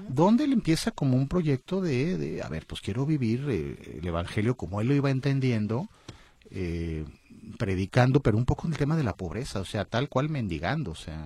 donde 0.09 0.45
él 0.45 0.53
empieza 0.53 0.91
como 0.91 1.17
un 1.17 1.27
proyecto 1.27 1.81
de, 1.81 2.17
de, 2.17 2.41
a 2.41 2.49
ver, 2.49 2.65
pues 2.65 2.81
quiero 2.81 3.05
vivir 3.05 3.45
eh, 3.49 3.99
el 3.99 4.07
Evangelio 4.07 4.55
como 4.55 4.81
él 4.81 4.87
lo 4.87 4.95
iba 4.95 5.11
entendiendo, 5.11 5.87
eh, 6.49 7.05
predicando, 7.57 8.21
pero 8.21 8.37
un 8.37 8.45
poco 8.45 8.67
en 8.67 8.73
el 8.73 8.79
tema 8.79 8.97
de 8.97 9.03
la 9.03 9.15
pobreza, 9.15 9.59
o 9.59 9.65
sea, 9.65 9.85
tal 9.85 10.09
cual 10.09 10.29
mendigando, 10.29 10.91
o 10.91 10.95
sea, 10.95 11.23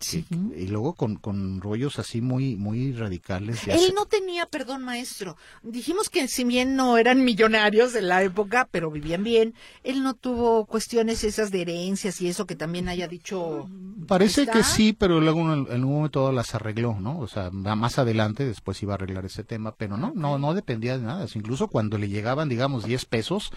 Sí. 0.00 0.24
y 0.56 0.66
luego 0.68 0.94
con, 0.94 1.16
con 1.16 1.60
rollos 1.60 1.98
así 1.98 2.22
muy, 2.22 2.56
muy 2.56 2.92
radicales. 2.92 3.68
Él 3.68 3.92
no 3.94 4.06
tenía, 4.06 4.46
perdón 4.46 4.82
maestro, 4.82 5.36
dijimos 5.62 6.08
que 6.08 6.26
si 6.26 6.44
bien 6.44 6.74
no 6.74 6.96
eran 6.96 7.22
millonarios 7.22 7.92
de 7.92 8.00
la 8.00 8.22
época, 8.22 8.66
pero 8.70 8.90
vivían 8.90 9.22
bien, 9.22 9.54
él 9.84 10.02
no 10.02 10.14
tuvo 10.14 10.64
cuestiones 10.64 11.22
esas 11.22 11.50
de 11.50 11.60
herencias 11.60 12.20
y 12.22 12.28
eso 12.28 12.46
que 12.46 12.56
también 12.56 12.88
haya 12.88 13.08
dicho. 13.08 13.68
Parece 14.06 14.46
que 14.46 14.62
sí, 14.62 14.94
pero 14.94 15.20
luego 15.20 15.40
en, 15.40 15.84
un 15.84 15.92
momento 15.92 16.32
las 16.32 16.54
arregló, 16.54 16.96
¿no? 16.98 17.18
O 17.18 17.28
sea, 17.28 17.50
más 17.50 17.98
adelante 17.98 18.46
después 18.46 18.82
iba 18.82 18.94
a 18.94 18.96
arreglar 18.96 19.26
ese 19.26 19.44
tema, 19.44 19.74
pero 19.76 19.96
no, 19.96 20.12
no, 20.14 20.38
no 20.38 20.54
dependía 20.54 20.96
de 20.96 21.04
nada. 21.04 21.26
Incluso 21.34 21.68
cuando 21.68 21.98
le 21.98 22.08
llegaban, 22.08 22.48
digamos, 22.48 22.84
10 22.84 23.04
pesos, 23.04 23.52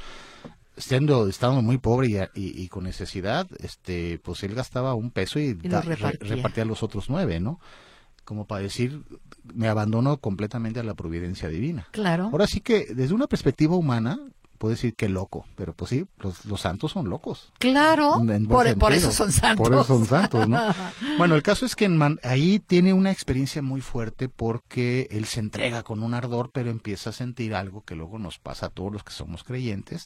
siendo, 0.77 1.27
estando 1.27 1.61
muy 1.61 1.77
pobre 1.77 2.07
y, 2.07 2.15
y- 2.39 2.61
y 2.63 2.67
con 2.67 2.83
necesidad, 2.85 3.47
este, 3.59 4.19
pues 4.23 4.43
él 4.43 4.55
gastaba 4.55 4.93
un 4.95 5.11
peso 5.11 5.39
y, 5.39 5.53
re- 5.53 5.81
repartía. 5.81 6.35
repartía 6.35 6.65
los 6.65 6.83
otros 6.83 7.09
nueve, 7.09 7.39
¿no? 7.39 7.59
Como 8.25 8.45
para 8.47 8.61
decir, 8.63 9.01
me 9.53 9.67
abandono 9.67 10.17
completamente 10.17 10.79
a 10.79 10.83
la 10.83 10.93
providencia 10.93 11.49
divina. 11.49 11.87
Claro. 11.91 12.25
Ahora 12.31 12.47
sí 12.47 12.61
que, 12.61 12.85
desde 12.93 13.13
una 13.13 13.27
perspectiva 13.27 13.75
humana, 13.75 14.17
puedo 14.63 14.75
decir 14.75 14.95
que 14.95 15.09
loco, 15.09 15.45
pero 15.57 15.73
pues 15.73 15.89
sí, 15.89 16.05
los, 16.19 16.45
los 16.45 16.61
santos 16.61 16.93
son 16.93 17.09
locos. 17.09 17.51
Claro, 17.59 18.21
por, 18.79 18.93
eso 18.93 19.11
son 19.11 19.29
santos. 19.29 19.67
Por 19.67 19.73
eso 19.73 19.83
son 19.83 20.05
santos, 20.05 20.47
¿no? 20.47 20.57
Bueno, 21.17 21.35
el 21.35 21.43
caso 21.43 21.65
es 21.65 21.75
que 21.75 21.83
en 21.83 21.97
Man- 21.97 22.21
ahí 22.23 22.59
tiene 22.59 22.93
una 22.93 23.11
experiencia 23.11 23.61
muy 23.61 23.81
fuerte 23.81 24.29
porque 24.29 25.09
él 25.11 25.25
se 25.25 25.41
entrega 25.41 25.83
con 25.83 26.01
un 26.01 26.13
ardor, 26.13 26.51
pero 26.53 26.71
empieza 26.71 27.09
a 27.09 27.13
sentir 27.13 27.55
algo 27.55 27.83
que 27.83 27.93
luego 27.93 28.19
nos 28.19 28.39
pasa 28.39 28.67
a 28.67 28.69
todos 28.69 28.93
los 28.93 29.03
que 29.03 29.11
somos 29.11 29.43
creyentes, 29.43 30.05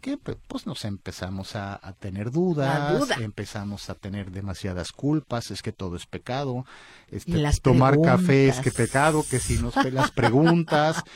que 0.00 0.16
pues, 0.16 0.64
nos 0.64 0.84
empezamos 0.84 1.56
a, 1.56 1.74
a 1.82 1.92
tener 1.92 2.30
dudas, 2.30 3.00
duda. 3.00 3.16
empezamos 3.16 3.90
a 3.90 3.96
tener 3.96 4.30
demasiadas 4.30 4.92
culpas, 4.92 5.50
es 5.50 5.60
que 5.60 5.72
todo 5.72 5.96
es 5.96 6.06
pecado, 6.06 6.64
este, 7.10 7.44
tomar 7.60 8.00
café 8.00 8.46
es 8.46 8.60
que 8.60 8.70
pecado, 8.70 9.24
que 9.28 9.40
si 9.40 9.58
nos 9.58 9.74
las 9.92 10.12
preguntas. 10.12 11.02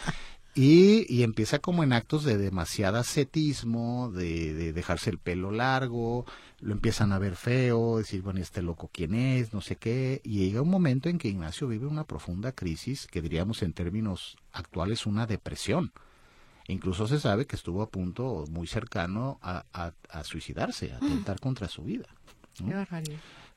Y, 0.55 1.07
y 1.09 1.23
empieza 1.23 1.61
como 1.61 1.83
en 1.83 1.95
actos 1.95 2.25
de 2.25 2.37
demasiado 2.37 2.99
ascetismo, 2.99 4.11
de, 4.13 4.53
de 4.53 4.73
dejarse 4.75 5.09
el 5.09 5.19
pelo 5.19 5.51
largo, 5.51 6.27
lo 6.61 6.73
empiezan 6.73 7.13
a 7.13 7.19
ver 7.19 7.37
feo, 7.37 7.97
decir, 7.99 8.21
bueno, 8.21 8.39
¿y 8.39 8.43
este 8.43 8.61
loco 8.61 8.91
quién 8.93 9.15
es, 9.15 9.55
no 9.55 9.63
sé 9.63 9.77
qué, 9.77 10.21
y 10.25 10.41
llega 10.45 10.61
un 10.61 10.69
momento 10.69 11.09
en 11.09 11.17
que 11.17 11.29
Ignacio 11.29 11.69
vive 11.69 11.87
una 11.87 12.05
profunda 12.05 12.53
crisis, 12.53 13.07
que 13.07 13.23
diríamos 13.23 13.63
en 13.63 13.73
términos 13.73 14.37
actuales 14.53 15.07
una 15.07 15.27
depresión. 15.27 15.91
Incluso 16.69 17.09
se 17.09 17.19
sabe 17.19 17.47
que 17.47 17.57
estuvo 17.57 17.81
a 17.83 17.89
punto, 17.91 18.45
muy 18.51 18.67
cercano, 18.67 19.39
a, 19.43 19.65
a- 19.73 19.95
a 20.11 20.23
suicidarse, 20.23 20.93
a 20.93 20.97
atentar 20.99 21.41
contra 21.41 21.67
su 21.69 21.83
vida. 21.83 22.07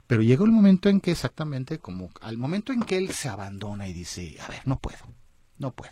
Pero 0.07 0.21
llega 0.21 0.45
el 0.45 0.51
momento 0.51 0.87
en 0.87 1.01
que 1.01 1.11
exactamente 1.11 1.79
como 1.79 2.09
al 2.21 2.37
momento 2.37 2.71
en 2.71 2.83
que 2.83 2.97
él 2.97 3.09
se 3.11 3.27
abandona 3.27 3.87
y 3.89 3.93
dice, 3.93 4.37
a 4.39 4.47
ver, 4.47 4.61
no 4.65 4.79
puedo, 4.79 4.97
no 5.57 5.71
puedo. 5.73 5.91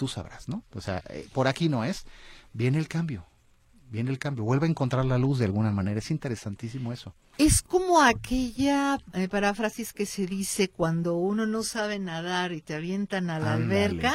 Tú 0.00 0.08
sabrás, 0.08 0.48
¿no? 0.48 0.64
O 0.74 0.80
sea, 0.80 1.02
eh, 1.10 1.28
por 1.34 1.46
aquí 1.46 1.68
no 1.68 1.84
es. 1.84 2.06
Viene 2.54 2.78
el 2.78 2.88
cambio, 2.88 3.26
viene 3.90 4.10
el 4.10 4.18
cambio. 4.18 4.44
Vuelve 4.44 4.66
a 4.66 4.70
encontrar 4.70 5.04
la 5.04 5.18
luz 5.18 5.38
de 5.38 5.44
alguna 5.44 5.70
manera. 5.72 5.98
Es 5.98 6.10
interesantísimo 6.10 6.90
eso. 6.90 7.14
Es 7.36 7.60
como 7.60 8.00
aquella 8.00 8.98
eh, 9.12 9.28
paráfrasis 9.28 9.92
que 9.92 10.06
se 10.06 10.24
dice 10.24 10.68
cuando 10.70 11.16
uno 11.16 11.44
no 11.44 11.62
sabe 11.62 11.98
nadar 11.98 12.52
y 12.52 12.62
te 12.62 12.74
avientan 12.74 13.28
a 13.28 13.38
la 13.38 13.52
Ándale, 13.52 13.84
alberca. 13.84 14.14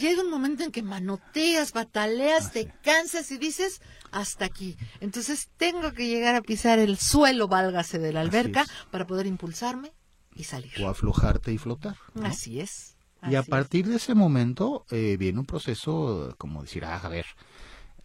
Llega 0.00 0.22
un 0.22 0.30
momento 0.30 0.64
en 0.64 0.72
que 0.72 0.82
manoteas, 0.82 1.72
bataleas, 1.72 2.46
Ah, 2.46 2.50
te 2.52 2.62
sí. 2.64 2.68
cansas 2.82 3.30
y 3.30 3.38
dices 3.38 3.80
hasta 4.10 4.44
aquí. 4.44 4.76
Entonces 4.98 5.50
tengo 5.56 5.92
que 5.92 6.08
llegar 6.08 6.34
a 6.34 6.42
pisar 6.42 6.80
el 6.80 6.98
suelo, 6.98 7.46
válgase 7.46 8.00
de 8.00 8.12
la 8.12 8.22
alberca, 8.22 8.66
para 8.90 9.06
poder 9.06 9.26
impulsarme 9.28 9.92
y 10.34 10.42
salir. 10.44 10.72
O 10.82 10.88
aflojarte 10.88 11.52
y 11.52 11.58
flotar. 11.58 11.96
¿no? 12.14 12.26
Así 12.26 12.58
es. 12.58 12.91
Y 13.22 13.36
a 13.36 13.40
es. 13.40 13.48
partir 13.48 13.86
de 13.86 13.96
ese 13.96 14.14
momento 14.14 14.84
eh, 14.90 15.16
viene 15.18 15.38
un 15.40 15.46
proceso 15.46 16.34
como 16.38 16.62
decir, 16.62 16.84
ah, 16.84 17.00
a 17.02 17.08
ver, 17.08 17.26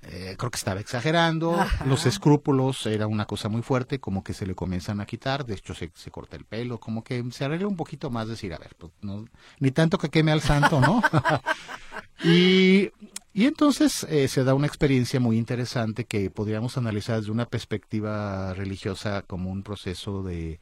eh, 0.03 0.35
creo 0.37 0.51
que 0.51 0.57
estaba 0.57 0.79
exagerando, 0.79 1.55
Ajá. 1.59 1.85
los 1.85 2.05
escrúpulos 2.05 2.85
era 2.85 3.07
una 3.07 3.25
cosa 3.25 3.49
muy 3.49 3.61
fuerte, 3.63 3.99
como 3.99 4.23
que 4.23 4.33
se 4.33 4.45
le 4.45 4.55
comienzan 4.55 5.01
a 5.01 5.05
quitar, 5.05 5.45
de 5.45 5.55
hecho 5.55 5.73
se, 5.73 5.91
se 5.95 6.11
corta 6.11 6.35
el 6.37 6.45
pelo, 6.45 6.79
como 6.79 7.03
que 7.03 7.23
se 7.31 7.45
arregla 7.45 7.67
un 7.67 7.75
poquito 7.75 8.09
más, 8.11 8.27
decir, 8.27 8.53
a 8.53 8.57
ver, 8.59 8.75
pues, 8.77 8.91
no, 9.01 9.25
ni 9.59 9.71
tanto 9.71 9.97
que 9.97 10.09
queme 10.09 10.31
al 10.31 10.41
santo, 10.41 10.79
¿no? 10.81 11.01
y, 12.23 12.91
y 13.33 13.45
entonces 13.45 14.03
eh, 14.09 14.27
se 14.27 14.43
da 14.43 14.53
una 14.53 14.67
experiencia 14.67 15.19
muy 15.19 15.37
interesante 15.37 16.05
que 16.05 16.29
podríamos 16.29 16.77
analizar 16.77 17.19
desde 17.19 17.31
una 17.31 17.45
perspectiva 17.47 18.53
religiosa 18.53 19.23
como 19.23 19.51
un 19.51 19.63
proceso 19.63 20.23
de, 20.23 20.59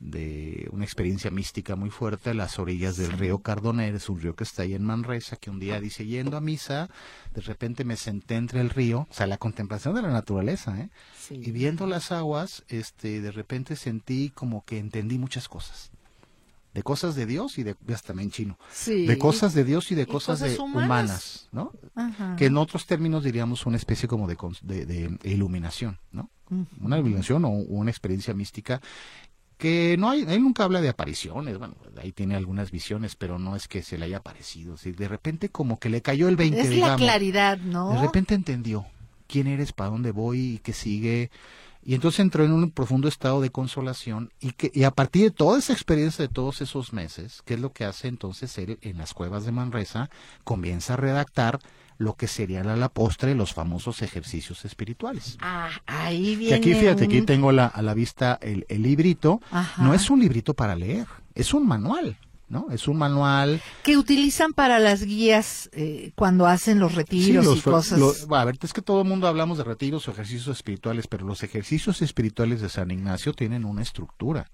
de 0.00 0.66
una 0.72 0.84
experiencia 0.84 1.30
mística 1.30 1.76
muy 1.76 1.90
fuerte 1.90 2.30
a 2.30 2.34
las 2.34 2.58
orillas 2.58 2.96
del 2.96 3.12
río 3.12 3.40
Cardoner, 3.40 3.94
es 3.94 4.08
un 4.08 4.18
río 4.20 4.34
que 4.34 4.44
está 4.44 4.62
ahí 4.62 4.74
en 4.74 4.82
Manresa, 4.82 5.36
que 5.36 5.50
un 5.50 5.60
día 5.60 5.78
dice, 5.78 6.06
yendo 6.06 6.38
a 6.38 6.40
misa, 6.40 6.88
de 7.34 7.42
repente 7.42 7.84
me 7.84 7.96
senté 7.96 8.36
entre 8.36 8.60
el 8.62 8.70
río, 8.70 9.06
o 9.10 9.14
sea, 9.14 9.26
la 9.26 9.36
contemplación 9.36 9.94
de 9.94 10.02
la 10.02 10.10
naturaleza, 10.10 10.78
¿eh? 10.80 10.88
Sí. 11.18 11.34
Y 11.34 11.50
viendo 11.52 11.86
las 11.86 12.12
aguas, 12.12 12.64
este, 12.68 13.20
de 13.20 13.30
repente 13.30 13.76
sentí 13.76 14.30
como 14.30 14.64
que 14.64 14.78
entendí 14.78 15.18
muchas 15.18 15.48
cosas. 15.48 15.90
De 16.72 16.84
cosas 16.84 17.16
de 17.16 17.26
Dios 17.26 17.58
y 17.58 17.64
de, 17.64 17.74
hasta 17.92 18.08
también 18.08 18.30
chino. 18.30 18.56
Sí. 18.72 19.04
De 19.04 19.18
cosas 19.18 19.54
de 19.54 19.64
Dios 19.64 19.90
y 19.90 19.96
de 19.96 20.02
Y 20.02 20.06
cosas, 20.06 20.38
cosas 20.38 20.52
de 20.56 20.58
humanas. 20.60 20.84
humanas, 20.86 21.48
¿no? 21.50 21.72
Ajá. 21.96 22.36
Que 22.36 22.46
en 22.46 22.56
otros 22.56 22.86
términos 22.86 23.24
diríamos 23.24 23.66
una 23.66 23.76
especie 23.76 24.08
como 24.08 24.28
de, 24.28 24.36
de, 24.62 24.86
de 24.86 25.30
iluminación, 25.30 25.98
¿no? 26.12 26.30
Una 26.80 26.96
iluminación 26.98 27.44
o 27.44 27.48
una 27.50 27.90
experiencia 27.90 28.34
mística 28.34 28.80
que 29.60 29.96
no 29.98 30.08
hay, 30.08 30.24
él 30.26 30.42
nunca 30.42 30.64
habla 30.64 30.80
de 30.80 30.88
apariciones, 30.88 31.58
bueno, 31.58 31.74
ahí 32.02 32.12
tiene 32.12 32.34
algunas 32.34 32.70
visiones, 32.70 33.14
pero 33.14 33.38
no 33.38 33.54
es 33.54 33.68
que 33.68 33.82
se 33.82 33.98
le 33.98 34.06
haya 34.06 34.16
aparecido, 34.16 34.78
¿sí? 34.78 34.92
de 34.92 35.06
repente 35.06 35.50
como 35.50 35.78
que 35.78 35.90
le 35.90 36.00
cayó 36.00 36.28
el 36.28 36.36
20, 36.36 36.58
Es 36.58 36.76
la 36.78 36.96
claridad, 36.96 37.58
¿no? 37.58 37.92
De 37.92 38.00
repente 38.00 38.34
entendió 38.34 38.86
quién 39.28 39.46
eres, 39.46 39.72
para 39.72 39.90
dónde 39.90 40.12
voy 40.12 40.54
y 40.54 40.58
qué 40.58 40.72
sigue. 40.72 41.30
Y 41.82 41.94
entonces 41.94 42.20
entró 42.20 42.44
en 42.44 42.52
un 42.52 42.70
profundo 42.70 43.06
estado 43.06 43.42
de 43.42 43.50
consolación 43.50 44.32
y, 44.40 44.52
que, 44.52 44.70
y 44.74 44.84
a 44.84 44.90
partir 44.90 45.24
de 45.24 45.30
toda 45.30 45.58
esa 45.58 45.74
experiencia 45.74 46.26
de 46.26 46.32
todos 46.32 46.62
esos 46.62 46.94
meses, 46.94 47.42
¿qué 47.44 47.54
es 47.54 47.60
lo 47.60 47.72
que 47.72 47.84
hace 47.84 48.08
entonces 48.08 48.56
él 48.56 48.78
en 48.80 48.96
las 48.96 49.12
cuevas 49.12 49.44
de 49.44 49.52
Manresa? 49.52 50.08
Comienza 50.42 50.94
a 50.94 50.96
redactar 50.96 51.60
lo 52.00 52.14
que 52.14 52.26
serían 52.28 52.66
a 52.68 52.76
la 52.76 52.88
postre 52.88 53.34
los 53.34 53.52
famosos 53.52 54.00
ejercicios 54.00 54.64
espirituales. 54.64 55.36
Ah, 55.42 55.68
ahí 55.86 56.30
Que 56.32 56.36
viene. 56.36 56.54
aquí, 56.56 56.72
fíjate, 56.74 57.04
aquí 57.04 57.18
un- 57.20 57.26
tengo 57.26 57.52
la, 57.52 57.66
a 57.66 57.82
la 57.82 57.92
vista 57.92 58.38
el, 58.40 58.64
el 58.70 58.82
librito. 58.82 59.42
Ajá. 59.50 59.82
No 59.82 59.92
es 59.92 60.08
un 60.08 60.18
librito 60.20 60.54
para 60.54 60.74
leer, 60.76 61.06
es 61.34 61.52
un 61.52 61.66
manual, 61.68 62.16
¿no? 62.48 62.68
Es 62.70 62.88
un 62.88 62.96
manual 62.96 63.60
que 63.82 63.98
utilizan 63.98 64.54
para 64.54 64.78
las 64.78 65.02
guías 65.02 65.68
eh, 65.74 66.12
cuando 66.16 66.46
hacen 66.46 66.78
los 66.78 66.94
retiros 66.94 67.26
Sí, 67.26 67.30
y 67.32 67.34
los 67.54 67.62
fe- 67.62 67.70
cosas. 67.70 67.98
lo- 67.98 68.34
a 68.34 68.44
ver, 68.46 68.56
es 68.62 68.72
que 68.72 68.80
todo 68.80 69.02
el 69.02 69.06
mundo 69.06 69.28
hablamos 69.28 69.58
de 69.58 69.64
retiros 69.64 70.08
o 70.08 70.12
ejercicios 70.12 70.56
espirituales, 70.56 71.06
pero 71.06 71.26
los 71.26 71.42
ejercicios 71.42 72.00
espirituales 72.00 72.62
de 72.62 72.70
San 72.70 72.90
Ignacio 72.90 73.34
tienen 73.34 73.66
una 73.66 73.82
estructura. 73.82 74.50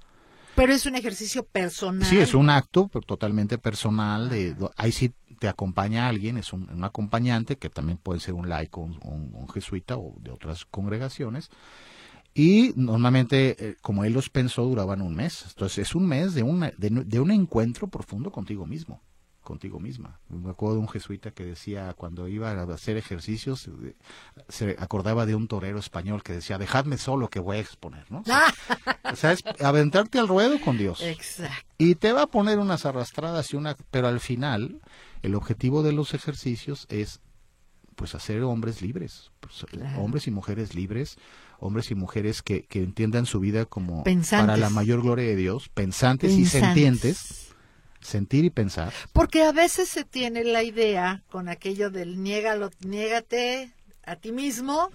Pero 0.57 0.73
es 0.73 0.87
un 0.87 0.97
ejercicio 0.97 1.45
personal. 1.45 2.09
Sí, 2.09 2.17
es 2.19 2.33
un 2.35 2.49
acto 2.49 2.91
totalmente 3.07 3.59
personal. 3.59 4.31
De, 4.31 4.57
ahí 4.79 4.91
sí 4.91 5.13
te 5.39 5.49
acompaña 5.49 6.09
alguien, 6.09 6.37
es 6.39 6.53
un, 6.53 6.69
un 6.71 6.85
acompañante 6.85 7.57
que 7.59 7.71
también 7.71 7.99
puede 7.99 8.21
ser 8.21 8.35
un 8.35 8.49
laico, 8.49 8.81
un, 8.81 8.99
un- 9.03 9.31
un 9.35 9.49
jesuita 9.49 9.97
o 9.97 10.15
de 10.21 10.31
otras 10.31 10.65
congregaciones. 10.65 11.51
Y 12.35 12.73
normalmente, 12.77 13.57
eh, 13.59 13.77
como 13.81 14.05
él 14.05 14.13
los 14.13 14.29
pensó, 14.29 14.63
duraban 14.65 15.01
un 15.01 15.15
mes. 15.15 15.45
Entonces 15.49 15.79
es 15.89 15.95
un 15.95 16.07
mes 16.07 16.35
de, 16.35 16.43
una, 16.43 16.71
de, 16.77 16.91
de 16.91 17.21
un 17.21 17.31
encuentro 17.31 17.89
profundo 17.89 18.31
contigo 18.31 18.67
mismo. 18.67 19.01
contigo 19.41 19.79
misma. 19.81 20.19
Me 20.29 20.51
acuerdo 20.51 20.75
de 20.75 20.81
un 20.83 20.89
jesuita 20.89 21.31
que 21.31 21.47
decía 21.47 21.95
cuando 21.95 22.27
iba 22.29 22.51
a 22.51 22.63
hacer 22.75 22.97
ejercicios, 22.97 23.69
eh, 23.69 23.95
se 24.49 24.77
acordaba 24.79 25.25
de 25.25 25.35
un 25.37 25.47
torero 25.49 25.79
español 25.79 26.23
que 26.25 26.33
decía, 26.35 26.59
dejadme 26.59 26.99
solo 26.99 27.29
que 27.31 27.39
voy 27.41 27.57
a 27.59 27.61
exponer, 27.61 28.05
¿no? 28.11 28.23
o 29.13 29.17
sea, 29.17 29.31
es 29.33 29.43
aventarte 29.63 30.19
al 30.19 30.27
ruedo 30.29 30.61
con 30.61 30.77
Dios. 30.77 31.01
Exacto. 31.01 31.55
Y 31.79 31.95
te 31.95 32.13
va 32.13 32.23
a 32.23 32.27
poner 32.27 32.59
unas 32.59 32.85
arrastradas 32.87 33.53
y 33.53 33.57
una, 33.57 33.77
pero 33.93 34.09
al 34.09 34.19
final, 34.21 34.81
el 35.23 35.35
objetivo 35.35 35.83
de 35.83 35.93
los 35.93 36.15
ejercicios 36.15 36.87
es 36.89 37.21
pues 37.95 38.15
hacer 38.15 38.43
hombres 38.43 38.83
libres, 38.83 39.33
pues, 39.41 39.65
hombres 39.97 40.27
y 40.27 40.31
mujeres 40.31 40.75
libres, 40.75 41.17
hombres 41.59 41.91
y 41.91 41.95
mujeres 41.95 42.43
que, 42.43 42.65
que 42.65 42.83
entiendan 42.83 43.25
su 43.27 43.41
vida 43.41 43.65
como 43.65 44.05
para 44.05 44.57
la 44.59 44.71
mayor 44.71 45.03
gloria 45.03 45.27
de 45.27 45.37
Dios, 45.37 45.71
pensantes, 45.71 46.33
y 46.33 46.45
sentientes, 46.45 47.55
sentir 48.01 48.45
y 48.45 48.51
pensar. 48.51 48.93
Porque 49.13 49.43
a 49.45 49.53
veces 49.53 49.89
se 49.89 50.05
tiene 50.05 50.45
la 50.45 50.63
idea 50.63 51.25
con 51.29 51.49
aquello 51.49 51.91
del 51.91 52.23
niégalo, 52.23 52.71
niégate 52.81 53.73
a 54.05 54.17
ti 54.17 54.31
mismo 54.31 54.91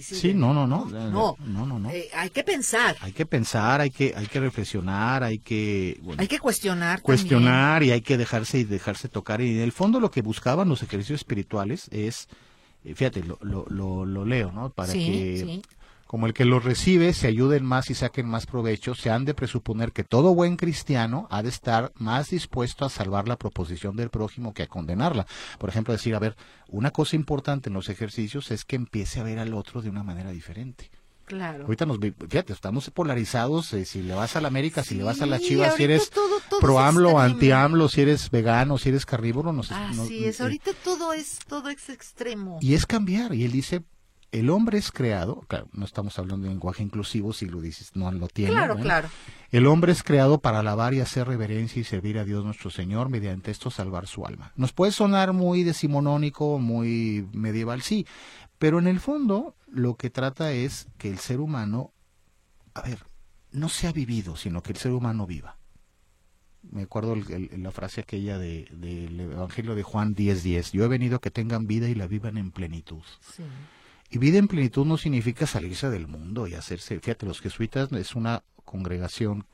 sí, 0.00 0.34
no, 0.34 0.54
no, 0.54 0.66
no. 0.66 0.84
No, 0.86 1.36
no, 1.44 1.78
no. 1.78 1.90
Eh, 1.90 2.08
hay 2.14 2.30
que 2.30 2.44
pensar. 2.44 2.96
Hay 3.00 3.12
que 3.12 3.26
pensar, 3.26 3.80
hay 3.80 3.90
que, 3.90 4.14
hay 4.16 4.26
que 4.26 4.40
reflexionar, 4.40 5.22
hay 5.22 5.38
que... 5.38 6.00
hay 6.16 6.28
que 6.28 6.38
cuestionar. 6.38 7.02
Cuestionar 7.02 7.82
y 7.82 7.90
hay 7.90 8.00
que 8.00 8.16
dejarse 8.16 8.58
y 8.58 8.64
dejarse 8.64 9.08
tocar. 9.08 9.40
Y 9.40 9.56
en 9.56 9.62
el 9.62 9.72
fondo 9.72 10.00
lo 10.00 10.10
que 10.10 10.22
buscaban 10.22 10.68
los 10.68 10.82
ejercicios 10.82 11.20
espirituales 11.20 11.88
es, 11.90 12.28
eh, 12.84 12.94
fíjate, 12.94 13.22
lo, 13.24 13.38
lo, 13.42 14.04
lo, 14.04 14.24
leo, 14.24 14.52
¿no? 14.52 14.70
Para 14.70 14.92
que 14.92 15.62
como 16.08 16.26
el 16.26 16.32
que 16.32 16.46
los 16.46 16.64
recibe 16.64 17.12
se 17.12 17.26
ayuden 17.26 17.66
más 17.66 17.90
y 17.90 17.94
saquen 17.94 18.26
más 18.26 18.46
provecho, 18.46 18.94
se 18.94 19.10
han 19.10 19.26
de 19.26 19.34
presuponer 19.34 19.92
que 19.92 20.04
todo 20.04 20.34
buen 20.34 20.56
cristiano 20.56 21.28
ha 21.30 21.42
de 21.42 21.50
estar 21.50 21.92
más 21.96 22.30
dispuesto 22.30 22.86
a 22.86 22.88
salvar 22.88 23.28
la 23.28 23.36
proposición 23.36 23.94
del 23.94 24.08
prójimo 24.08 24.54
que 24.54 24.62
a 24.62 24.68
condenarla. 24.68 25.26
Por 25.58 25.68
ejemplo, 25.68 25.92
decir, 25.92 26.14
a 26.14 26.18
ver, 26.18 26.34
una 26.66 26.92
cosa 26.92 27.14
importante 27.14 27.68
en 27.68 27.74
los 27.74 27.90
ejercicios 27.90 28.50
es 28.50 28.64
que 28.64 28.76
empiece 28.76 29.20
a 29.20 29.22
ver 29.22 29.38
al 29.38 29.52
otro 29.52 29.82
de 29.82 29.90
una 29.90 30.02
manera 30.02 30.30
diferente. 30.30 30.90
Claro. 31.26 31.66
Ahorita 31.66 31.84
nos, 31.84 31.98
fíjate, 31.98 32.54
estamos 32.54 32.88
polarizados, 32.88 33.74
eh, 33.74 33.84
si 33.84 34.00
le 34.00 34.14
vas 34.14 34.34
a 34.34 34.40
la 34.40 34.48
América, 34.48 34.82
si 34.82 34.94
le 34.94 35.02
vas 35.02 35.20
a 35.20 35.26
la 35.26 35.38
Chivas, 35.38 35.74
si 35.76 35.84
eres 35.84 36.10
pro 36.58 36.78
AMLO, 36.78 37.18
anti 37.18 37.50
AMLO, 37.50 37.86
si 37.90 38.00
eres 38.00 38.30
vegano, 38.30 38.78
si 38.78 38.88
eres 38.88 39.04
carnívoro, 39.04 39.52
no 39.52 39.62
sé. 39.62 39.74
Así 39.74 40.24
es, 40.24 40.40
ahorita 40.40 40.70
todo 40.82 41.12
es, 41.12 41.40
todo 41.46 41.68
es 41.68 41.90
extremo. 41.90 42.58
Y 42.62 42.72
es 42.72 42.86
cambiar, 42.86 43.34
y 43.34 43.44
él 43.44 43.52
dice, 43.52 43.82
el 44.30 44.50
hombre 44.50 44.78
es 44.78 44.92
creado, 44.92 45.40
claro, 45.48 45.68
no 45.72 45.84
estamos 45.84 46.18
hablando 46.18 46.46
de 46.46 46.52
lenguaje 46.52 46.82
inclusivo, 46.82 47.32
si 47.32 47.46
lo 47.46 47.60
dices, 47.60 47.92
no 47.94 48.10
lo 48.12 48.28
tiene. 48.28 48.52
Claro, 48.52 48.76
claro. 48.76 49.08
El 49.50 49.66
hombre 49.66 49.92
es 49.92 50.02
creado 50.02 50.40
para 50.40 50.58
alabar 50.58 50.92
y 50.92 51.00
hacer 51.00 51.26
reverencia 51.26 51.80
y 51.80 51.84
servir 51.84 52.18
a 52.18 52.24
Dios 52.24 52.44
nuestro 52.44 52.70
Señor, 52.70 53.08
mediante 53.08 53.50
esto 53.50 53.70
salvar 53.70 54.06
su 54.06 54.26
alma. 54.26 54.52
Nos 54.56 54.72
puede 54.72 54.92
sonar 54.92 55.32
muy 55.32 55.62
decimonónico, 55.62 56.58
muy 56.58 57.26
medieval, 57.32 57.80
sí, 57.80 58.06
pero 58.58 58.78
en 58.78 58.86
el 58.86 59.00
fondo 59.00 59.54
lo 59.66 59.96
que 59.96 60.10
trata 60.10 60.52
es 60.52 60.88
que 60.98 61.08
el 61.08 61.18
ser 61.18 61.40
humano, 61.40 61.92
a 62.74 62.82
ver, 62.82 62.98
no 63.50 63.70
sea 63.70 63.92
vivido, 63.92 64.36
sino 64.36 64.62
que 64.62 64.72
el 64.72 64.78
ser 64.78 64.92
humano 64.92 65.26
viva. 65.26 65.56
Me 66.70 66.82
acuerdo 66.82 67.16
la 67.16 67.70
frase 67.70 68.02
aquella 68.02 68.36
del 68.36 69.20
Evangelio 69.20 69.74
de 69.74 69.82
Juan 69.82 70.14
10:10, 70.14 70.42
10, 70.42 70.72
yo 70.72 70.84
he 70.84 70.88
venido 70.88 71.16
a 71.16 71.20
que 71.20 71.30
tengan 71.30 71.66
vida 71.66 71.88
y 71.88 71.94
la 71.94 72.06
vivan 72.06 72.36
en 72.36 72.50
plenitud. 72.50 73.02
Sí. 73.20 73.44
Y 74.10 74.18
vida 74.18 74.38
en 74.38 74.48
plenitud 74.48 74.86
no 74.86 74.96
significa 74.96 75.46
salirse 75.46 75.90
del 75.90 76.06
mundo 76.06 76.46
y 76.46 76.54
hacerse, 76.54 76.98
fíjate, 76.98 77.26
los 77.26 77.40
jesuitas 77.40 77.92
es 77.92 78.14
una 78.14 78.42
congregación 78.64 79.46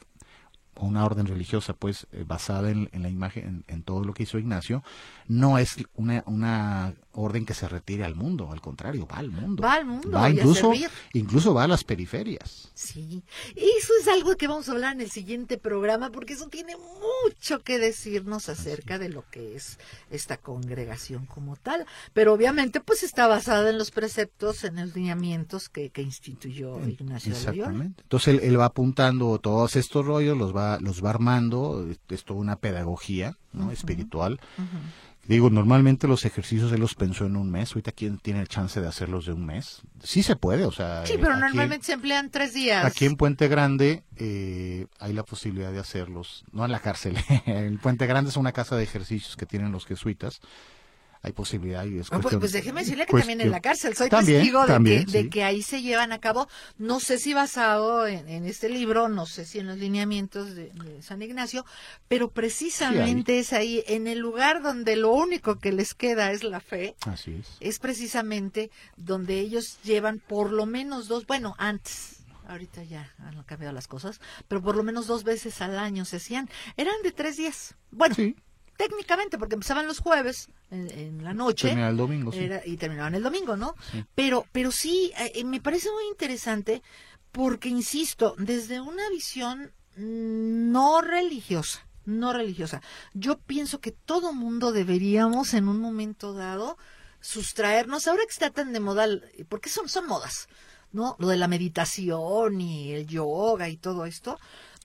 una 0.77 1.05
orden 1.05 1.27
religiosa 1.27 1.75
pues 1.75 2.07
eh, 2.13 2.25
basada 2.27 2.71
en, 2.71 2.89
la 2.93 3.09
imagen, 3.09 3.65
en, 3.69 3.83
todo 3.83 4.05
lo 4.05 4.15
que 4.15 4.25
hizo 4.25 4.39
Ignacio, 4.39 4.83
no 5.29 5.59
es 5.59 5.77
una, 5.95 6.23
una 6.27 6.95
orden 7.13 7.47
que 7.47 7.55
se 7.55 7.69
retire 7.69 8.05
al 8.05 8.15
mundo, 8.15 8.51
al 8.51 8.61
contrario, 8.61 9.07
va 9.07 9.19
al 9.19 9.31
mundo. 9.31 9.63
Va 9.63 9.75
al 9.75 9.85
mundo. 9.85 10.11
Va 10.11 10.31
incluso, 10.31 10.73
incluso 11.13 11.55
va 11.55 11.65
a 11.65 11.69
las 11.69 11.85
periferias. 11.85 12.71
Sí, 12.75 13.23
eso 13.55 13.93
es 14.01 14.09
algo 14.09 14.37
que 14.37 14.49
vamos 14.49 14.69
a 14.69 14.73
hablar 14.73 14.95
en 14.95 15.01
el 15.01 15.11
siguiente 15.11 15.59
programa 15.59 16.11
porque 16.11 16.35
eso 16.35 16.49
tiene 16.49 16.75
mucho 16.77 17.63
que 17.63 17.79
decirnos 17.79 18.49
acerca 18.49 18.99
de 18.99 19.09
lo 19.09 19.25
que 19.31 19.55
es 19.55 19.79
esta 20.11 20.37
congregación 20.37 21.27
como 21.27 21.57
tal. 21.57 21.87
Pero 22.13 22.33
obviamente 22.33 22.81
pues 22.81 23.03
está 23.03 23.27
basada 23.27 23.71
en 23.71 23.79
los 23.79 23.91
preceptos, 23.91 24.65
en 24.65 24.77
los 24.77 24.95
lineamientos 24.95 25.69
que, 25.69 25.91
que 25.91 26.03
instituyó 26.03 26.81
Ignacio 26.87 27.33
Exactamente. 27.33 28.03
Entonces 28.03 28.43
él, 28.43 28.59
va 28.59 28.67
apuntando 28.67 29.39
todos 29.39 29.77
estos 29.77 30.05
rollos, 30.05 30.37
los 30.37 30.55
va, 30.55 30.64
los 30.81 31.05
va 31.05 31.11
armando, 31.11 31.87
es 32.09 32.25
toda 32.25 32.41
una 32.41 32.57
pedagogía 32.57 33.37
¿no? 33.53 33.71
espiritual. 33.71 34.41
Digo, 35.27 35.49
normalmente 35.49 36.07
los 36.07 36.27
ejercicios 36.27 36.71
él 36.73 36.81
los 36.81 36.95
pensó 36.95 37.25
en 37.25 37.37
un 37.37 37.51
mes. 37.51 37.71
Ahorita, 37.71 37.93
¿quién 37.93 38.19
tiene 38.19 38.41
el 38.41 38.49
chance 38.49 38.81
de 38.81 38.87
hacerlos 38.87 39.25
de 39.25 39.33
un 39.33 39.47
mes? 39.47 39.81
Sí 40.03 40.23
se 40.23 40.37
puede, 40.37 40.67
o 40.67 40.73
sea. 40.73 41.07
Sí, 41.07 41.15
pero 41.19 41.37
normalmente 41.37 41.87
se 41.87 41.93
emplean 41.95 42.31
tres 42.31 42.53
días. 42.53 42.85
Aquí 42.85 43.07
en 43.07 43.17
Puente 43.17 43.49
Grande 43.49 44.03
eh, 44.17 44.87
hay 44.99 45.15
la 45.15 45.23
posibilidad 45.23 45.73
de 45.73 45.79
hacerlos, 45.79 46.45
no 46.53 46.65
en 46.65 46.73
la 46.73 46.81
cárcel. 46.81 47.17
en 47.47 47.79
Puente 47.79 48.07
Grande 48.07 48.31
es 48.31 48.37
una 48.37 48.53
casa 48.53 48.77
de 48.77 48.85
ejercicios 48.85 49.37
que 49.37 49.47
tienen 49.47 49.73
los 49.73 49.87
jesuitas 49.87 50.41
hay 51.25 51.33
posibilidad. 51.33 51.85
Y 51.87 51.99
es 51.99 52.13
ah, 52.13 52.21
pues, 52.21 52.37
pues, 52.37 52.53
déjeme 52.53 52.83
decirle 52.83 53.07
que 53.07 53.17
también 53.17 53.41
en 53.41 53.51
la 53.51 53.61
cárcel 53.61 53.97
soy 53.97 54.11
testigo 54.11 54.67
de, 54.67 55.31
que, 55.31 55.43
ahí 55.43 55.63
se 55.63 55.81
llevan 55.81 56.13
a 56.13 56.19
cabo, 56.21 56.49
no 56.77 57.01
sé 57.01 57.19
si 57.19 57.33
basado 57.33 58.07
en, 58.07 58.45
este 58.45 58.69
libro, 58.69 59.09
no 59.09 59.25
sé 59.25 59.47
si 59.47 59.59
en 59.59 59.67
los 59.67 59.79
lineamientos 59.79 60.55
de, 60.55 60.71
San 61.01 61.23
Ignacio, 61.23 61.65
pero 62.09 62.31
precisamente 62.31 63.39
es 63.39 63.55
ahí, 63.55 63.83
en 63.87 64.07
el 64.07 64.19
lugar 64.19 64.63
donde 64.63 64.97
lo 64.97 65.13
único 65.13 65.59
que 65.59 65.73
les 65.73 65.95
queda 65.95 66.31
es 66.31 66.45
la 66.45 66.61
fe. 66.61 66.95
Así 67.07 67.37
es. 67.41 67.57
Es 67.61 67.79
precisamente 67.79 68.71
donde 68.99 69.41
ellos 69.41 69.79
llevan 69.83 70.19
por 70.19 70.53
lo 70.53 70.67
menos 70.67 71.09
dos, 71.09 71.27
bueno, 71.27 71.55
antes 71.59 72.19
ahorita 72.47 72.83
ya 72.83 73.11
han 73.19 73.43
cambiado 73.45 73.73
las 73.73 73.89
cosas, 73.89 74.21
pero 74.47 74.61
por 74.61 74.77
lo 74.77 74.83
menos 74.83 75.07
dos 75.07 75.25
veces 75.25 75.63
al 75.63 75.79
año 75.79 76.05
se 76.05 76.17
hacían. 76.17 76.51
Eran 76.77 76.97
de 77.03 77.13
tres 77.13 77.39
días. 77.39 77.77
Bueno, 77.91 78.15
sí 78.15 78.37
técnicamente, 78.77 79.39
porque 79.39 79.55
empezaban 79.55 79.87
los 79.87 80.01
jueves 80.01 80.49
en, 80.71 81.23
la 81.23 81.35
noche. 81.35 81.73
el 81.73 81.97
domingo, 81.97 82.33
y 82.65 82.77
terminaban 82.77 83.15
el 83.15 83.23
domingo, 83.23 83.57
¿no? 83.57 83.75
Pero, 84.15 84.47
pero 84.53 84.73
sí, 84.73 85.13
eh, 85.19 85.33
eh, 85.37 85.45
me 85.45 85.61
parece 85.61 85.91
muy 85.91 86.05
interesante 86.11 86.83
porque, 87.33 87.69
insisto, 87.69 88.35
desde 88.39 88.81
una 88.81 89.09
visión 89.11 89.73
no 89.97 91.01
religiosa, 91.01 91.87
no 92.05 92.33
religiosa, 92.33 92.83
yo 93.13 93.39
pienso 93.39 93.81
que 93.81 93.93
todo 93.93 94.33
mundo 94.33 94.73
deberíamos 94.73 95.55
en 95.55 95.69
un 95.69 95.81
momento 95.81 96.33
dado 96.33 96.77
sustraernos, 97.21 98.07
ahora 98.07 98.23
que 98.25 98.33
está 98.33 98.51
tan 98.51 98.73
de 98.73 98.81
moda, 98.81 99.07
porque 99.49 99.69
son, 99.69 99.89
son 99.89 100.07
modas, 100.07 100.49
¿no? 100.93 101.17
Lo 101.19 101.29
de 101.29 101.37
la 101.37 101.49
meditación 101.49 102.61
y 102.61 102.93
el 102.93 103.07
yoga 103.07 103.69
y 103.69 103.77
todo 103.77 104.05
esto, 104.05 104.39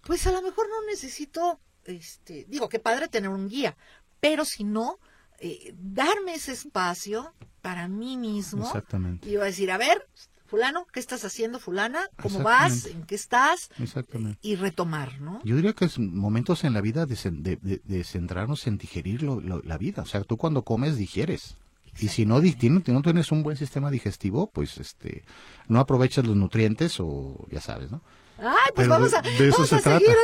pues 0.05 0.25
a 0.27 0.31
lo 0.31 0.41
mejor 0.41 0.69
no 0.69 0.85
necesito 0.85 1.59
este, 1.89 2.45
digo, 2.47 2.69
qué 2.69 2.79
padre 2.79 3.07
tener 3.07 3.29
un 3.29 3.47
guía, 3.47 3.75
pero 4.19 4.45
si 4.45 4.63
no, 4.63 4.99
eh, 5.39 5.73
darme 5.77 6.35
ese 6.35 6.51
espacio 6.51 7.33
para 7.61 7.87
mí 7.87 8.17
mismo. 8.17 8.65
Exactamente. 8.65 9.29
Y 9.29 9.35
a 9.35 9.43
decir, 9.43 9.71
a 9.71 9.77
ver, 9.77 10.07
fulano, 10.45 10.85
¿qué 10.91 10.99
estás 10.99 11.23
haciendo, 11.23 11.59
fulana? 11.59 11.99
¿Cómo 12.21 12.41
vas? 12.41 12.85
¿En 12.85 13.03
qué 13.03 13.15
estás? 13.15 13.69
Exactamente. 13.79 14.39
Y 14.41 14.55
retomar, 14.55 15.21
¿no? 15.21 15.41
Yo 15.43 15.55
diría 15.55 15.73
que 15.73 15.85
es 15.85 15.99
momentos 15.99 16.63
en 16.63 16.73
la 16.73 16.81
vida 16.81 17.05
de, 17.05 17.59
de, 17.61 18.03
centrarnos 18.03 18.67
en 18.67 18.77
digerir 18.77 19.23
la 19.23 19.77
vida. 19.77 20.01
O 20.01 20.05
sea, 20.05 20.23
tú 20.23 20.37
cuando 20.37 20.63
comes 20.63 20.97
digieres. 20.97 21.55
Y 22.01 22.07
si 22.07 22.25
no, 22.25 22.39
no 22.39 23.01
tienes 23.01 23.31
un 23.31 23.43
buen 23.43 23.57
sistema 23.57 23.91
digestivo, 23.91 24.49
pues 24.51 24.77
este 24.77 25.23
no 25.67 25.79
aprovechas 25.79 26.25
los 26.25 26.35
nutrientes 26.35 26.99
o 26.99 27.47
ya 27.51 27.61
sabes, 27.61 27.91
¿no? 27.91 28.01
Ay, 28.41 28.71
pues 28.73 28.87
vamos 28.87 29.13
a, 29.13 29.21
vamos 29.21 29.73
a 29.73 29.79
seguir. 29.79 30.15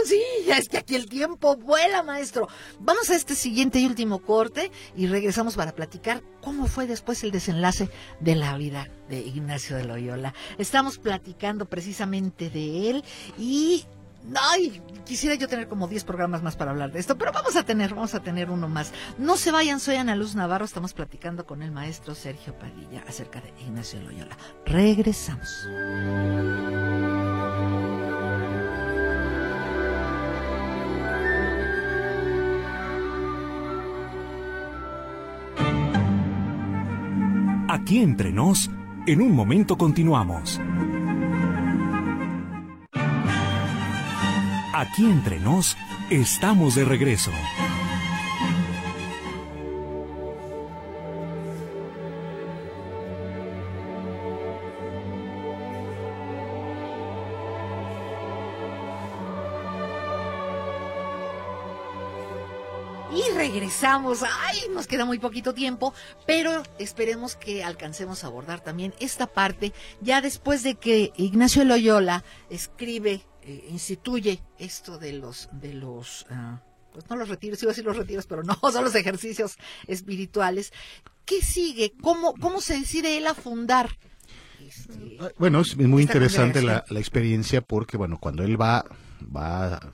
Ya 0.47 0.57
es 0.57 0.69
que 0.69 0.77
aquí 0.77 0.95
el 0.95 1.07
tiempo 1.07 1.57
vuela, 1.57 2.01
maestro. 2.01 2.47
Vamos 2.79 3.09
a 3.09 3.15
este 3.15 3.35
siguiente 3.35 3.79
y 3.79 3.85
último 3.85 4.19
corte 4.19 4.71
y 4.95 5.07
regresamos 5.07 5.55
para 5.55 5.73
platicar 5.73 6.23
cómo 6.41 6.67
fue 6.67 6.87
después 6.87 7.23
el 7.23 7.31
desenlace 7.31 7.89
de 8.21 8.35
la 8.35 8.57
vida 8.57 8.89
de 9.09 9.19
Ignacio 9.19 9.75
de 9.75 9.83
Loyola. 9.83 10.33
Estamos 10.57 10.97
platicando 10.97 11.65
precisamente 11.65 12.49
de 12.49 12.89
él 12.89 13.03
y 13.37 13.85
Ay, 14.33 14.81
quisiera 15.05 15.35
yo 15.35 15.47
tener 15.47 15.67
como 15.67 15.87
10 15.87 16.03
programas 16.03 16.41
más 16.41 16.55
para 16.55 16.71
hablar 16.71 16.91
de 16.91 16.99
esto, 16.99 17.17
pero 17.17 17.31
vamos 17.31 17.55
a 17.55 17.63
tener, 17.63 17.93
vamos 17.93 18.15
a 18.15 18.21
tener 18.21 18.49
uno 18.49 18.67
más. 18.67 18.91
No 19.17 19.37
se 19.37 19.51
vayan, 19.51 19.79
soy 19.79 19.95
Ana 19.95 20.15
Luz 20.15 20.35
Navarro, 20.35 20.65
estamos 20.65 20.93
platicando 20.93 21.45
con 21.45 21.61
el 21.61 21.71
maestro 21.71 22.15
Sergio 22.15 22.57
Padilla 22.57 23.03
acerca 23.07 23.41
de 23.41 23.53
Ignacio 23.61 24.01
Loyola. 24.01 24.37
Regresamos. 24.65 25.67
Aquí 37.67 37.99
entre 37.99 38.31
nos, 38.31 38.71
en 39.05 39.21
un 39.21 39.35
momento 39.35 39.77
continuamos. 39.77 40.59
Aquí 44.77 45.05
entre 45.05 45.39
nos, 45.39 45.77
estamos 46.09 46.75
de 46.75 46.83
regreso. 46.83 47.31
y 63.15 63.33
regresamos. 63.33 64.23
Ay, 64.23 64.59
nos 64.71 64.87
queda 64.87 65.05
muy 65.05 65.19
poquito 65.19 65.53
tiempo, 65.53 65.93
pero 66.25 66.63
esperemos 66.79 67.37
que 67.37 67.63
alcancemos 67.63 68.25
a 68.25 68.27
abordar 68.27 68.59
también 68.59 68.93
esta 68.99 69.25
parte 69.25 69.71
ya 70.01 70.19
después 70.19 70.63
de 70.63 70.75
que 70.75 71.13
Ignacio 71.15 71.63
Loyola 71.63 72.25
escribe 72.49 73.25
eh, 73.45 73.67
instituye 73.69 74.41
esto 74.57 74.97
de 74.97 75.13
los 75.13 75.49
de 75.51 75.73
los 75.73 76.25
ah, 76.29 76.61
pues 76.91 77.09
no 77.09 77.17
los 77.17 77.29
retiros, 77.29 77.61
iba 77.61 77.71
a 77.71 77.73
decir 77.73 77.85
los 77.85 77.97
retiros, 77.97 78.25
pero 78.25 78.41
no, 78.41 78.55
son 78.71 78.83
los 78.83 78.95
ejercicios 78.95 79.57
espirituales. 79.85 80.71
¿Qué 81.25 81.41
sigue? 81.41 81.93
¿Cómo, 82.01 82.33
cómo 82.35 82.61
se 82.61 82.79
decide 82.79 83.17
él 83.17 83.27
a 83.27 83.33
fundar? 83.33 83.89
Este, 84.65 85.17
ah, 85.19 85.29
bueno, 85.37 85.59
es 85.59 85.77
muy 85.77 86.03
interesante 86.03 86.61
la, 86.61 86.85
la, 86.89 86.99
experiencia 86.99 87.61
porque, 87.61 87.97
bueno, 87.97 88.17
cuando 88.17 88.43
él 88.43 88.59
va, 88.59 88.85
va 89.21 89.91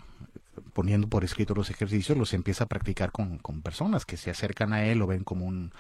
poniendo 0.74 1.08
por 1.08 1.24
escrito 1.24 1.56
los 1.56 1.70
ejercicios, 1.70 2.18
los 2.18 2.34
empieza 2.34 2.66
a 2.66 2.68
practicar 2.68 3.12
con, 3.12 3.38
con 3.40 3.62
personas 3.62 4.06
que 4.06 4.16
se 4.16 4.30
acercan 4.30 4.72
a 4.72 4.86
él, 4.86 5.00
lo 5.00 5.08
ven 5.08 5.24
como 5.24 5.46
un, 5.46 5.74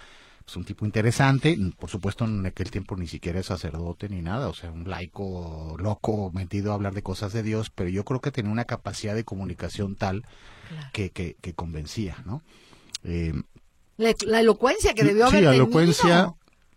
pues, 0.52 0.58
un 0.58 0.66
tipo 0.66 0.86
interesante, 0.86 1.58
por 1.80 1.90
supuesto 1.90 2.26
en 2.26 2.46
aquel 2.46 2.72
tiempo 2.72 2.98
ni 2.98 3.08
siquiera 3.08 3.40
es 3.40 3.46
sacerdote 3.46 4.10
ni 4.10 4.22
nada, 4.22 4.50
o 4.50 4.54
sea, 4.54 4.70
un 4.70 4.90
laico 4.90 5.78
loco 5.80 6.30
metido 6.34 6.72
a 6.72 6.76
hablar 6.76 6.94
de 6.94 7.02
cosas 7.02 7.32
de 7.32 7.42
Dios, 7.42 7.70
pero 7.70 7.90
yo 7.90 8.04
creo 8.04 8.20
que 8.20 8.32
tenía 8.32 8.52
una 8.52 8.66
capacidad 8.66 9.16
de 9.16 9.24
comunicación 9.24 9.96
tal 9.96 10.26
que, 10.92 11.10
que, 11.12 11.38
que, 11.40 11.54
convencía, 11.54 12.18
¿no? 12.26 12.42
Eh, 13.06 13.34
la, 13.96 14.40
elocuencia 14.42 14.94
que 14.94 15.06
debió 15.06 15.28
haber 15.28 15.40
Sí, 15.40 15.46
la 15.46 15.56
elocuencia, 15.56 16.34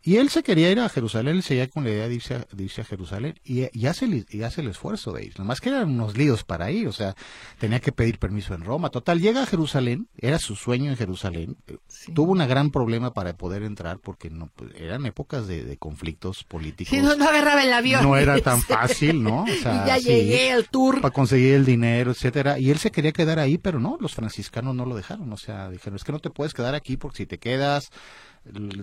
y 0.06 0.16
él 0.16 0.28
se 0.28 0.42
quería 0.42 0.70
ir 0.70 0.80
a 0.80 0.88
Jerusalén, 0.90 1.36
él 1.36 1.42
seguía 1.42 1.70
con 1.70 1.84
la 1.84 1.90
idea 1.90 2.08
de 2.08 2.14
irse 2.14 2.34
a, 2.34 2.46
de 2.52 2.62
irse 2.62 2.82
a 2.82 2.84
Jerusalén 2.84 3.40
y, 3.42 3.66
y, 3.72 3.86
hace 3.86 4.04
el, 4.04 4.26
y 4.28 4.42
hace 4.42 4.60
el 4.60 4.68
esfuerzo 4.68 5.12
de 5.12 5.24
ir. 5.24 5.38
Nomás 5.38 5.62
que 5.62 5.70
eran 5.70 5.88
unos 5.88 6.18
líos 6.18 6.44
para 6.44 6.70
ir, 6.70 6.88
o 6.88 6.92
sea, 6.92 7.14
tenía 7.58 7.80
que 7.80 7.90
pedir 7.90 8.18
permiso 8.18 8.52
en 8.52 8.60
Roma. 8.60 8.90
Total, 8.90 9.18
llega 9.18 9.42
a 9.42 9.46
Jerusalén, 9.46 10.08
era 10.18 10.38
su 10.38 10.56
sueño 10.56 10.90
en 10.90 10.98
Jerusalén. 10.98 11.56
Sí. 11.88 12.12
Tuvo 12.12 12.32
un 12.32 12.46
gran 12.46 12.70
problema 12.70 13.14
para 13.14 13.34
poder 13.34 13.62
entrar 13.62 13.98
porque 13.98 14.28
no 14.28 14.50
pues, 14.54 14.72
eran 14.76 15.06
épocas 15.06 15.46
de, 15.46 15.64
de 15.64 15.78
conflictos 15.78 16.44
políticos. 16.44 16.90
Sí, 16.90 17.00
no, 17.00 17.16
no, 17.16 17.26
agarraba 17.26 17.62
el 17.62 17.72
avión. 17.72 18.02
No 18.02 18.18
era 18.18 18.38
tan 18.40 18.60
fácil, 18.62 19.22
¿no? 19.22 19.44
O 19.44 19.46
sea, 19.46 19.84
y 19.84 19.88
ya 19.88 19.98
sí, 19.98 20.08
llegué 20.08 20.52
al 20.52 20.68
tour. 20.68 21.00
Para 21.00 21.14
conseguir 21.14 21.54
el 21.54 21.64
dinero, 21.64 22.10
etcétera. 22.10 22.58
Y 22.58 22.70
él 22.70 22.78
se 22.78 22.90
quería 22.90 23.12
quedar 23.12 23.38
ahí, 23.38 23.56
pero 23.56 23.80
no, 23.80 23.96
los 23.98 24.14
franciscanos 24.14 24.74
no 24.74 24.84
lo 24.84 24.96
dejaron. 24.96 25.32
O 25.32 25.38
sea, 25.38 25.70
dijeron, 25.70 25.96
es 25.96 26.04
que 26.04 26.12
no 26.12 26.18
te 26.18 26.28
puedes 26.28 26.52
quedar 26.52 26.74
aquí 26.74 26.98
porque 26.98 27.16
si 27.18 27.26
te 27.26 27.38
quedas 27.38 27.90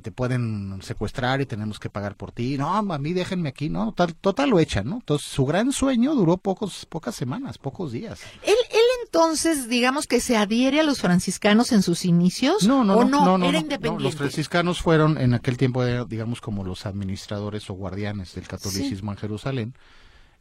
te 0.01 0.11
pueden 0.11 0.81
secuestrar 0.81 1.39
y 1.41 1.45
tenemos 1.45 1.79
que 1.79 1.89
pagar 1.89 2.15
por 2.15 2.31
ti. 2.31 2.57
No, 2.57 2.75
a 2.75 2.97
mí 2.97 3.13
déjenme 3.13 3.49
aquí, 3.49 3.69
¿no? 3.69 3.87
Total, 3.93 4.15
total 4.15 4.49
lo 4.49 4.59
echan, 4.59 4.87
¿no? 4.87 4.95
Entonces, 4.95 5.27
su 5.27 5.45
gran 5.45 5.71
sueño 5.71 6.15
duró 6.15 6.37
pocos, 6.37 6.85
pocas 6.87 7.15
semanas, 7.15 7.59
pocos 7.59 7.91
días. 7.91 8.21
¿Él, 8.43 8.55
él 8.71 8.81
entonces, 9.05 9.69
digamos 9.69 10.07
que 10.07 10.19
se 10.19 10.35
adhiere 10.35 10.79
a 10.79 10.83
los 10.83 10.99
franciscanos 10.99 11.71
en 11.73 11.83
sus 11.83 12.05
inicios? 12.05 12.63
No, 12.63 12.83
no, 12.83 12.97
¿o 12.97 13.03
no, 13.05 13.23
no, 13.23 13.37
no, 13.37 13.45
era 13.45 13.59
no, 13.59 13.65
independiente. 13.65 13.97
no, 13.97 14.09
Los 14.09 14.15
franciscanos 14.15 14.81
fueron 14.81 15.19
en 15.19 15.33
aquel 15.35 15.57
tiempo, 15.57 15.85
digamos, 16.05 16.41
como 16.41 16.63
los 16.63 16.85
administradores 16.87 17.69
o 17.69 17.73
guardianes 17.73 18.33
del 18.33 18.47
catolicismo 18.47 19.11
sí. 19.11 19.15
en 19.15 19.21
Jerusalén. 19.21 19.73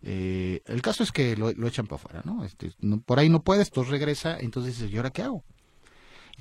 Eh, 0.02 0.62
el 0.64 0.80
caso 0.80 1.02
es 1.02 1.12
que 1.12 1.36
lo, 1.36 1.52
lo 1.52 1.68
echan 1.68 1.86
para 1.86 1.96
afuera, 1.96 2.22
¿no? 2.24 2.44
Este, 2.44 2.72
no, 2.80 3.00
Por 3.00 3.18
ahí 3.18 3.28
no 3.28 3.42
puedes, 3.42 3.68
entonces 3.68 3.90
regresa, 3.90 4.38
entonces 4.38 4.78
dices, 4.78 4.92
¿y 4.92 4.96
ahora 4.96 5.10
qué 5.10 5.22
hago? 5.22 5.44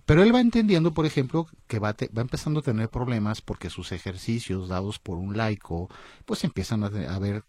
Pero 0.06 0.24
él 0.24 0.34
va 0.34 0.41
entendiendo, 0.41 0.93
por 0.93 1.06
ejemplo, 1.06 1.47
que 1.68 1.80
va, 1.80 1.93
te, 1.93 2.10
va 2.10 2.22
empezando 2.22 2.60
a 2.60 2.64
tener 2.64 2.89
problemas 2.89 3.41
porque 3.41 3.70
sus 3.70 3.91
ejercicios 3.91 4.70
dados 4.70 5.00
por 5.00 5.18
un 5.18 5.38
laico, 5.38 5.89
pues 6.26 6.43
empiezan 6.43 6.84
a, 6.84 6.88
a 6.88 7.20
ver 7.20 7.43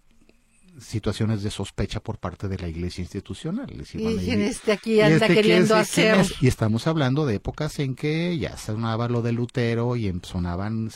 situaciones 0.79 1.43
de 1.43 1.51
sospecha 1.51 2.01
por 2.01 2.19
parte 2.19 2.49
de 2.49 2.59
la 2.59 2.69
iglesia 2.69 3.03
institucional. 3.03 3.67
Decir, 3.67 4.01
y 4.01 4.05
bueno, 4.05 4.21
este 4.21 4.73
aquí 4.73 5.01
anda 5.01 5.27
este 5.27 5.35
queriendo 5.35 5.75
es, 5.75 5.81
hacer. 5.81 6.21
Es? 6.21 6.43
Y 6.43 6.49
estamos 6.49 6.87
hablando 6.87 7.27
de 7.27 7.37
épocas 7.37 7.79
en 7.79 7.95
que 7.95 8.39
ya 8.39 8.57
sonaba 8.57 9.09
lo 9.09 9.23
de 9.23 9.33
Lutero 9.33 9.97
y 9.97 10.13
sonaban 10.23 10.91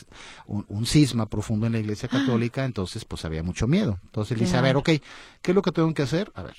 un, 0.47 0.67
un 0.69 0.87
cisma 0.87 1.27
profundo 1.27 1.67
en 1.67 1.73
la 1.73 1.79
iglesia 1.79 2.09
católica, 2.09 2.65
entonces 2.65 3.05
pues 3.05 3.25
había 3.25 3.43
mucho 3.43 3.67
miedo. 3.67 3.99
Entonces 4.05 4.33
él 4.33 4.41
dice, 4.41 4.57
a 4.57 4.61
ver, 4.61 4.77
ok, 4.77 4.91
¿qué 5.43 5.51
es 5.51 5.55
lo 5.55 5.63
que 5.63 5.73
tengo 5.73 5.93
que 5.93 6.03
hacer? 6.03 6.31
A 6.35 6.43
ver, 6.43 6.57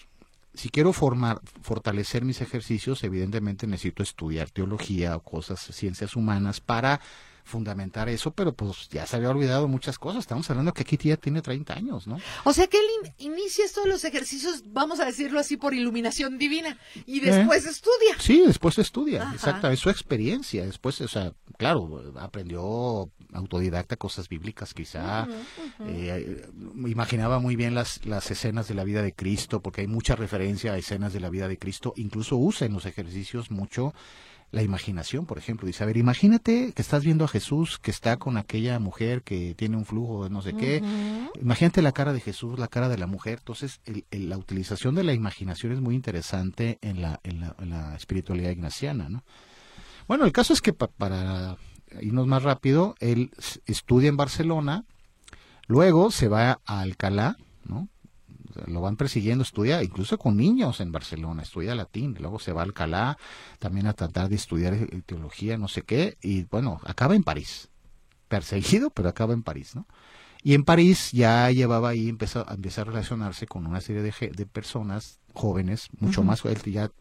si 0.56 0.70
quiero 0.70 0.93
formar, 0.93 1.41
fortalecer 1.62 2.24
mis 2.24 2.41
ejercicios, 2.41 3.03
evidentemente 3.03 3.68
necesito 3.68 4.03
estudiar 4.03 4.49
teología 4.49 5.16
o 5.16 5.22
cosas, 5.22 5.60
ciencias 5.60 6.16
humanas 6.16 6.62
para 6.62 7.01
fundamentar 7.46 8.10
eso, 8.10 8.32
pero 8.32 8.54
pues 8.54 8.89
ya 8.89 9.06
se 9.06 9.16
había 9.16 9.30
olvidado 9.30 9.68
muchas 9.68 9.98
cosas. 10.00 10.22
Estamos 10.22 10.50
hablando 10.50 10.74
que 10.74 10.82
aquí 10.82 10.98
ya 10.98 11.16
tiene 11.16 11.41
30 11.41 11.74
años, 11.74 12.08
¿no? 12.08 12.18
O 12.43 12.52
sea 12.52 12.68
que 12.68 12.78
él 12.78 12.86
in 13.20 13.34
inicia 13.36 13.64
estos 13.64 13.86
los 13.86 14.04
ejercicios, 14.04 14.64
vamos 14.66 15.00
a 15.00 15.06
decirlo 15.06 15.39
así, 15.39 15.56
por 15.56 15.74
iluminación 15.74 16.38
divina 16.38 16.78
y 17.06 17.20
después 17.20 17.66
eh, 17.66 17.70
estudia. 17.70 18.16
Sí, 18.20 18.43
después 18.46 18.80
estudia, 18.80 19.30
Ajá. 19.30 19.72
es 19.72 19.80
su 19.80 19.89
experiencia. 19.89 20.66
Después, 20.66 21.00
o 21.02 21.08
sea, 21.08 21.34
claro, 21.58 22.14
aprendió 22.20 23.12
autodidacta 23.32 23.96
cosas 23.98 24.28
bíblicas 24.28 24.74
quizá, 24.74 25.24
uh 25.24 25.28
-huh, 25.28 25.36
uh 25.36 25.84
-huh. 25.84 25.88
Eh, 25.88 26.50
imaginaba 26.88 27.39
muy 27.39 27.56
bien 27.56 27.76
las, 27.76 28.06
las 28.06 28.32
escenas 28.32 28.68
de 28.68 28.74
la 28.74 28.84
vida 28.84 29.02
de 29.04 29.14
Cristo, 29.14 29.62
porque 29.62 29.82
hay 29.82 29.88
mucha 29.88 30.16
referencia 30.16 30.74
a 30.74 30.78
escenas 30.78 31.14
de 31.14 31.20
la 31.20 31.30
vida 31.30 31.48
de 31.48 31.58
Cristo, 31.58 31.93
incluso 31.98 32.38
usa 32.38 32.66
en 32.66 32.74
los 32.74 32.86
ejercicios 32.86 33.52
mucho 33.52 33.93
la 34.52 34.64
imaginación, 34.64 35.26
por 35.26 35.38
ejemplo. 35.38 35.68
Dice, 35.68 35.84
a 35.84 35.88
ver, 35.88 35.98
imagínate 35.98 36.72
que 36.74 36.82
estás 36.82 37.04
viendo 37.04 37.26
a 37.26 37.28
Jesús 37.28 37.78
que 37.78 37.91
está 37.91 38.18
con 38.18 38.38
aquella 38.38 38.80
mujer 38.80 39.22
que 39.22 39.54
tiene 39.56 39.78
un 39.78 39.86
flujo 39.86 40.24
de 40.24 40.30
no 40.30 40.41
sé 40.41 40.54
qué. 40.54 40.82
Uh 40.82 40.86
-huh. 40.86 41.41
Imagínate 41.41 41.82
la 41.82 41.91
cara 41.91 42.14
de 42.14 42.22
Jesús, 42.22 42.58
la 42.58 42.68
cara 42.68 42.88
de 42.88 42.98
la 42.98 43.08
mujer. 43.08 43.39
Entonces, 43.39 43.82
el, 43.86 44.06
el, 44.12 44.30
la 44.30 44.38
utilización 44.38 44.96
de 44.96 45.04
la 45.04 45.14
imaginación 45.14 45.74
es 45.74 45.82
muy 45.82 45.96
interesante 45.96 46.78
en 46.82 47.02
la, 47.02 47.20
en 47.24 47.41
la, 47.41 47.56
en 47.60 47.70
la 47.70 47.96
espiritualidad 47.96 48.52
ignaciana, 48.52 49.10
¿no? 49.10 49.24
Bueno, 50.08 50.26
el 50.26 50.32
caso 50.32 50.54
es 50.54 50.62
que 50.62 50.72
pa 50.72 50.88
para 50.88 51.58
irnos 52.02 52.28
más 52.28 52.43
rápido, 52.43 52.96
él 53.00 53.32
estudia 53.66 54.10
en 54.10 54.18
Barcelona, 54.18 54.84
luego 55.68 56.12
se 56.12 56.28
va 56.28 56.60
a 56.66 56.82
Alcalá, 56.82 57.38
¿no? 57.64 57.89
Lo 58.68 58.82
van 58.82 58.97
persiguiendo, 58.97 59.43
estudia 59.43 59.84
incluso 59.84 60.18
con 60.18 60.38
niños 60.38 60.80
en 60.80 60.91
Barcelona, 60.91 61.43
estudia 61.43 61.76
latín, 61.76 62.16
luego 62.20 62.39
se 62.39 62.53
va 62.53 62.62
a 62.62 62.66
Alcalá 62.66 63.18
también 63.60 63.88
a 63.88 63.93
tratar 63.93 64.30
de 64.30 64.36
estudiar 64.36 64.76
teología, 65.06 65.58
no 65.58 65.68
sé 65.68 65.84
qué, 65.84 66.18
y 66.22 66.43
bueno, 66.43 66.80
acaba 66.86 67.16
en 67.16 67.24
París, 67.24 67.70
perseguido, 68.28 68.89
pero 68.89 69.10
acaba 69.10 69.34
en 69.34 69.43
París, 69.43 69.76
¿no? 69.76 69.86
Y 70.43 70.53
en 70.53 70.64
París 70.64 71.12
ya 71.12 71.49
llevaba 71.49 71.89
ahí, 71.89 72.08
empezó 72.08 72.47
a 72.47 72.53
empezar 72.53 72.88
a 72.88 72.91
relacionarse 72.91 73.47
con 73.47 73.66
una 73.66 73.82
serie 73.82 74.03
de, 74.03 74.14
de 74.30 74.45
personas 74.45 75.20
jóvenes, 75.34 75.89
mucho 75.99 76.22
uh 76.22 76.24
-huh. 76.24 76.28
más, 76.28 76.43
ya 76.66 76.91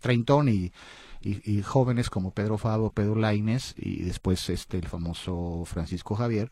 treintón 0.00 0.48
y, 0.48 0.72
y, 1.20 1.52
y, 1.52 1.62
jóvenes 1.62 2.08
como 2.08 2.32
Pedro 2.32 2.56
Fabo, 2.56 2.90
Pedro 2.90 3.16
Laines 3.16 3.74
y 3.76 4.02
después 4.02 4.48
este 4.48 4.78
el 4.78 4.88
famoso 4.88 5.64
Francisco 5.66 6.14
Javier, 6.14 6.50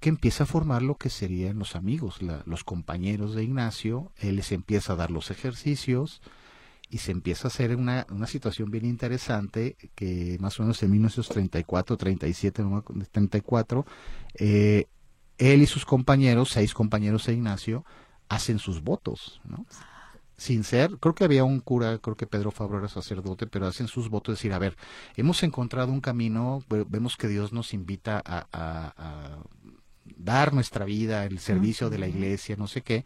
que 0.00 0.08
empieza 0.08 0.44
a 0.44 0.46
formar 0.46 0.82
lo 0.82 0.96
que 0.96 1.10
serían 1.10 1.58
los 1.58 1.76
amigos, 1.76 2.20
los 2.44 2.64
compañeros 2.64 3.34
de 3.34 3.44
Ignacio, 3.44 4.12
él 4.16 4.36
les 4.36 4.52
empieza 4.52 4.92
a 4.92 4.96
dar 4.96 5.10
los 5.10 5.30
ejercicios 5.30 6.20
y 6.88 6.98
se 6.98 7.12
empieza 7.12 7.48
a 7.48 7.50
hacer 7.50 7.74
una, 7.74 8.06
una 8.10 8.26
situación 8.26 8.70
bien 8.70 8.84
interesante 8.84 9.76
que 9.94 10.36
más 10.40 10.58
o 10.60 10.62
menos 10.62 10.82
en 10.82 10.90
1934, 10.92 11.96
37, 11.96 12.64
34, 13.10 13.86
eh, 14.34 14.86
él 15.38 15.62
y 15.62 15.66
sus 15.66 15.84
compañeros, 15.84 16.50
seis 16.50 16.74
compañeros 16.74 17.26
de 17.26 17.34
Ignacio, 17.34 17.84
hacen 18.28 18.58
sus 18.58 18.82
votos, 18.82 19.40
¿no? 19.44 19.66
sin 20.36 20.64
ser, 20.64 20.98
creo 20.98 21.14
que 21.14 21.24
había 21.24 21.44
un 21.44 21.60
cura, 21.60 21.98
creo 21.98 22.14
que 22.14 22.26
Pedro 22.26 22.50
Fabro 22.50 22.78
era 22.78 22.88
sacerdote, 22.88 23.46
pero 23.46 23.66
hacen 23.66 23.88
sus 23.88 24.10
votos 24.10 24.34
decir, 24.34 24.52
a 24.52 24.58
ver, 24.58 24.76
hemos 25.16 25.42
encontrado 25.42 25.90
un 25.92 26.02
camino, 26.02 26.62
vemos 26.68 27.16
que 27.16 27.26
Dios 27.26 27.54
nos 27.54 27.72
invita 27.72 28.22
a 28.26 29.38
dar 30.16 30.52
nuestra 30.52 30.84
vida, 30.84 31.24
el 31.24 31.38
servicio 31.38 31.90
de 31.90 31.98
la 31.98 32.08
iglesia, 32.08 32.56
no 32.56 32.66
sé 32.66 32.82
qué, 32.82 33.04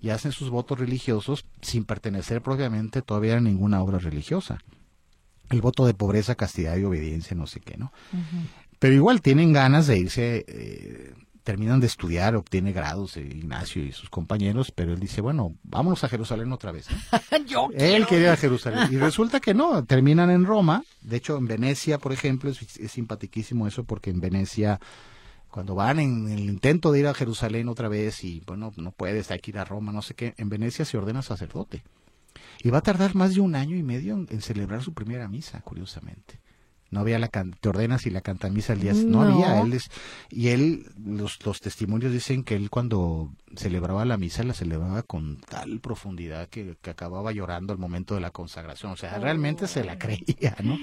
y 0.00 0.10
hacen 0.10 0.32
sus 0.32 0.50
votos 0.50 0.78
religiosos 0.78 1.44
sin 1.62 1.84
pertenecer 1.84 2.42
propiamente 2.42 3.02
todavía 3.02 3.36
a 3.36 3.40
ninguna 3.40 3.82
obra 3.82 3.98
religiosa. 3.98 4.58
El 5.50 5.60
voto 5.60 5.86
de 5.86 5.94
pobreza, 5.94 6.34
castidad 6.34 6.76
y 6.76 6.84
obediencia, 6.84 7.36
no 7.36 7.46
sé 7.46 7.60
qué, 7.60 7.76
¿no? 7.76 7.92
Uh 8.12 8.16
-huh. 8.16 8.46
Pero 8.78 8.94
igual 8.94 9.22
tienen 9.22 9.52
ganas 9.52 9.86
de 9.86 9.98
irse, 9.98 10.44
eh, 10.48 11.14
terminan 11.46 11.80
de 11.80 11.86
estudiar, 11.86 12.34
obtiene 12.34 12.72
grados, 12.72 13.16
eh, 13.16 13.20
Ignacio 13.20 13.82
y 13.82 13.92
sus 13.92 14.10
compañeros, 14.10 14.72
pero 14.72 14.92
él 14.92 14.98
dice, 14.98 15.20
bueno, 15.20 15.54
vámonos 15.62 16.02
a 16.02 16.08
Jerusalén 16.08 16.52
otra 16.52 16.72
vez. 16.72 16.88
¿no? 16.90 17.38
Yo 17.46 17.68
él 17.72 18.06
quería 18.06 18.26
ir 18.26 18.30
a 18.32 18.36
Jerusalén. 18.36 18.88
Y 18.92 18.96
resulta 18.96 19.40
que 19.40 19.54
no, 19.54 19.84
terminan 19.84 20.30
en 20.30 20.44
Roma. 20.44 20.82
De 21.00 21.16
hecho, 21.16 21.38
en 21.38 21.46
Venecia, 21.46 21.98
por 21.98 22.12
ejemplo, 22.12 22.50
es, 22.50 22.76
es 22.76 22.90
simpaticísimo 22.90 23.66
eso, 23.66 23.84
porque 23.84 24.10
en 24.10 24.20
Venecia 24.20 24.80
cuando 25.56 25.74
van 25.74 25.98
en 26.00 26.28
el 26.28 26.40
intento 26.40 26.92
de 26.92 27.00
ir 27.00 27.06
a 27.06 27.14
Jerusalén 27.14 27.70
otra 27.70 27.88
vez 27.88 28.22
y 28.24 28.42
bueno, 28.46 28.74
no 28.76 28.90
puedes, 28.92 29.30
hay 29.30 29.38
que 29.38 29.52
ir 29.52 29.58
a 29.58 29.64
Roma, 29.64 29.90
no 29.90 30.02
sé 30.02 30.12
qué, 30.12 30.34
en 30.36 30.50
Venecia 30.50 30.84
se 30.84 30.98
ordena 30.98 31.22
sacerdote. 31.22 31.82
Y 32.62 32.68
va 32.68 32.78
a 32.78 32.82
tardar 32.82 33.14
más 33.14 33.34
de 33.34 33.40
un 33.40 33.54
año 33.54 33.74
y 33.74 33.82
medio 33.82 34.12
en, 34.16 34.26
en 34.30 34.42
celebrar 34.42 34.82
su 34.82 34.92
primera 34.92 35.28
misa, 35.28 35.62
curiosamente. 35.62 36.40
no 36.90 37.00
había 37.00 37.18
la 37.18 37.28
can- 37.28 37.56
te 37.58 37.70
ordenas 37.70 38.04
y 38.06 38.10
la 38.10 38.20
cantamisa 38.20 38.74
al 38.74 38.80
día 38.80 38.92
no, 38.92 39.24
No. 39.24 39.32
había 39.32 39.62
él 39.62 39.72
es- 39.72 39.90
y 40.28 40.48
él 40.48 40.90
los, 41.02 41.42
los 41.46 41.60
testimonios 41.62 42.12
dicen 42.12 42.44
que 42.44 42.54
él 42.54 42.68
cuando 42.68 43.32
celebraba 43.56 44.04
la 44.04 44.18
misa 44.18 44.42
la 44.44 44.52
celebraba 44.52 45.02
con 45.04 45.38
tal 45.40 45.80
profundidad 45.80 46.48
que, 46.50 46.76
que 46.82 46.90
acababa 46.90 47.32
llorando 47.32 47.72
al 47.72 47.78
momento 47.78 48.14
de 48.14 48.20
la 48.20 48.30
consagración 48.30 48.92
o 48.92 48.96
sea 48.96 49.18
realmente 49.18 49.66
se 49.68 49.84
la 49.84 49.98
creía 49.98 50.54
no 50.62 50.76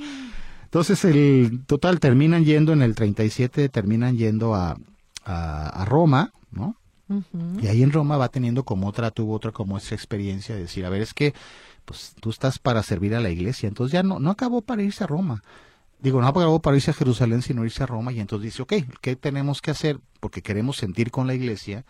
entonces 0.73 1.05
el 1.05 1.63
total 1.67 1.99
terminan 1.99 2.43
yendo 2.45 2.73
en 2.73 2.81
el 2.81 2.95
37 2.95 3.69
terminan 3.69 4.17
yendo 4.17 4.55
a 4.55 4.77
a, 5.23 5.69
a 5.69 5.85
Roma 5.85 6.33
no 6.51 6.75
y 7.61 7.67
ahí 7.67 7.83
en 7.83 7.91
Roma 7.91 8.17
va 8.17 8.29
teniendo 8.29 8.63
como 8.63 8.87
otra, 8.87 9.11
tuvo 9.11 9.33
otra 9.33 9.51
como 9.51 9.77
esa 9.77 9.95
experiencia 9.95 10.55
de 10.55 10.61
decir, 10.61 10.85
a 10.85 10.89
ver, 10.89 11.01
es 11.01 11.13
que 11.13 11.33
pues 11.85 12.15
tú 12.19 12.29
estás 12.29 12.59
para 12.59 12.81
servir 12.81 13.13
a 13.13 13.19
la 13.19 13.29
iglesia, 13.29 13.67
entonces 13.67 13.91
ya 13.91 14.03
no, 14.03 14.19
no 14.19 14.31
acabó 14.31 14.61
para 14.61 14.83
irse 14.83 15.03
a 15.03 15.07
Roma. 15.07 15.43
Digo, 15.99 16.21
no 16.21 16.27
acabó 16.27 16.61
para 16.61 16.77
irse 16.77 16.91
a 16.91 16.93
Jerusalén, 16.93 17.41
sino 17.41 17.65
irse 17.65 17.83
a 17.83 17.87
Roma, 17.87 18.11
y 18.11 18.19
entonces 18.19 18.45
dice, 18.45 18.61
ok, 18.61 18.73
¿qué 19.01 19.15
tenemos 19.15 19.61
que 19.61 19.71
hacer? 19.71 19.99
Porque 20.19 20.41
queremos 20.41 20.77
sentir 20.77 21.11
con 21.11 21.27
la 21.27 21.33
iglesia, 21.33 21.85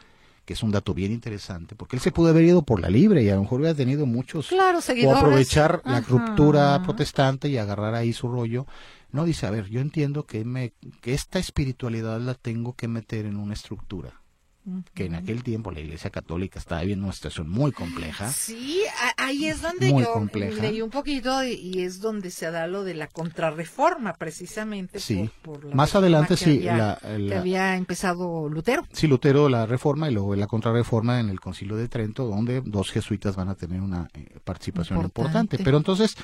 que 0.45 0.53
es 0.53 0.63
un 0.63 0.71
dato 0.71 0.93
bien 0.93 1.11
interesante, 1.11 1.75
porque 1.75 1.95
él 1.95 2.01
se 2.01 2.11
pudo 2.11 2.29
haber 2.29 2.43
ido 2.43 2.63
por 2.63 2.81
la 2.81 2.89
libre 2.89 3.23
y 3.23 3.29
a 3.29 3.35
lo 3.35 3.41
mejor 3.43 3.61
hubiera 3.61 3.75
tenido 3.75 4.05
muchos 4.05 4.47
Claro, 4.47 4.79
o 4.79 4.81
seguidores. 4.81 5.19
aprovechar 5.19 5.81
la 5.85 6.01
ruptura 6.01 6.81
protestante 6.83 7.47
y 7.47 7.57
agarrar 7.57 7.95
ahí 7.95 8.11
su 8.13 8.27
rollo. 8.27 8.65
No, 9.11 9.25
dice, 9.25 9.45
a 9.45 9.51
ver, 9.51 9.69
yo 9.69 9.79
entiendo 9.79 10.25
que, 10.25 10.43
me, 10.43 10.73
que 11.01 11.13
esta 11.13 11.39
espiritualidad 11.39 12.19
la 12.19 12.33
tengo 12.33 12.73
que 12.73 12.87
meter 12.87 13.25
en 13.25 13.37
una 13.37 13.53
estructura 13.53 14.19
que 14.93 15.05
en 15.05 15.15
aquel 15.15 15.43
tiempo 15.43 15.71
la 15.71 15.79
Iglesia 15.81 16.09
Católica 16.09 16.57
estaba 16.57 16.81
viviendo 16.81 17.05
una 17.05 17.13
situación 17.13 17.49
muy 17.49 17.71
compleja. 17.71 18.29
Sí, 18.31 18.81
ahí 19.17 19.47
es 19.47 19.61
donde 19.61 19.89
yo 19.89 20.13
compleja. 20.13 20.61
leí 20.61 20.81
un 20.81 20.89
poquito 20.89 21.43
y, 21.43 21.81
es 21.81 21.99
donde 21.99 22.31
se 22.31 22.49
da 22.49 22.67
lo 22.67 22.83
de 22.83 22.93
la 22.93 23.07
contrarreforma, 23.07 24.13
precisamente. 24.13 24.99
Sí. 24.99 25.29
por- 25.41 25.59
por 25.59 25.65
la 25.65 25.75
Más 25.75 25.95
adelante 25.95 26.37
sí, 26.37 26.67
había- 26.67 26.77
la- 26.77 26.99
que 27.01 27.17
la- 27.19 27.39
había 27.39 27.75
empezado 27.75 28.47
Lutero. 28.49 28.85
Sí, 28.93 29.07
Lutero 29.07 29.49
la 29.49 29.65
reforma 29.65 30.09
y 30.09 30.13
luego 30.13 30.35
la 30.35 30.47
contrarreforma 30.47 31.19
en 31.19 31.29
el 31.29 31.39
Concilio 31.39 31.75
de 31.75 31.87
Trento, 31.89 32.25
donde 32.25 32.61
dos 32.61 32.91
jesuitas 32.91 33.35
van 33.35 33.49
a 33.49 33.55
tener 33.55 33.81
una 33.81 34.07
eh, 34.13 34.37
participación 34.43 34.99
Importante. 34.99 35.31
importante. 35.57 35.63
Pero 35.63 35.77
entonces, 35.77 36.15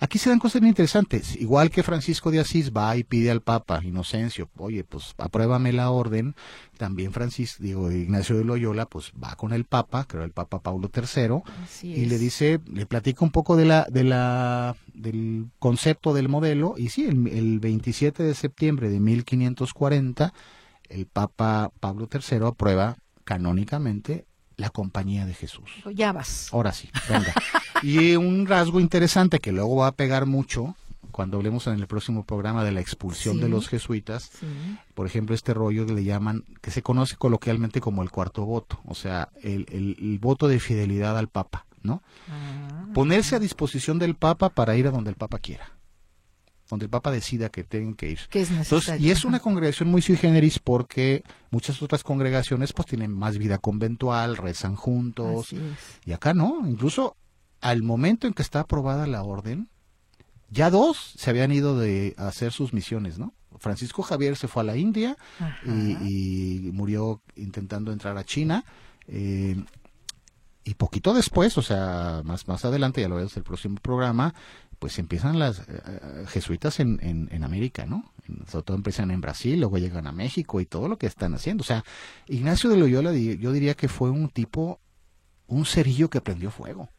aquí 0.00 0.18
se 0.18 0.30
dan 0.30 0.38
cosas 0.38 0.60
muy 0.60 0.68
interesantes. 0.70 1.36
Igual 1.36 1.70
que 1.70 1.82
Francisco 1.82 2.30
de 2.30 2.40
Asís 2.40 2.72
va 2.72 2.96
y 2.96 3.04
pide 3.04 3.30
al 3.30 3.40
Papa 3.40 3.80
Inocencio, 3.82 4.48
oye, 4.58 4.84
pues 4.84 5.14
apruébame 5.18 5.72
la 5.72 5.90
orden. 5.90 6.34
También 6.76 7.12
Francisco, 7.12 7.62
digo, 7.62 7.90
Ignacio 7.90 8.36
de 8.36 8.44
Loyola, 8.44 8.86
pues 8.86 9.12
va 9.22 9.36
con 9.36 9.52
el 9.52 9.64
Papa, 9.64 10.04
creo 10.08 10.24
el 10.24 10.32
Papa 10.32 10.60
Paulo 10.60 10.90
III, 10.94 11.42
Así 11.62 11.88
y 11.92 12.02
es. 12.02 12.08
le 12.08 12.18
dice, 12.18 12.60
le 12.66 12.86
platica 12.86 13.24
un 13.24 13.30
poco 13.30 13.56
de 13.56 13.64
la, 13.64 13.86
de 13.90 14.04
la, 14.04 14.76
del 14.92 15.46
concepto 15.58 16.14
del 16.14 16.28
modelo, 16.28 16.74
y 16.76 16.88
sí, 16.88 17.06
el, 17.06 17.26
el 17.28 17.60
27 17.60 18.22
de 18.22 18.34
septiembre 18.34 18.88
de 18.90 19.00
1540, 19.00 20.32
el 20.88 21.06
Papa 21.06 21.70
Pablo 21.80 22.08
III 22.12 22.46
aprueba 22.46 22.96
canónicamente 23.24 24.26
la 24.56 24.70
compañía 24.70 25.26
de 25.26 25.34
Jesús. 25.34 25.70
Ya 25.94 26.12
vas. 26.12 26.48
Ahora 26.52 26.72
sí, 26.72 26.88
venga. 27.08 27.34
y 27.82 28.16
un 28.16 28.46
rasgo 28.46 28.80
interesante 28.80 29.38
que 29.40 29.52
luego 29.52 29.76
va 29.76 29.88
a 29.88 29.92
pegar 29.92 30.26
mucho 30.26 30.74
cuando 31.10 31.36
hablemos 31.36 31.66
en 31.68 31.74
el 31.74 31.86
próximo 31.86 32.24
programa 32.24 32.64
de 32.64 32.72
la 32.72 32.80
expulsión 32.80 33.36
Sí. 33.36 33.42
de 33.42 33.48
los 33.48 33.68
jesuitas, 33.68 34.30
Sí. 34.40 34.46
por 34.94 35.06
ejemplo, 35.06 35.34
este 35.34 35.54
rollo 35.54 35.86
que 35.86 35.92
le 35.92 36.02
llaman, 36.02 36.44
que 36.60 36.70
se 36.72 36.82
conoce 36.82 37.14
coloquialmente 37.16 37.80
como 37.80 38.02
el 38.02 38.10
cuarto 38.10 38.44
voto, 38.44 38.80
o 38.84 38.94
sea, 38.96 39.28
el, 39.42 39.66
el- 39.70 39.96
el 40.00 40.18
voto 40.18 40.48
de 40.48 40.58
fidelidad 40.58 41.16
al 41.16 41.28
Papa, 41.28 41.66
¿no? 41.82 42.02
Ah, 42.28 42.86
Ponerse 42.94 43.36
a 43.36 43.38
disposición 43.38 43.98
del 44.00 44.14
Papa 44.16 44.48
para 44.48 44.76
ir 44.76 44.86
a 44.88 44.90
donde 44.90 45.10
el 45.10 45.16
Papa 45.16 45.38
quiera, 45.38 45.70
donde 46.74 46.86
el 46.86 46.90
Papa 46.90 47.10
decida 47.10 47.48
que 47.48 47.64
tengan 47.64 47.94
que 47.94 48.10
ir. 48.10 48.20
que 48.28 48.42
es. 48.42 48.50
Entonces, 48.50 49.00
y 49.00 49.10
es 49.10 49.24
una 49.24 49.40
congregación 49.40 49.88
muy 49.88 50.02
sui 50.02 50.16
generis 50.16 50.58
porque 50.58 51.24
muchas 51.50 51.80
otras 51.82 52.02
congregaciones 52.02 52.72
pues 52.72 52.88
tienen 52.88 53.12
más 53.12 53.38
vida 53.38 53.58
conventual, 53.58 54.36
rezan 54.36 54.76
juntos, 54.76 55.54
y 56.04 56.12
acá 56.12 56.34
no, 56.34 56.66
incluso 56.66 57.16
al 57.60 57.82
momento 57.82 58.26
en 58.26 58.34
que 58.34 58.42
está 58.42 58.60
aprobada 58.60 59.06
la 59.06 59.22
orden, 59.22 59.68
ya 60.50 60.70
dos 60.70 61.14
se 61.16 61.30
habían 61.30 61.50
ido 61.50 61.78
de 61.78 62.14
hacer 62.18 62.52
sus 62.52 62.72
misiones, 62.72 63.18
¿no? 63.18 63.32
Francisco 63.58 64.02
Javier 64.02 64.36
se 64.36 64.48
fue 64.48 64.62
a 64.62 64.66
la 64.66 64.76
India 64.76 65.16
y, 65.64 66.66
y 66.66 66.70
murió 66.72 67.22
intentando 67.36 67.92
entrar 67.92 68.18
a 68.18 68.24
China. 68.24 68.64
eh, 69.06 69.56
y 70.64 70.74
poquito 70.74 71.12
después, 71.12 71.56
o 71.58 71.62
sea, 71.62 72.22
más, 72.24 72.48
más 72.48 72.64
adelante, 72.64 73.02
ya 73.02 73.08
lo 73.08 73.16
vemos 73.16 73.36
en 73.36 73.40
el 73.40 73.44
próximo 73.44 73.76
programa, 73.82 74.34
pues 74.84 74.98
empiezan 74.98 75.38
las 75.38 75.60
eh, 75.60 75.80
eh, 75.86 76.24
jesuitas 76.28 76.78
en, 76.78 77.00
en, 77.02 77.30
en 77.32 77.42
América, 77.42 77.86
¿no? 77.86 78.12
Sobre 78.46 78.64
todo 78.64 78.76
empiezan 78.76 79.10
en 79.10 79.22
Brasil, 79.22 79.58
luego 79.58 79.78
llegan 79.78 80.06
a 80.06 80.12
México 80.12 80.60
y 80.60 80.66
todo 80.66 80.88
lo 80.88 80.98
que 80.98 81.06
están 81.06 81.32
haciendo. 81.32 81.62
O 81.62 81.64
sea, 81.64 81.82
Ignacio 82.28 82.68
de 82.68 82.76
Loyola, 82.76 83.14
yo 83.14 83.52
diría 83.52 83.72
que 83.72 83.88
fue 83.88 84.10
un 84.10 84.28
tipo, 84.28 84.82
un 85.46 85.64
cerillo 85.64 86.10
que 86.10 86.20
prendió 86.20 86.50
fuego. 86.50 86.90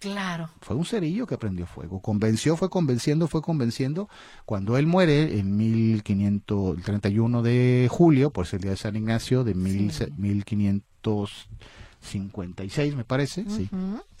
Claro. 0.00 0.50
Fue 0.62 0.74
un 0.74 0.84
cerillo 0.84 1.28
que 1.28 1.38
prendió 1.38 1.64
fuego. 1.64 2.02
Convenció, 2.02 2.56
fue 2.56 2.70
convenciendo, 2.70 3.28
fue 3.28 3.40
convenciendo. 3.40 4.08
Cuando 4.44 4.76
él 4.76 4.88
muere 4.88 5.38
en 5.38 5.56
1500, 5.56 6.76
el 6.76 6.82
31 6.82 7.42
de 7.42 7.86
julio, 7.88 8.32
pues 8.32 8.52
el 8.52 8.62
día 8.62 8.72
de 8.72 8.78
San 8.78 8.96
Ignacio, 8.96 9.44
de 9.44 9.54
mil, 9.54 9.92
Sí. 9.92 10.06
1556, 10.16 12.96
me 12.96 13.04
parece, 13.04 13.44
sí. 13.48 13.70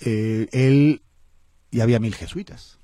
Eh, 0.02 0.46
él, 0.52 1.02
ya 1.72 1.82
había 1.82 1.98
mil 1.98 2.14
jesuitas. 2.14 2.77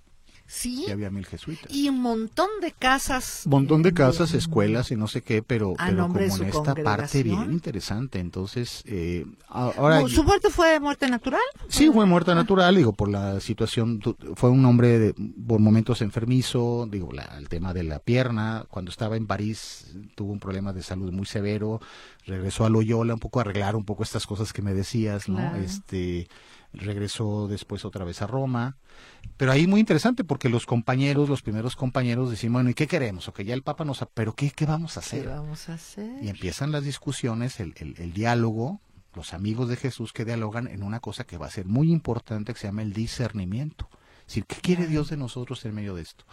Sí. 0.46 0.84
Ya 0.86 0.92
había 0.92 1.10
mil 1.10 1.24
jesuitas. 1.24 1.72
Y 1.74 1.88
un 1.88 2.00
montón 2.02 2.48
de 2.60 2.70
casas. 2.72 3.42
Un 3.46 3.50
montón 3.50 3.82
de 3.82 3.94
casas, 3.94 4.34
escuelas 4.34 4.90
y 4.90 4.96
no 4.96 5.08
sé 5.08 5.22
qué, 5.22 5.42
pero, 5.42 5.74
pero 5.78 6.08
como 6.08 6.18
en 6.36 6.44
esta 6.44 6.74
parte 6.74 7.22
bien 7.22 7.50
interesante. 7.52 8.18
Entonces, 8.20 8.82
eh, 8.86 9.24
ahora... 9.48 10.06
¿Su 10.06 10.22
muerte 10.22 10.50
fue 10.50 10.78
muerte 10.80 11.08
natural? 11.08 11.40
Sí, 11.68 11.90
fue 11.90 12.04
muerta 12.06 12.34
natural, 12.34 12.76
digo, 12.76 12.92
por 12.92 13.08
la 13.08 13.40
situación, 13.40 14.00
tu- 14.00 14.16
fue 14.36 14.50
un 14.50 14.64
hombre 14.66 14.98
de, 14.98 15.14
por 15.46 15.60
momentos 15.60 16.02
enfermizo, 16.02 16.86
digo, 16.90 17.10
la- 17.12 17.36
el 17.38 17.48
tema 17.48 17.72
de 17.72 17.82
la 17.84 17.98
pierna, 17.98 18.66
cuando 18.68 18.90
estaba 18.90 19.16
en 19.16 19.26
París 19.26 19.94
tuvo 20.14 20.32
un 20.32 20.40
problema 20.40 20.72
de 20.72 20.82
salud 20.82 21.10
muy 21.10 21.26
severo, 21.26 21.80
regresó 22.26 22.64
a 22.64 22.70
Loyola 22.70 23.14
un 23.14 23.20
poco 23.20 23.38
a 23.40 23.42
arreglar 23.42 23.76
un 23.76 23.84
poco 23.84 24.02
estas 24.02 24.26
cosas 24.26 24.52
que 24.52 24.62
me 24.62 24.74
decías, 24.74 25.28
¿no? 25.28 25.36
Claro. 25.36 25.56
Este, 25.56 26.28
regresó 26.74 27.48
después 27.48 27.84
otra 27.84 28.04
vez 28.04 28.20
a 28.22 28.26
Roma, 28.26 28.76
pero 29.36 29.52
ahí 29.52 29.66
muy 29.66 29.80
interesante 29.80 30.24
porque 30.24 30.48
los 30.48 30.66
compañeros, 30.66 31.28
los 31.28 31.42
primeros 31.42 31.76
compañeros 31.76 32.30
decían, 32.30 32.52
bueno, 32.52 32.70
¿y 32.70 32.74
qué 32.74 32.86
queremos? 32.86 33.28
Ok, 33.28 33.40
ya 33.42 33.54
el 33.54 33.62
Papa 33.62 33.84
nos, 33.84 34.02
ha- 34.02 34.06
pero 34.12 34.34
¿qué, 34.34 34.50
qué 34.50 34.66
vamos 34.66 34.96
a 34.96 35.00
¿Qué 35.00 35.06
hacer? 35.06 35.28
vamos 35.28 35.68
a 35.68 35.74
hacer? 35.74 36.22
Y 36.22 36.28
empiezan 36.28 36.72
las 36.72 36.84
discusiones, 36.84 37.60
el, 37.60 37.74
el- 37.78 37.94
el 37.98 38.12
diálogo, 38.12 38.80
los 39.14 39.32
amigos 39.32 39.68
de 39.68 39.76
Jesús 39.76 40.12
que 40.12 40.24
dialogan 40.24 40.66
en 40.66 40.82
una 40.82 41.00
cosa 41.00 41.24
que 41.24 41.38
va 41.38 41.46
a 41.46 41.50
ser 41.50 41.66
muy 41.66 41.90
importante 41.92 42.52
que 42.52 42.58
se 42.60 42.66
llama 42.66 42.82
el 42.82 42.92
discernimiento. 42.92 43.88
Es 44.20 44.26
decir, 44.28 44.44
¿qué 44.46 44.56
quiere 44.56 44.86
Dios 44.86 45.08
de 45.10 45.16
nosotros 45.16 45.64
en 45.64 45.74
medio 45.74 45.94
de 45.94 46.02
esto? 46.02 46.24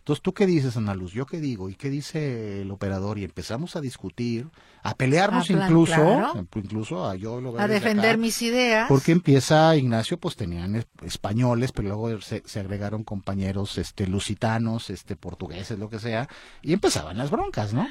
Entonces, 0.00 0.22
¿tú 0.22 0.32
qué 0.32 0.46
dices, 0.46 0.76
Ana 0.76 0.94
Luz? 0.94 1.12
¿Yo 1.12 1.26
qué 1.26 1.40
digo? 1.40 1.68
¿Y 1.68 1.74
qué 1.76 1.88
dice 1.90 2.62
el 2.62 2.70
operador? 2.70 3.18
Y 3.18 3.24
empezamos 3.24 3.76
a 3.76 3.80
discutir, 3.80 4.48
a 4.82 4.94
pelearnos 4.94 5.44
A 5.50 5.52
plan- 5.54 5.68
incluso, 5.68 5.94
claro. 5.94 6.46
incluso 6.56 7.06
a 7.08 7.14
yo 7.16 7.40
lo 7.40 7.52
veo 7.52 7.60
a 7.62 7.68
defender 7.68 8.10
acá, 8.12 8.16
mis 8.16 8.40
ideas. 8.42 8.86
Porque 8.88 9.12
empieza 9.12 9.76
Ignacio, 9.76 10.18
pues 10.18 10.36
tenían 10.36 10.74
es- 10.74 10.86
españoles, 11.04 11.70
pero 11.72 11.88
luego 11.88 12.20
se, 12.22 12.42
se 12.46 12.60
agregaron 12.60 13.04
compañeros 13.04 13.76
este 13.78 14.06
lusitanos, 14.06 14.88
este 14.90 15.16
portugueses, 15.16 15.78
lo 15.78 15.90
que 15.90 15.98
sea, 15.98 16.28
y 16.62 16.72
empezaban 16.72 17.18
las 17.18 17.30
broncas, 17.30 17.72
¿no? 17.74 17.86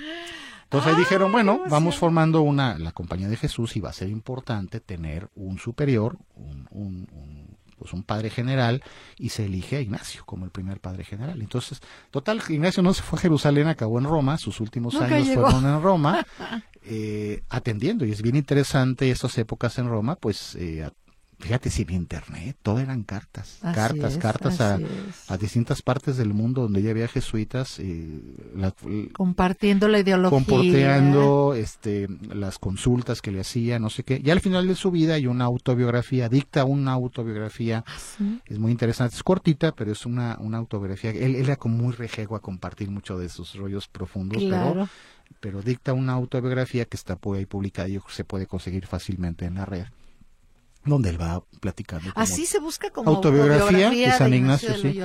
Entonces 0.63 0.89
ahí 0.89 0.95
Ah, 0.97 0.99
dijeron, 0.99 1.31
bueno, 1.31 1.61
vamos 1.69 1.95
formando 1.97 2.41
una, 2.41 2.77
la 2.77 2.91
compañía 2.91 3.27
de 3.27 3.37
Jesús 3.37 3.75
y 3.75 3.79
va 3.79 3.89
a 3.89 3.93
ser 3.93 4.09
importante 4.09 4.79
tener 4.79 5.29
un 5.35 5.57
superior, 5.57 6.17
un, 6.35 6.67
un, 6.71 7.07
un, 7.11 7.38
pues 7.79 7.93
un 7.93 8.03
padre 8.03 8.29
general, 8.29 8.83
y 9.17 9.29
se 9.29 9.45
elige 9.45 9.77
a 9.77 9.81
Ignacio 9.81 10.23
como 10.25 10.45
el 10.45 10.51
primer 10.51 10.79
padre 10.79 11.05
general. 11.05 11.41
Entonces, 11.41 11.79
total, 12.11 12.41
Ignacio 12.49 12.83
no 12.83 12.93
se 12.93 13.01
fue 13.01 13.17
a 13.17 13.21
Jerusalén, 13.21 13.67
acabó 13.67 13.97
en 13.97 14.05
Roma, 14.05 14.37
sus 14.37 14.59
últimos 14.59 14.93
Nunca 14.93 15.07
años 15.07 15.27
llegó. 15.27 15.49
fueron 15.49 15.65
en 15.65 15.81
Roma, 15.81 16.25
eh, 16.83 17.43
atendiendo, 17.49 18.05
y 18.05 18.11
es 18.11 18.21
bien 18.21 18.35
interesante 18.35 19.09
estas 19.09 19.37
épocas 19.37 19.77
en 19.79 19.87
Roma, 19.87 20.15
pues, 20.15 20.55
eh, 20.55 20.87
fíjate, 21.39 21.69
sin 21.69 21.89
internet, 21.91 22.57
todo 22.61 22.79
eran 22.79 23.03
cartas, 23.03 23.59
Así 23.61 23.75
cartas, 23.75 24.11
es, 24.13 24.17
cartas 24.19 24.61
a, 24.61 25.37
distintas 25.37 25.81
partes 25.81 26.17
del 26.17 26.33
mundo 26.33 26.63
donde 26.63 26.81
ya 26.81 26.91
había 26.91 27.07
jesuitas, 27.07 27.79
la- 28.55 28.73
Compartiendo 29.13 29.87
la 29.87 29.99
ideología. 29.99 30.29
comporteando 30.37 31.53
este 31.55 32.07
las 32.33 32.59
consultas 32.59 33.21
que 33.21 33.31
le 33.31 33.39
hacía, 33.41 33.79
no 33.79 33.89
sé 33.89 34.03
qué. 34.03 34.21
Y 34.23 34.29
al 34.29 34.41
final 34.41 34.67
de 34.67 34.75
su 34.75 34.91
vida 34.91 35.15
hay 35.15 35.27
una 35.27 35.45
autobiografía, 35.45 36.29
dicta 36.29 36.65
una 36.65 36.91
autobiografía, 36.93 37.83
Sí. 38.17 38.41
es 38.45 38.59
muy 38.59 38.71
interesante, 38.71 39.15
es 39.15 39.23
cortita, 39.23 39.71
pero 39.73 39.91
es 39.91 40.05
una, 40.05 40.37
una 40.39 40.57
autobiografía. 40.57 41.11
Él, 41.11 41.35
él 41.35 41.45
era 41.45 41.55
como 41.55 41.77
muy 41.77 41.93
rejego 41.93 42.35
a 42.35 42.41
compartir 42.41 42.89
mucho 42.91 43.17
de 43.17 43.29
sus 43.29 43.55
rollos 43.55 43.87
profundos, 43.87 44.43
pero, 44.43 44.49
Claro. 44.73 44.89
pero 45.39 45.61
dicta 45.61 45.93
una 45.93 46.13
autobiografía 46.13 46.85
que 46.85 46.97
está 46.97 47.15
por 47.15 47.37
ahí 47.37 47.45
publicada 47.45 47.87
y 47.87 47.99
se 48.09 48.23
puede 48.23 48.45
conseguir 48.45 48.85
fácilmente 48.87 49.45
en 49.45 49.55
la 49.55 49.65
red. 49.65 49.85
Donde 50.85 51.09
él 51.09 51.21
va 51.21 51.43
platicando. 51.59 52.11
Así 52.15 52.45
se 52.45 52.59
busca 52.59 52.89
como 52.89 53.09
autobiografía 53.09 53.89
de 53.89 54.11
San 54.11 54.31
de 54.31 54.37
Ignacio, 54.37 54.69
de 54.69 54.77
sí. 54.77 54.99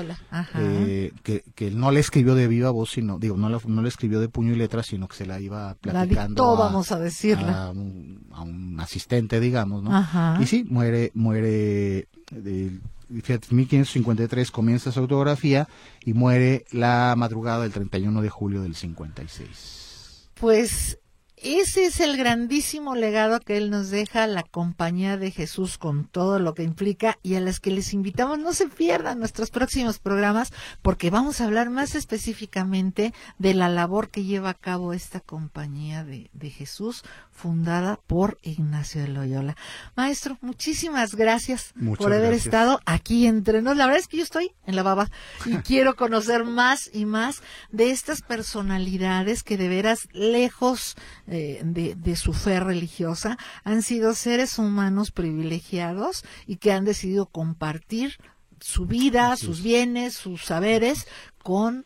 Eh, 0.57 1.13
que, 1.23 1.45
que 1.55 1.69
él 1.69 1.79
no 1.79 1.91
le 1.91 2.01
escribió 2.01 2.35
de 2.35 2.47
viva 2.49 2.71
voz, 2.71 2.91
sino, 2.91 3.19
digo, 3.19 3.37
no 3.37 3.49
la, 3.49 3.61
no 3.67 3.83
la 3.83 3.89
escribió 3.89 4.21
de 4.21 4.29
puño 4.29 4.53
y 4.53 4.57
letra, 4.57 4.83
sino 4.83 5.09
que 5.09 5.17
se 5.17 5.27
la 5.27 5.41
iba 5.41 5.69
la 5.69 5.75
platicando 5.75 6.29
dictó, 6.29 6.55
a, 6.55 6.67
vamos 6.67 6.93
a 6.93 6.99
decirla. 6.99 7.65
a 7.65 7.71
un, 7.71 8.27
a 8.33 8.43
un 8.43 8.79
asistente, 8.81 9.41
digamos, 9.41 9.83
¿no? 9.83 9.95
Ajá. 9.95 10.39
Y 10.41 10.47
sí, 10.47 10.65
muere, 10.65 11.11
muere, 11.15 12.09
de, 12.31 12.79
fíjate, 13.11 13.55
1553 13.55 14.51
comienza 14.51 14.93
su 14.93 15.01
autografía 15.01 15.69
y 16.05 16.15
muere 16.15 16.65
la 16.71 17.15
madrugada 17.17 17.63
del 17.63 17.73
31 17.73 18.23
de 18.23 18.31
julio 18.31 18.63
del 18.63 18.75
56. 18.75 20.31
Pues 20.35 20.99
ese 21.45 21.85
es 21.85 22.01
el 22.01 22.17
grandísimo 22.17 22.95
legado 22.95 23.39
que 23.39 23.59
él 23.59 23.71
nos 23.71 23.91
deja, 23.91 24.27
la 24.27 24.43
compañía 24.43 25.19
de 25.19 25.31
Jesús 25.31 25.77
con 25.77 26.07
todo 26.07 26.39
lo 26.39 26.55
que 26.55 26.63
implica 26.63 27.19
y 27.23 27.35
a 27.35 27.41
las 27.41 27.61
que 27.61 27.71
les 27.71 27.93
invitamos 27.93 28.39
no 28.39 28.55
se 28.55 28.67
pierdan 28.67 29.19
nuestros 29.19 29.51
próximos 29.51 29.99
programas 29.99 30.53
porque 30.81 31.11
vamos 31.11 31.41
a 31.41 31.45
hablar 31.45 31.69
más 31.69 31.95
específicamente 31.95 33.13
de 33.39 33.55
la 33.55 33.69
labor 33.69 34.09
que 34.09 34.25
lleva 34.25 34.51
a 34.51 34.55
cabo 34.55 34.95
esta 34.95 35.21
compañía 35.21 36.03
de, 36.03 36.31
de 36.33 36.51
Jesús 36.51 37.05
fundada 37.31 37.99
por 38.07 38.39
Ignacio 38.43 39.03
de 39.03 39.09
Loyola. 39.09 39.57
Maestro, 39.97 40.39
muchísimas 40.41 41.15
gracias 41.15 41.73
Muchas 41.75 41.99
por 41.99 42.13
haber 42.13 42.29
gracias. 42.29 42.47
estado 42.47 42.81
aquí 42.87 43.27
entre 43.27 43.61
nos. 43.61 43.77
La 43.77 43.87
verdad 43.87 44.01
es 44.01 44.09
que 44.09 44.19
yo 44.19 44.23
estoy 44.23 44.53
en 44.67 44.77
la 44.77 44.83
baba 44.83 45.11
y 45.45 45.57
quiero 45.65 45.97
conocer 45.97 46.45
más 46.45 46.89
y 46.93 47.05
más 47.05 47.43
de 47.71 47.91
estas 47.91 48.23
personalidades 48.23 49.43
que 49.43 49.57
de 49.57 49.69
veras 49.69 50.09
lejos 50.13 50.97
eh, 51.35 51.61
de, 51.65 51.95
de 51.95 52.17
su 52.17 52.33
fe 52.33 52.61
religiosa 52.61 53.37
han 53.65 53.83
sido 53.83 54.15
seres 54.15 54.59
humanos 54.59 55.11
privilegiados 55.11 56.25
y 56.47 56.57
que 56.57 56.73
han 56.73 56.85
decidido 56.85 57.27
compartir 57.27 58.19
su 58.61 58.87
vida, 58.87 59.37
sus 59.37 59.59
es. 59.59 59.65
bienes, 59.65 60.15
sus 60.15 60.45
saberes 60.45 61.07
con 61.43 61.85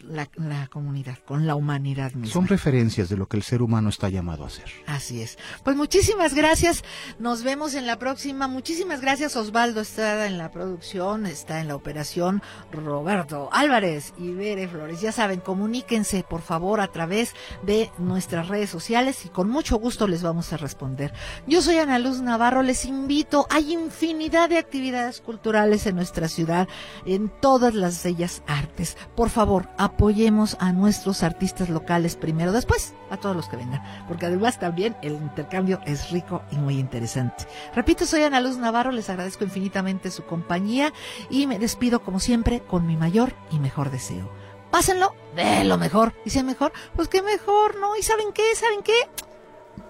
la, 0.00 0.28
la 0.36 0.66
comunidad, 0.68 1.18
con 1.24 1.46
la 1.46 1.54
humanidad 1.54 2.12
misma. 2.12 2.32
Son 2.32 2.46
referencias 2.46 3.08
de 3.08 3.16
lo 3.16 3.26
que 3.26 3.36
el 3.36 3.42
ser 3.42 3.62
humano 3.62 3.88
está 3.88 4.08
llamado 4.08 4.44
a 4.44 4.48
hacer. 4.48 4.70
Así 4.86 5.22
es. 5.22 5.38
Pues 5.64 5.76
muchísimas 5.76 6.34
gracias. 6.34 6.84
Nos 7.18 7.42
vemos 7.42 7.74
en 7.74 7.86
la 7.86 7.98
próxima. 7.98 8.48
Muchísimas 8.48 9.00
gracias. 9.00 9.36
Osvaldo 9.36 9.80
está 9.80 10.26
en 10.26 10.38
la 10.38 10.50
producción, 10.50 11.26
está 11.26 11.60
en 11.60 11.68
la 11.68 11.76
operación. 11.76 12.42
Roberto 12.72 13.48
Álvarez 13.52 14.12
y 14.18 14.32
Bere 14.32 14.68
Flores. 14.68 15.00
Ya 15.00 15.12
saben, 15.12 15.40
comuníquense 15.40 16.24
por 16.28 16.42
favor 16.42 16.80
a 16.80 16.88
través 16.88 17.34
de 17.62 17.90
nuestras 17.98 18.48
redes 18.48 18.70
sociales 18.70 19.24
y 19.24 19.28
con 19.28 19.48
mucho 19.48 19.76
gusto 19.78 20.06
les 20.06 20.22
vamos 20.22 20.52
a 20.52 20.56
responder. 20.56 21.12
Yo 21.46 21.62
soy 21.62 21.78
Ana 21.78 21.98
Luz 21.98 22.20
Navarro. 22.20 22.62
Les 22.62 22.84
invito. 22.84 23.46
Hay 23.50 23.72
infinidad 23.72 24.48
de 24.48 24.58
actividades 24.58 25.20
culturales 25.20 25.86
en 25.86 25.96
nuestra 25.96 26.28
ciudad, 26.28 26.68
en 27.04 27.28
todas 27.40 27.74
las 27.74 28.02
bellas 28.02 28.42
artes. 28.46 28.96
Por 29.14 29.30
favor, 29.30 29.68
apoyemos 29.86 30.56
a 30.60 30.72
nuestros 30.72 31.22
artistas 31.22 31.68
locales 31.68 32.16
primero, 32.16 32.52
después 32.52 32.94
a 33.10 33.16
todos 33.16 33.36
los 33.36 33.48
que 33.48 33.56
vengan, 33.56 33.82
porque 34.08 34.26
además 34.26 34.58
también 34.58 34.96
el 35.00 35.14
intercambio 35.14 35.80
es 35.86 36.10
rico 36.10 36.42
y 36.50 36.56
muy 36.56 36.78
interesante. 36.78 37.46
Repito, 37.74 38.04
soy 38.04 38.22
Ana 38.22 38.40
Luz 38.40 38.58
Navarro, 38.58 38.90
les 38.90 39.08
agradezco 39.08 39.44
infinitamente 39.44 40.10
su 40.10 40.24
compañía 40.24 40.92
y 41.30 41.46
me 41.46 41.58
despido 41.58 42.00
como 42.02 42.20
siempre 42.20 42.60
con 42.60 42.86
mi 42.86 42.96
mayor 42.96 43.32
y 43.50 43.58
mejor 43.58 43.90
deseo. 43.90 44.28
Pásenlo 44.70 45.14
de 45.36 45.64
lo 45.64 45.78
mejor, 45.78 46.12
y 46.24 46.30
si 46.30 46.38
es 46.38 46.44
mejor, 46.44 46.72
pues 46.94 47.08
qué 47.08 47.22
mejor, 47.22 47.78
¿no? 47.78 47.96
¿Y 47.96 48.02
saben 48.02 48.32
qué? 48.32 48.54
¿Saben 48.56 48.82
qué? 48.82 49.08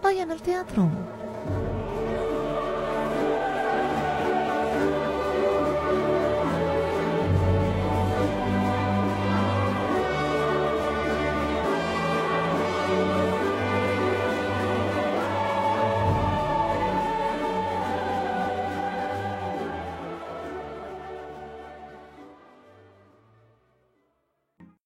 Vayan 0.02 0.30
al 0.30 0.42
teatro. 0.42 0.90